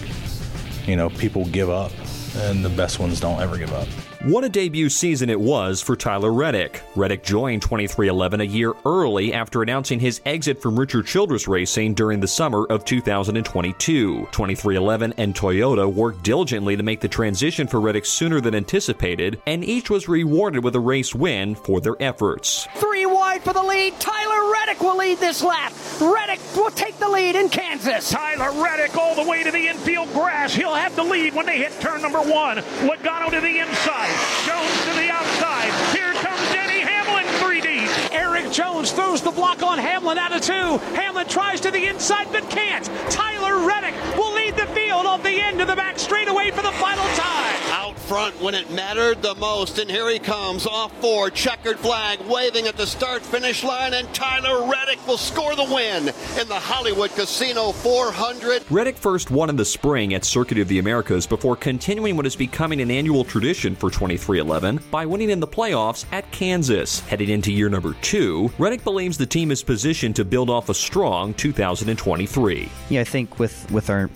you 0.85 0.95
know, 0.95 1.09
people 1.09 1.45
give 1.45 1.69
up, 1.69 1.91
and 2.35 2.63
the 2.63 2.69
best 2.69 2.99
ones 2.99 3.19
don't 3.19 3.41
ever 3.41 3.57
give 3.57 3.73
up. 3.73 3.87
What 4.27 4.43
a 4.43 4.49
debut 4.49 4.89
season 4.89 5.29
it 5.29 5.39
was 5.39 5.81
for 5.81 5.95
Tyler 5.95 6.33
Reddick. 6.33 6.83
Reddick 6.97 7.23
joined 7.23 7.61
23XI 7.61 8.41
a 8.41 8.45
year 8.45 8.73
early 8.85 9.33
after 9.33 9.61
announcing 9.61 10.01
his 10.01 10.19
exit 10.25 10.61
from 10.61 10.77
Richard 10.77 11.07
Childress 11.07 11.47
Racing 11.47 11.93
during 11.93 12.19
the 12.19 12.27
summer 12.27 12.65
of 12.65 12.83
2022. 12.83 14.27
23XI 14.29 15.13
and 15.15 15.33
Toyota 15.33 15.89
worked 15.89 16.23
diligently 16.23 16.75
to 16.75 16.83
make 16.83 16.99
the 16.99 17.07
transition 17.07 17.67
for 17.67 17.79
Reddick 17.79 18.05
sooner 18.05 18.41
than 18.41 18.53
anticipated, 18.53 19.41
and 19.47 19.63
each 19.63 19.89
was 19.89 20.09
rewarded 20.09 20.61
with 20.61 20.75
a 20.75 20.79
race 20.81 21.15
win 21.15 21.55
for 21.55 21.79
their 21.79 21.95
efforts. 22.01 22.67
Three 22.75 23.05
wide 23.05 23.43
for 23.43 23.53
the 23.53 23.63
lead. 23.63 23.97
Tyler 23.97 24.51
Reddick 24.51 24.81
will 24.81 24.97
lead 24.97 25.19
this 25.19 25.41
lap. 25.41 25.71
Reddick 25.99 26.39
will 26.55 26.69
take 26.71 26.97
the 26.99 27.09
lead 27.09 27.35
in 27.35 27.49
Kansas. 27.49 28.11
Tyler 28.11 28.51
Reddick 28.61 28.95
all 28.95 29.15
the 29.15 29.27
way 29.27 29.43
to 29.43 29.51
the 29.51 29.67
infield 29.67 30.11
grass. 30.13 30.53
He'll 30.53 30.75
have 30.75 30.95
the 30.95 31.03
lead 31.03 31.33
when 31.33 31.45
they 31.45 31.57
hit 31.57 31.71
turn 31.79 32.01
number 32.01 32.19
one. 32.19 32.57
Logano 32.85 33.31
to 33.31 33.41
the 33.41 33.59
inside. 33.59 34.11
Jones 34.45 34.85
to 34.85 34.93
the 34.93 35.09
outside. 35.09 35.71
Here 35.95 36.13
comes 36.13 36.41
Denny 36.53 36.81
Hamlin, 36.81 37.25
3D. 37.41 38.11
Erik 38.11 38.51
Jones 38.51 38.91
throws 38.91 39.21
the 39.21 39.31
block 39.31 39.63
on 39.63 39.79
Hamlin 39.79 40.17
out 40.17 40.35
of 40.35 40.41
two. 40.41 40.77
Hamlin 40.95 41.27
tries 41.27 41.61
to 41.61 41.71
the 41.71 41.87
inside 41.87 42.27
but 42.31 42.47
can't. 42.49 42.85
Tyler 43.09 43.65
Reddick 43.67 43.95
will 44.15 44.36
the 44.57 44.65
field 44.67 45.05
off 45.05 45.21
the 45.21 45.39
end 45.39 45.61
of 45.61 45.67
the 45.67 45.75
back 45.75 45.99
straightaway 45.99 46.49
for 46.49 46.63
the 46.63 46.71
final 46.71 47.05
time. 47.15 47.55
Out 47.71 47.97
front 47.99 48.41
when 48.41 48.55
it 48.55 48.71
mattered 48.71 49.21
the 49.21 49.35
most, 49.35 49.77
and 49.77 49.89
here 49.89 50.09
he 50.09 50.17
comes 50.17 50.65
off 50.65 50.91
four, 50.99 51.29
checkered 51.29 51.77
flag, 51.77 52.19
waving 52.21 52.65
at 52.65 52.75
the 52.75 52.87
start 52.87 53.21
finish 53.21 53.63
line, 53.63 53.93
and 53.93 54.11
Tyler 54.13 54.69
Reddick 54.69 55.05
will 55.05 55.17
score 55.17 55.55
the 55.55 55.63
win 55.63 56.07
in 56.39 56.47
the 56.47 56.59
Hollywood 56.59 57.11
Casino 57.11 57.71
400. 57.71 58.63
Reddick 58.71 58.97
first 58.97 59.29
won 59.29 59.49
in 59.49 59.55
the 59.55 59.65
spring 59.65 60.13
at 60.15 60.25
Circuit 60.25 60.57
of 60.57 60.67
the 60.67 60.79
Americas 60.79 61.27
before 61.27 61.55
continuing 61.55 62.15
what 62.15 62.25
is 62.25 62.35
becoming 62.35 62.81
an 62.81 62.89
annual 62.89 63.23
tradition 63.23 63.75
for 63.75 63.91
23XI 63.91 64.81
by 64.89 65.05
winning 65.05 65.29
in 65.29 65.39
the 65.39 65.47
playoffs 65.47 66.05
at 66.11 66.29
Kansas. 66.31 67.01
Heading 67.01 67.29
into 67.29 67.51
year 67.51 67.69
number 67.69 67.93
two, 68.01 68.51
Reddick 68.57 68.83
believes 68.83 69.17
the 69.17 69.25
team 69.25 69.51
is 69.51 69.61
positioned 69.61 70.15
to 70.15 70.25
build 70.25 70.49
off 70.49 70.69
a 70.69 70.73
strong 70.73 71.33
2023. 71.35 72.69
Yeah, 72.89 73.01
I 73.01 73.03
think 73.03 73.37
with 73.37 73.69
with 73.71 73.89
our 73.89 74.09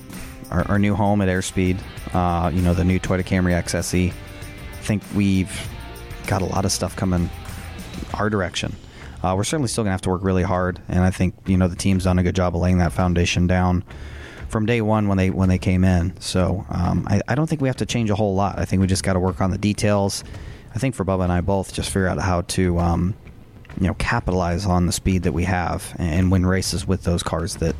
our, 0.51 0.67
our 0.69 0.79
new 0.79 0.95
home 0.95 1.21
at 1.21 1.27
Airspeed, 1.27 1.79
uh, 2.13 2.49
you 2.49 2.61
know, 2.61 2.73
the 2.73 2.83
new 2.83 2.99
Toyota 2.99 3.23
Camry 3.23 3.53
XSE, 3.61 4.11
I 4.11 4.83
think 4.83 5.03
we've 5.15 5.69
got 6.27 6.41
a 6.41 6.45
lot 6.45 6.65
of 6.65 6.71
stuff 6.71 6.95
coming 6.95 7.29
our 8.13 8.29
direction. 8.29 8.75
Uh, 9.23 9.35
we're 9.37 9.43
certainly 9.43 9.67
still 9.67 9.83
going 9.83 9.89
to 9.89 9.93
have 9.93 10.01
to 10.01 10.09
work 10.09 10.23
really 10.23 10.43
hard, 10.43 10.81
and 10.87 10.99
I 10.99 11.11
think 11.11 11.35
you 11.45 11.55
know 11.55 11.67
the 11.67 11.75
team's 11.75 12.05
done 12.05 12.17
a 12.17 12.23
good 12.23 12.35
job 12.35 12.55
of 12.55 12.61
laying 12.61 12.79
that 12.79 12.91
foundation 12.91 13.45
down 13.45 13.83
from 14.49 14.65
day 14.65 14.81
one 14.81 15.07
when 15.07 15.17
they 15.17 15.29
when 15.29 15.47
they 15.47 15.59
came 15.59 15.83
in. 15.83 16.19
So 16.19 16.65
um, 16.69 17.05
I, 17.07 17.21
I 17.27 17.35
don't 17.35 17.47
think 17.47 17.61
we 17.61 17.69
have 17.69 17.77
to 17.77 17.85
change 17.85 18.09
a 18.09 18.15
whole 18.15 18.33
lot. 18.33 18.57
I 18.57 18.65
think 18.65 18.81
we 18.81 18.87
just 18.87 19.03
got 19.03 19.13
to 19.13 19.19
work 19.19 19.39
on 19.39 19.51
the 19.51 19.59
details. 19.59 20.23
I 20.73 20.79
think 20.79 20.95
for 20.95 21.05
Bubba 21.05 21.23
and 21.23 21.31
I 21.31 21.41
both, 21.41 21.73
just 21.73 21.89
figure 21.89 22.07
out 22.07 22.19
how 22.19 22.41
to 22.41 22.79
um, 22.79 23.13
you 23.79 23.87
know 23.87 23.93
capitalize 23.95 24.65
on 24.65 24.87
the 24.87 24.91
speed 24.91 25.23
that 25.23 25.33
we 25.33 25.43
have 25.43 25.95
and 25.99 26.31
win 26.31 26.45
races 26.45 26.87
with 26.87 27.03
those 27.03 27.21
cars 27.21 27.57
that 27.57 27.75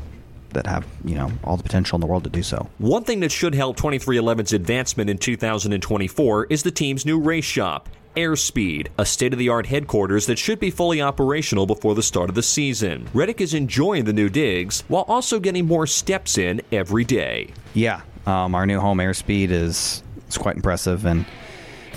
that 0.54 0.66
have 0.66 0.86
you 1.04 1.14
know 1.14 1.30
all 1.44 1.56
the 1.56 1.62
potential 1.62 1.96
in 1.96 2.00
the 2.00 2.06
world 2.06 2.24
to 2.24 2.30
do 2.30 2.42
so. 2.42 2.68
One 2.78 3.04
thing 3.04 3.20
that 3.20 3.32
should 3.32 3.54
help 3.54 3.76
23XI's 3.76 4.52
advancement 4.52 5.10
in 5.10 5.18
2024 5.18 6.46
is 6.46 6.62
the 6.62 6.70
team's 6.70 7.04
new 7.06 7.20
race 7.20 7.44
shop. 7.44 7.88
Airspeed, 8.16 8.88
a 8.98 9.06
state 9.06 9.32
of 9.32 9.38
the 9.38 9.48
art 9.48 9.66
headquarters 9.66 10.26
that 10.26 10.38
should 10.38 10.60
be 10.60 10.70
fully 10.70 11.00
operational 11.00 11.64
before 11.66 11.94
the 11.94 12.02
start 12.02 12.28
of 12.28 12.34
the 12.34 12.42
season. 12.42 13.08
Reddick 13.14 13.40
is 13.40 13.54
enjoying 13.54 14.04
the 14.04 14.12
new 14.12 14.28
digs 14.28 14.84
while 14.88 15.04
also 15.08 15.40
getting 15.40 15.66
more 15.66 15.86
steps 15.86 16.36
in 16.36 16.60
every 16.70 17.04
day. 17.04 17.54
Yeah, 17.72 18.02
um, 18.26 18.54
our 18.54 18.66
new 18.66 18.80
home 18.80 18.98
airspeed 18.98 19.50
is 19.50 20.02
is 20.28 20.36
quite 20.36 20.56
impressive, 20.56 21.06
and 21.06 21.24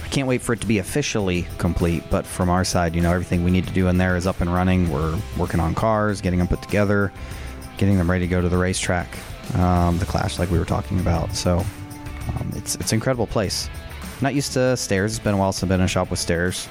I 0.04 0.08
can't 0.08 0.28
wait 0.28 0.42
for 0.42 0.54
it 0.54 0.62
to 0.62 0.68
be 0.68 0.78
officially 0.78 1.48
complete. 1.58 2.04
But 2.10 2.26
from 2.26 2.50
our 2.50 2.64
side, 2.64 2.96
you 2.96 3.02
know, 3.02 3.12
everything 3.12 3.44
we 3.44 3.52
need 3.52 3.68
to 3.68 3.74
do 3.74 3.88
in 3.88 3.98
there 3.98 4.16
is 4.16 4.26
up 4.28 4.40
and 4.40 4.54
running. 4.54 4.90
We're 4.92 5.20
working 5.38 5.60
on 5.60 5.76
cars, 5.76 6.22
getting 6.22 6.40
them 6.40 6.48
put 6.48 6.62
together, 6.62 7.12
getting 7.78 7.98
them 7.98 8.10
ready 8.10 8.26
to 8.26 8.30
go 8.30 8.42
to 8.42 8.50
the 8.50 8.58
racetrack, 8.58 9.08
um, 9.56 9.98
the 9.98 10.06
clash 10.06 10.40
like 10.40 10.50
we 10.50 10.60
were 10.60 10.66
talking 10.66 11.00
about. 11.00 11.36
So 11.36 11.60
um, 11.60 12.52
it's 12.56 12.76
it's 12.76 12.92
an 12.92 12.98
incredible 12.98 13.28
place. 13.28 13.70
Not 14.22 14.34
used 14.34 14.54
to 14.54 14.78
stairs. 14.78 15.14
It's 15.14 15.24
been 15.24 15.34
a 15.34 15.38
while 15.38 15.52
since 15.52 15.64
I've 15.64 15.70
been 15.70 15.82
in 15.82 15.86
a 15.86 15.90
shop 15.90 16.10
with 16.10 16.20
stairs. 16.20 16.68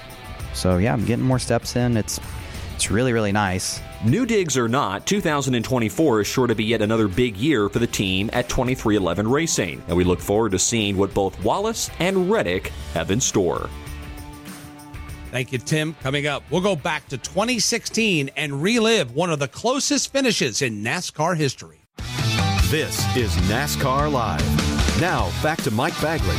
So 0.54 0.78
yeah, 0.78 0.92
I'm 0.92 1.04
getting 1.04 1.24
more 1.24 1.38
steps 1.38 1.76
in. 1.76 1.96
It's 1.96 2.20
it's 2.74 2.90
really 2.90 3.12
really 3.12 3.32
nice. 3.32 3.80
New 4.04 4.26
digs 4.26 4.58
or 4.58 4.68
not, 4.68 5.06
2024 5.06 6.20
is 6.20 6.26
sure 6.26 6.46
to 6.46 6.54
be 6.54 6.64
yet 6.64 6.82
another 6.82 7.08
big 7.08 7.38
year 7.38 7.70
for 7.70 7.78
the 7.78 7.86
team 7.86 8.28
at 8.34 8.50
23XI 8.50 9.30
Racing, 9.30 9.82
and 9.88 9.96
we 9.96 10.04
look 10.04 10.20
forward 10.20 10.52
to 10.52 10.58
seeing 10.58 10.98
what 10.98 11.14
both 11.14 11.42
Wallace 11.42 11.90
and 12.00 12.30
Reddick 12.30 12.70
have 12.92 13.10
in 13.10 13.18
store. 13.18 13.70
Thank 15.34 15.50
you, 15.50 15.58
Tim. 15.58 15.94
Coming 15.94 16.28
up, 16.28 16.44
we'll 16.48 16.60
go 16.60 16.76
back 16.76 17.08
to 17.08 17.18
2016 17.18 18.30
and 18.36 18.62
relive 18.62 19.16
one 19.16 19.32
of 19.32 19.40
the 19.40 19.48
closest 19.48 20.12
finishes 20.12 20.62
in 20.62 20.84
NASCAR 20.84 21.36
history. 21.36 21.80
This 22.70 23.04
is 23.16 23.34
NASCAR 23.48 24.12
Live. 24.12 25.00
Now, 25.00 25.32
back 25.42 25.60
to 25.62 25.72
Mike 25.72 26.00
Bagley. 26.00 26.36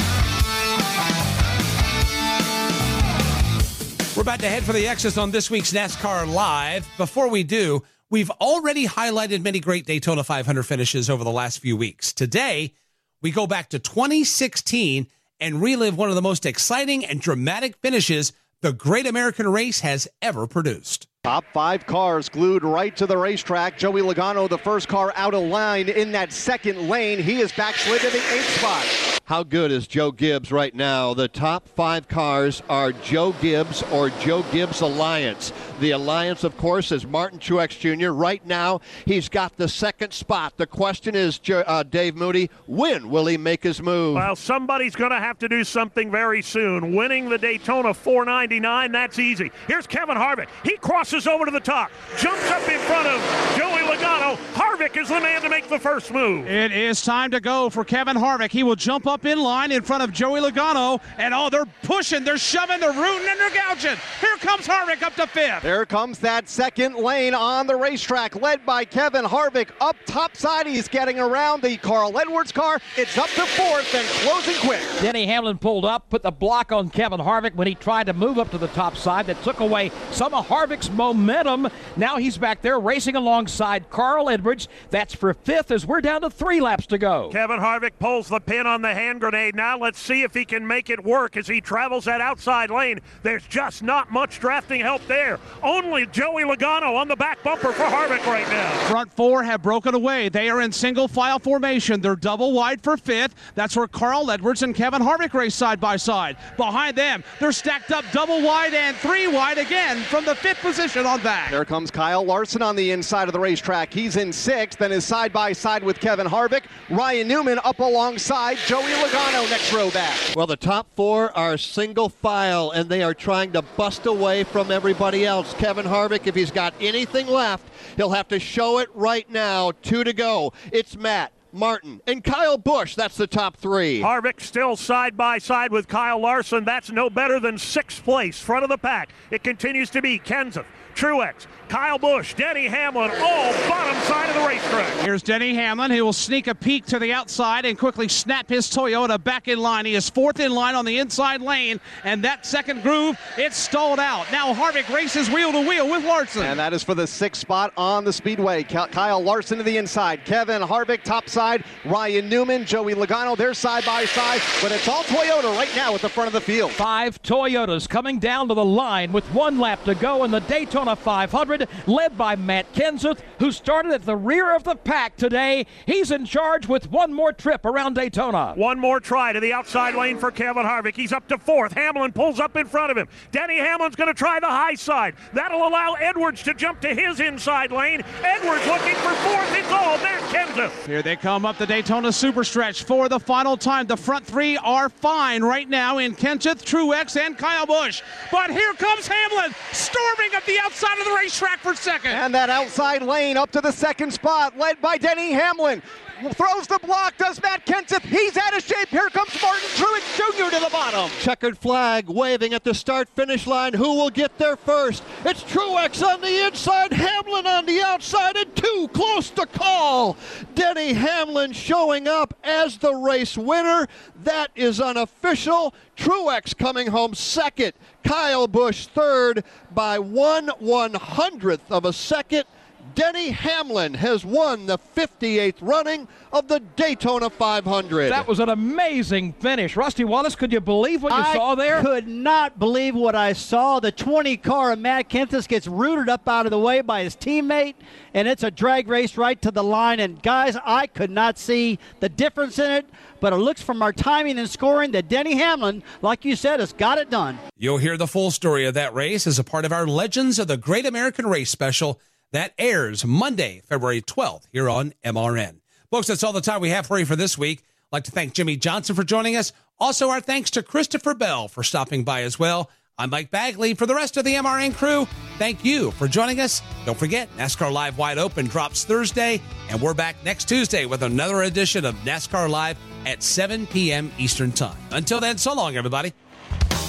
We're 4.15 4.21
about 4.21 4.39
to 4.39 4.47
head 4.47 4.63
for 4.63 4.71
the 4.71 4.87
exits 4.87 5.17
on 5.17 5.31
this 5.31 5.51
week's 5.51 5.73
NASCAR 5.73 6.33
Live. 6.33 6.87
Before 6.95 7.27
we 7.27 7.43
do, 7.43 7.83
we've 8.09 8.31
already 8.31 8.87
highlighted 8.87 9.41
many 9.43 9.59
great 9.59 9.85
Daytona 9.85 10.23
500 10.23 10.63
finishes 10.63 11.09
over 11.09 11.25
the 11.25 11.31
last 11.31 11.59
few 11.59 11.75
weeks. 11.75 12.13
Today, 12.13 12.73
we 13.21 13.31
go 13.31 13.45
back 13.45 13.67
to 13.71 13.77
2016 13.79 15.07
and 15.41 15.61
relive 15.61 15.97
one 15.97 16.07
of 16.07 16.15
the 16.15 16.21
most 16.21 16.45
exciting 16.45 17.03
and 17.03 17.19
dramatic 17.19 17.75
finishes 17.81 18.31
the 18.65 18.73
Great 18.73 19.05
American 19.05 19.47
Race 19.47 19.81
has 19.81 20.07
ever 20.23 20.47
produced. 20.47 21.05
Top 21.23 21.45
five 21.53 21.85
cars 21.85 22.29
glued 22.29 22.63
right 22.63 22.97
to 22.97 23.05
the 23.05 23.15
racetrack. 23.15 23.77
Joey 23.77 24.01
Logano, 24.01 24.49
the 24.49 24.57
first 24.57 24.87
car 24.87 25.13
out 25.15 25.35
of 25.35 25.43
line 25.43 25.87
in 25.87 26.11
that 26.13 26.33
second 26.33 26.89
lane. 26.89 27.19
He 27.19 27.41
is 27.41 27.51
backslid 27.51 28.01
to 28.01 28.09
the 28.09 28.17
eighth 28.17 28.57
spot. 28.57 29.21
How 29.25 29.41
good 29.41 29.71
is 29.71 29.87
Joe 29.87 30.11
Gibbs 30.11 30.51
right 30.51 30.75
now? 30.75 31.15
The 31.15 31.27
top 31.27 31.67
five 31.69 32.07
cars 32.07 32.61
are 32.69 32.91
Joe 32.91 33.33
Gibbs 33.41 33.81
or 33.91 34.11
Joe 34.11 34.43
Gibbs 34.51 34.81
Alliance. 34.81 35.51
The 35.79 35.91
Alliance, 35.91 36.43
of 36.43 36.55
course, 36.57 36.91
is 36.91 37.07
Martin 37.07 37.39
Truex 37.39 37.79
Jr. 37.79 38.11
Right 38.11 38.45
now, 38.45 38.81
he's 39.05 39.27
got 39.27 39.57
the 39.57 39.67
second 39.67 40.13
spot. 40.13 40.53
The 40.57 40.67
question 40.67 41.15
is, 41.15 41.39
uh, 41.49 41.81
Dave 41.81 42.15
Moody, 42.15 42.51
when 42.67 43.09
will 43.09 43.25
he 43.25 43.35
make 43.35 43.63
his 43.63 43.81
move? 43.81 44.13
Well, 44.13 44.35
somebody's 44.35 44.95
going 44.95 45.09
to 45.09 45.19
have 45.19 45.39
to 45.39 45.49
do 45.49 45.63
something 45.63 46.11
very 46.11 46.43
soon. 46.43 46.95
Winning 46.95 47.27
the 47.27 47.39
Daytona 47.39 47.95
499, 47.95 48.91
that's 48.91 49.17
easy. 49.17 49.51
Here's 49.67 49.87
Kevin 49.87 50.17
Harvick. 50.17 50.49
He 50.63 50.77
crosses 50.77 51.25
over 51.25 51.45
to 51.45 51.51
the 51.51 51.59
top, 51.59 51.89
jumps 52.19 52.47
up 52.51 52.61
in 52.69 52.79
front 52.81 53.07
of 53.07 53.19
Joey 53.57 53.81
Logano. 53.91 54.37
Harvick 54.53 54.95
is 55.01 55.09
the 55.09 55.19
man 55.19 55.41
to 55.41 55.49
make 55.49 55.67
the 55.67 55.79
first 55.79 56.11
move. 56.11 56.45
It 56.45 56.71
is 56.71 57.01
time 57.01 57.31
to 57.31 57.39
go 57.39 57.71
for 57.71 57.83
Kevin 57.83 58.15
Harvick. 58.15 58.51
He 58.51 58.61
will 58.61 58.75
jump 58.75 59.07
up 59.07 59.14
in 59.23 59.39
line 59.39 59.71
in 59.71 59.83
front 59.83 60.03
of 60.03 60.11
Joey 60.11 60.41
Logano, 60.41 60.99
and 61.17 61.33
oh, 61.33 61.49
they're 61.49 61.67
pushing, 61.83 62.25
they're 62.25 62.37
shoving, 62.37 62.79
they're 62.81 62.91
rooting, 62.91 63.27
and 63.29 63.39
they're 63.39 63.51
gouging. 63.51 63.97
Here 64.19 64.35
comes 64.37 64.67
Harvick 64.67 65.01
up 65.03 65.15
to 65.15 65.27
fifth. 65.27 65.61
There 65.61 65.85
comes 65.85 66.19
that 66.19 66.49
second 66.49 66.95
lane 66.95 67.33
on 67.33 67.67
the 67.67 67.75
racetrack, 67.75 68.35
led 68.41 68.65
by 68.65 68.83
Kevin 68.83 69.23
Harvick. 69.23 69.69
Up 69.79 69.95
top 70.05 70.35
side, 70.35 70.67
he's 70.67 70.87
getting 70.87 71.19
around 71.19 71.61
the 71.61 71.77
Carl 71.77 72.17
Edwards 72.17 72.51
car. 72.51 72.79
It's 72.97 73.17
up 73.17 73.29
to 73.29 73.45
fourth 73.45 73.93
and 73.93 74.07
closing 74.21 74.55
quick. 74.55 74.81
Denny 75.01 75.25
Hamlin 75.27 75.57
pulled 75.57 75.85
up, 75.85 76.09
put 76.09 76.23
the 76.23 76.31
block 76.31 76.71
on 76.71 76.89
Kevin 76.89 77.19
Harvick 77.19 77.53
when 77.55 77.67
he 77.67 77.75
tried 77.75 78.07
to 78.07 78.13
move 78.13 78.39
up 78.39 78.49
to 78.51 78.57
the 78.57 78.67
top 78.69 78.97
side. 78.97 79.27
That 79.27 79.41
took 79.43 79.59
away 79.59 79.91
some 80.11 80.33
of 80.33 80.47
Harvick's 80.47 80.89
momentum. 80.89 81.67
Now 81.95 82.17
he's 82.17 82.37
back 82.37 82.61
there 82.61 82.79
racing 82.79 83.15
alongside 83.15 83.89
Carl 83.89 84.29
Edwards. 84.29 84.67
That's 84.89 85.13
for 85.13 85.33
fifth 85.33 85.71
as 85.71 85.85
we're 85.85 86.01
down 86.01 86.21
to 86.21 86.29
three 86.29 86.61
laps 86.61 86.87
to 86.87 86.97
go. 86.97 87.29
Kevin 87.31 87.59
Harvick 87.59 87.91
pulls 87.99 88.29
the 88.29 88.39
pin 88.39 88.65
on 88.65 88.81
the 88.81 88.93
hand 88.93 89.04
grenade. 89.13 89.55
Now 89.55 89.77
let's 89.77 89.99
see 89.99 90.23
if 90.23 90.33
he 90.33 90.45
can 90.45 90.65
make 90.65 90.89
it 90.89 91.03
work 91.03 91.37
as 91.37 91.47
he 91.47 91.61
travels 91.61 92.05
that 92.05 92.21
outside 92.21 92.69
lane. 92.69 92.99
There's 93.23 93.45
just 93.47 93.83
not 93.83 94.11
much 94.11 94.39
drafting 94.39 94.81
help 94.81 95.05
there. 95.07 95.39
Only 95.63 96.05
Joey 96.07 96.43
Logano 96.43 96.95
on 96.95 97.07
the 97.07 97.15
back 97.15 97.41
bumper 97.43 97.71
for 97.71 97.83
Harvick 97.83 98.25
right 98.25 98.47
now. 98.49 98.71
Front 98.87 99.13
four 99.13 99.43
have 99.43 99.61
broken 99.61 99.95
away. 99.95 100.29
They 100.29 100.49
are 100.49 100.61
in 100.61 100.71
single 100.71 101.07
file 101.07 101.39
formation. 101.39 102.01
They're 102.01 102.15
double 102.15 102.53
wide 102.53 102.81
for 102.81 102.97
fifth. 102.97 103.35
That's 103.55 103.75
where 103.75 103.87
Carl 103.87 104.31
Edwards 104.31 104.63
and 104.63 104.75
Kevin 104.75 105.01
Harvick 105.01 105.33
race 105.33 105.55
side 105.55 105.79
by 105.79 105.97
side. 105.97 106.37
Behind 106.57 106.95
them, 106.95 107.23
they're 107.39 107.51
stacked 107.51 107.91
up 107.91 108.05
double 108.11 108.41
wide 108.41 108.73
and 108.73 108.95
three 108.97 109.27
wide 109.27 109.57
again 109.57 109.97
from 110.03 110.25
the 110.25 110.35
fifth 110.35 110.61
position 110.61 111.05
on 111.05 111.21
back. 111.21 111.51
There 111.51 111.65
comes 111.65 111.91
Kyle 111.91 112.23
Larson 112.23 112.61
on 112.61 112.75
the 112.75 112.91
inside 112.91 113.27
of 113.27 113.33
the 113.33 113.39
racetrack. 113.39 113.93
He's 113.93 114.17
in 114.17 114.33
sixth 114.33 114.81
and 114.81 114.91
is 114.91 115.05
side 115.05 115.31
by 115.31 115.53
side 115.53 115.83
with 115.83 115.99
Kevin 115.99 116.27
Harvick. 116.27 116.63
Ryan 116.89 117.27
Newman 117.27 117.59
up 117.63 117.79
alongside 117.79 118.57
Joey 118.65 118.93
Logano 118.95 119.49
next 119.49 119.71
row 119.73 119.89
back. 119.91 120.17
Well, 120.35 120.47
the 120.47 120.57
top 120.57 120.87
four 120.95 121.35
are 121.37 121.57
single 121.57 122.09
file 122.09 122.71
and 122.71 122.89
they 122.89 123.03
are 123.03 123.13
trying 123.13 123.51
to 123.53 123.61
bust 123.61 124.05
away 124.05 124.43
from 124.43 124.71
everybody 124.71 125.25
else. 125.25 125.53
Kevin 125.55 125.85
Harvick, 125.85 126.27
if 126.27 126.35
he's 126.35 126.51
got 126.51 126.73
anything 126.79 127.27
left, 127.27 127.67
he'll 127.97 128.11
have 128.11 128.27
to 128.29 128.39
show 128.39 128.79
it 128.79 128.89
right 128.93 129.29
now. 129.29 129.71
Two 129.81 130.03
to 130.03 130.13
go. 130.13 130.53
It's 130.71 130.97
Matt. 130.97 131.31
Martin, 131.55 132.01
and 132.05 132.23
Kyle 132.23 132.57
Busch. 132.57 132.95
That's 132.95 133.15
the 133.15 133.27
top 133.27 133.57
three. 133.57 134.01
Harvick 134.01 134.41
still 134.41 134.75
side 134.75 135.15
by 135.15 135.37
side 135.37 135.71
with 135.71 135.87
Kyle 135.87 136.19
Larson. 136.19 136.65
That's 136.65 136.91
no 136.91 137.09
better 137.09 137.39
than 137.39 137.57
sixth 137.57 138.03
place, 138.03 138.39
front 138.39 138.63
of 138.63 138.69
the 138.69 138.77
pack. 138.77 139.09
It 139.31 139.43
continues 139.43 139.89
to 139.91 140.01
be 140.01 140.19
Kenseth, 140.19 140.65
Truex, 140.95 141.47
Kyle 141.69 141.97
Busch, 141.97 142.33
Denny 142.33 142.67
Hamlin, 142.67 143.09
all 143.09 143.53
bottom 143.69 144.01
side 144.03 144.29
of 144.29 144.35
the 144.35 144.47
racetrack. 144.47 144.93
Here's 145.05 145.23
Denny 145.23 145.53
Hamlin. 145.53 145.91
He 145.91 146.01
will 146.01 146.13
sneak 146.13 146.47
a 146.47 146.55
peek 146.55 146.85
to 146.87 146.99
the 146.99 147.13
outside 147.13 147.65
and 147.65 147.77
quickly 147.77 148.07
snap 148.07 148.49
his 148.49 148.69
Toyota 148.69 149.21
back 149.23 149.47
in 149.47 149.59
line. 149.59 149.85
He 149.85 149.95
is 149.95 150.09
fourth 150.09 150.39
in 150.39 150.51
line 150.51 150.75
on 150.75 150.83
the 150.85 150.99
inside 150.99 151.41
lane, 151.41 151.79
and 152.03 152.23
that 152.23 152.45
second 152.45 152.83
groove, 152.83 153.17
it's 153.37 153.57
stalled 153.57 153.99
out. 153.99 154.29
Now 154.31 154.53
Harvick 154.53 154.93
races 154.93 155.29
wheel 155.29 155.53
to 155.53 155.67
wheel 155.67 155.89
with 155.89 156.03
Larson. 156.03 156.43
And 156.43 156.59
that 156.59 156.73
is 156.73 156.83
for 156.83 156.93
the 156.93 157.07
sixth 157.07 157.41
spot 157.41 157.71
on 157.77 158.03
the 158.03 158.13
speedway. 158.13 158.63
Kyle 158.63 159.21
Larson 159.21 159.57
to 159.57 159.63
the 159.63 159.77
inside. 159.77 160.25
Kevin 160.25 160.61
Harvick 160.61 161.03
top 161.03 161.29
side. 161.29 161.44
Ryan 161.85 162.27
Newman, 162.27 162.65
Joey 162.65 162.95
Logano, 162.95 163.37
they're 163.37 163.53
side 163.53 163.85
by 163.85 164.05
side, 164.05 164.41
but 164.61 164.71
it's 164.71 164.87
all 164.87 165.03
Toyota 165.03 165.55
right 165.55 165.69
now 165.75 165.93
at 165.93 166.01
the 166.01 166.09
front 166.09 166.27
of 166.27 166.33
the 166.33 166.41
field. 166.41 166.71
Five 166.71 167.21
Toyotas 167.21 167.87
coming 167.87 168.17
down 168.17 168.47
to 168.47 168.53
the 168.53 168.65
line 168.65 169.11
with 169.11 169.25
one 169.33 169.59
lap 169.59 169.83
to 169.83 169.93
go 169.93 170.23
in 170.23 170.31
the 170.31 170.39
Daytona 170.41 170.95
500 170.95 171.67
led 171.85 172.17
by 172.17 172.35
Matt 172.35 172.73
Kenseth, 172.73 173.19
who 173.39 173.51
started 173.51 173.91
at 173.91 174.05
the 174.05 174.15
rear 174.15 174.55
of 174.55 174.63
the 174.63 174.75
pack 174.75 175.17
today. 175.17 175.67
He's 175.85 176.09
in 176.09 176.25
charge 176.25 176.67
with 176.67 176.89
one 176.89 177.13
more 177.13 177.31
trip 177.31 177.65
around 177.65 177.93
Daytona. 177.93 178.53
One 178.55 178.79
more 178.79 178.99
try 178.99 179.31
to 179.31 179.39
the 179.39 179.53
outside 179.53 179.93
lane 179.93 180.17
for 180.17 180.31
Kevin 180.31 180.63
Harvick. 180.63 180.95
He's 180.95 181.13
up 181.13 181.27
to 181.27 181.37
fourth. 181.37 181.73
Hamlin 181.73 182.11
pulls 182.11 182.39
up 182.39 182.55
in 182.55 182.65
front 182.65 182.91
of 182.91 182.97
him. 182.97 183.07
Denny 183.31 183.57
Hamlin's 183.57 183.95
going 183.95 184.07
to 184.07 184.17
try 184.17 184.39
the 184.39 184.47
high 184.47 184.75
side. 184.75 185.15
That'll 185.33 185.67
allow 185.67 185.93
Edwards 185.93 186.41
to 186.43 186.53
jump 186.53 186.81
to 186.81 186.93
his 186.93 187.19
inside 187.19 187.71
lane. 187.71 188.03
Edwards 188.23 188.65
looking 188.65 188.95
for 188.95 189.13
fourth. 189.13 189.55
It's 189.55 189.71
all 189.71 189.97
Matt 189.99 190.21
Kenseth. 190.33 190.85
Here 190.87 191.01
they 191.01 191.15
come 191.15 191.34
up 191.43 191.57
the 191.57 191.65
Daytona 191.65 192.13
Super 192.13 192.43
Stretch 192.43 192.83
for 192.83 193.09
the 193.09 193.19
final 193.19 193.57
time. 193.57 193.87
The 193.87 193.97
front 193.97 194.25
three 194.25 194.57
are 194.57 194.89
fine 194.89 195.43
right 195.43 195.67
now 195.67 195.97
in 195.97 196.15
Kenseth, 196.15 196.63
Truex, 196.63 197.19
and 197.19 197.35
Kyle 197.37 197.65
Busch. 197.65 198.03
But 198.31 198.51
here 198.51 198.73
comes 198.73 199.07
Hamlin 199.07 199.53
storming 199.71 200.35
up 200.35 200.45
the 200.45 200.59
outside 200.59 200.99
of 200.99 201.05
the 201.05 201.13
racetrack 201.13 201.59
for 201.59 201.75
second. 201.75 202.11
And 202.11 202.33
that 202.35 202.49
outside 202.49 203.01
lane 203.01 203.35
up 203.35 203.51
to 203.51 203.61
the 203.61 203.71
second 203.71 204.13
spot, 204.13 204.55
led 204.57 204.79
by 204.81 204.97
Denny 204.97 205.33
Hamlin. 205.33 205.81
Throws 206.15 206.65
the 206.67 206.79
block, 206.81 207.17
does 207.17 207.41
Matt 207.41 207.65
Kenseth. 207.65 208.01
He's 208.03 208.37
out 208.37 208.55
of 208.55 208.63
shape. 208.63 208.87
Here 208.87 209.09
comes 209.09 209.37
Martin 209.41 209.67
Truex 209.75 210.15
Jr. 210.15 210.55
to 210.55 210.63
the 210.63 210.69
bottom. 210.71 211.09
Checkered 211.19 211.57
flag 211.57 212.07
waving 212.07 212.53
at 212.53 212.63
the 212.63 212.73
start 212.73 213.09
finish 213.09 213.45
line. 213.45 213.73
Who 213.73 213.95
will 213.95 214.09
get 214.09 214.37
there 214.37 214.55
first? 214.55 215.03
It's 215.25 215.43
Truex 215.43 216.01
on 216.01 216.21
the 216.21 216.45
inside, 216.47 216.93
Hamlin 216.93 217.45
on 217.45 217.65
the 217.65 217.81
outside, 217.81 218.37
and 218.37 218.55
too 218.55 218.89
close 218.93 219.29
to 219.31 219.45
call. 219.45 220.15
Denny 220.55 220.93
Hamlin 220.93 221.51
showing 221.51 222.07
up 222.07 222.33
as 222.45 222.77
the 222.77 222.95
race 222.95 223.37
winner. 223.37 223.87
That 224.23 224.51
is 224.55 224.79
unofficial. 224.79 225.73
Truex 225.97 226.57
coming 226.57 226.87
home 226.87 227.13
second. 227.13 227.73
Kyle 228.05 228.47
Busch 228.47 228.87
third 228.87 229.43
by 229.73 229.99
one 229.99 230.47
one 230.59 230.93
hundredth 230.93 231.69
of 231.69 231.83
a 231.83 231.91
second. 231.91 232.45
Denny 232.93 233.29
Hamlin 233.29 233.93
has 233.95 234.23
won 234.23 234.67
the 234.67 234.77
58th 234.77 235.55
running 235.61 236.07
of 236.31 236.47
the 236.47 236.59
Daytona 236.75 237.29
500. 237.29 238.09
That 238.09 238.27
was 238.27 238.39
an 238.39 238.49
amazing 238.49 239.33
finish. 239.33 239.75
Rusty 239.75 240.03
Wallace, 240.03 240.35
could 240.35 240.53
you 240.53 240.61
believe 240.61 241.01
what 241.01 241.11
you 241.11 241.17
I 241.17 241.33
saw 241.33 241.55
there? 241.55 241.77
I 241.77 241.81
could 241.81 242.07
not 242.07 242.59
believe 242.59 242.95
what 242.95 243.15
I 243.15 243.33
saw. 243.33 243.79
The 243.79 243.91
20 243.91 244.37
car 244.37 244.73
of 244.73 244.79
Matt 244.79 245.09
Kenseth 245.09 245.47
gets 245.47 245.67
rooted 245.67 246.09
up 246.09 246.27
out 246.27 246.45
of 246.45 246.51
the 246.51 246.59
way 246.59 246.81
by 246.81 247.03
his 247.03 247.15
teammate, 247.15 247.75
and 248.13 248.27
it's 248.27 248.43
a 248.43 248.51
drag 248.51 248.87
race 248.87 249.17
right 249.17 249.41
to 249.41 249.51
the 249.51 249.63
line. 249.63 249.99
And 249.99 250.21
guys, 250.21 250.55
I 250.63 250.87
could 250.87 251.11
not 251.11 251.37
see 251.37 251.79
the 251.99 252.09
difference 252.09 252.59
in 252.59 252.71
it, 252.71 252.89
but 253.19 253.33
it 253.33 253.37
looks 253.37 253.61
from 253.61 253.81
our 253.81 253.93
timing 253.93 254.37
and 254.37 254.49
scoring 254.49 254.91
that 254.91 255.09
Denny 255.09 255.35
Hamlin, 255.35 255.81
like 256.01 256.25
you 256.25 256.35
said, 256.35 256.59
has 256.59 256.73
got 256.73 256.97
it 256.97 257.09
done. 257.09 257.39
You'll 257.57 257.77
hear 257.77 257.97
the 257.97 258.07
full 258.07 258.31
story 258.31 258.65
of 258.65 258.73
that 258.75 258.93
race 258.93 259.25
as 259.25 259.39
a 259.39 259.43
part 259.43 259.65
of 259.65 259.71
our 259.71 259.87
Legends 259.87 260.37
of 260.39 260.47
the 260.47 260.57
Great 260.57 260.85
American 260.85 261.25
Race 261.25 261.49
special 261.49 261.99
that 262.31 262.53
airs 262.57 263.05
Monday, 263.05 263.61
February 263.67 264.01
12th 264.01 264.43
here 264.51 264.69
on 264.69 264.93
MRN. 265.03 265.61
Folks, 265.91 266.07
that's 266.07 266.23
all 266.23 266.33
the 266.33 266.41
time 266.41 266.61
we 266.61 266.69
have 266.69 266.85
for 266.85 266.99
you 266.99 267.05
for 267.05 267.15
this 267.15 267.37
week. 267.37 267.61
I'd 267.61 267.97
like 267.97 268.03
to 268.05 268.11
thank 268.11 268.33
Jimmie 268.33 268.57
Johnson 268.57 268.95
for 268.95 269.03
joining 269.03 269.35
us. 269.35 269.53
Also, 269.79 270.09
our 270.09 270.21
thanks 270.21 270.51
to 270.51 270.63
Christopher 270.63 271.13
Bell 271.13 271.47
for 271.47 271.63
stopping 271.63 272.03
by 272.03 272.23
as 272.23 272.39
well. 272.39 272.69
I'm 272.97 273.09
Mike 273.09 273.29
Bagley. 273.29 273.73
For 273.73 273.85
the 273.85 273.95
rest 273.95 274.15
of 274.15 274.23
the 274.23 274.35
MRN 274.35 274.73
crew, 274.73 275.05
thank 275.37 275.65
you 275.65 275.91
for 275.91 276.07
joining 276.07 276.39
us. 276.39 276.61
Don't 276.85 276.97
forget, 276.97 277.29
NASCAR 277.35 277.71
Live 277.71 277.97
Wide 277.97 278.17
Open 278.17 278.47
drops 278.47 278.85
Thursday, 278.85 279.41
and 279.69 279.81
we're 279.81 279.93
back 279.93 280.15
next 280.23 280.47
Tuesday 280.47 280.85
with 280.85 281.03
another 281.03 281.41
edition 281.43 281.83
of 281.83 281.95
NASCAR 282.05 282.49
Live 282.49 282.77
at 283.05 283.21
7 283.21 283.67
p.m. 283.67 284.13
Eastern 284.17 284.51
Time. 284.51 284.77
Until 284.91 285.19
then, 285.19 285.37
so 285.37 285.53
long, 285.53 285.75
everybody. 285.75 286.13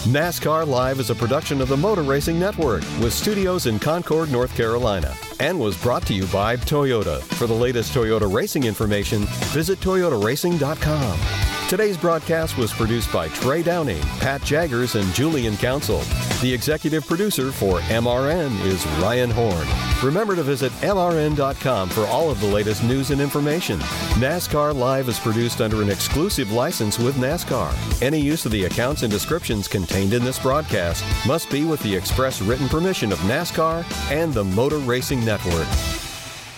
NASCAR 0.05 0.65
Live 0.65 1.01
is 1.01 1.11
a 1.11 1.15
production 1.17 1.61
of 1.61 1.69
the 1.69 1.77
Motor 1.77 2.03
Racing 2.03 2.39
Network 2.39 2.83
with 3.01 3.13
studios 3.13 3.67
in 3.67 3.81
Concord, 3.81 4.31
North 4.31 4.57
Carolina, 4.57 5.13
and 5.41 5.59
was 5.59 5.77
brought 5.81 6.07
to 6.07 6.15
you 6.15 6.27
by 6.27 6.57
Toyota. 6.57 7.23
For 7.23 7.47
the 7.47 7.55
latest 7.55 7.93
Toyota 7.93 8.33
racing 8.33 8.65
information, 8.65 9.25
visit 9.53 9.81
toyotaracing.com. 9.81 11.47
Today's 11.69 11.97
broadcast 11.97 12.57
was 12.57 12.73
produced 12.73 13.13
by 13.13 13.27
Trey 13.27 13.61
Downing, 13.61 14.01
Pat 14.21 14.41
Jaggers, 14.43 14.95
and 14.95 15.13
Julian 15.13 15.57
Council. 15.57 15.99
The 16.41 16.53
executive 16.55 17.05
producer 17.09 17.51
for 17.51 17.81
MRN 17.81 18.65
is 18.65 18.87
Ryan 19.03 19.31
Horn. 19.31 19.67
Remember 20.01 20.37
to 20.37 20.45
visit 20.45 20.71
MRN.com 20.83 21.89
for 21.89 22.07
all 22.07 22.31
of 22.31 22.39
the 22.41 22.47
latest 22.47 22.85
news 22.85 23.11
and 23.11 23.21
information. 23.21 23.81
NASCAR 24.21 24.77
Live 24.77 25.09
is 25.09 25.19
produced 25.19 25.61
under 25.61 25.83
an 25.83 25.91
exclusive 25.91 26.53
license 26.53 27.01
with 27.01 27.17
NASCAR. 27.17 27.73
Any 28.01 28.21
use 28.21 28.47
of 28.47 28.53
the 28.53 28.67
accounts 28.67 29.03
and 29.03 29.11
descriptions 29.11 29.67
contained 29.67 30.13
in 30.13 30.23
this 30.25 30.39
broadcast 30.39 31.05
must 31.27 31.51
be 31.51 31.65
with 31.65 31.83
the 31.83 31.97
express 31.97 32.41
written 32.41 32.69
permission 32.69 33.11
of 33.11 33.19
NASCAR 33.21 33.85
and 34.13 34.33
the 34.33 34.45
Motor 34.45 34.79
Racing 34.79 35.25
Network. 35.27 36.06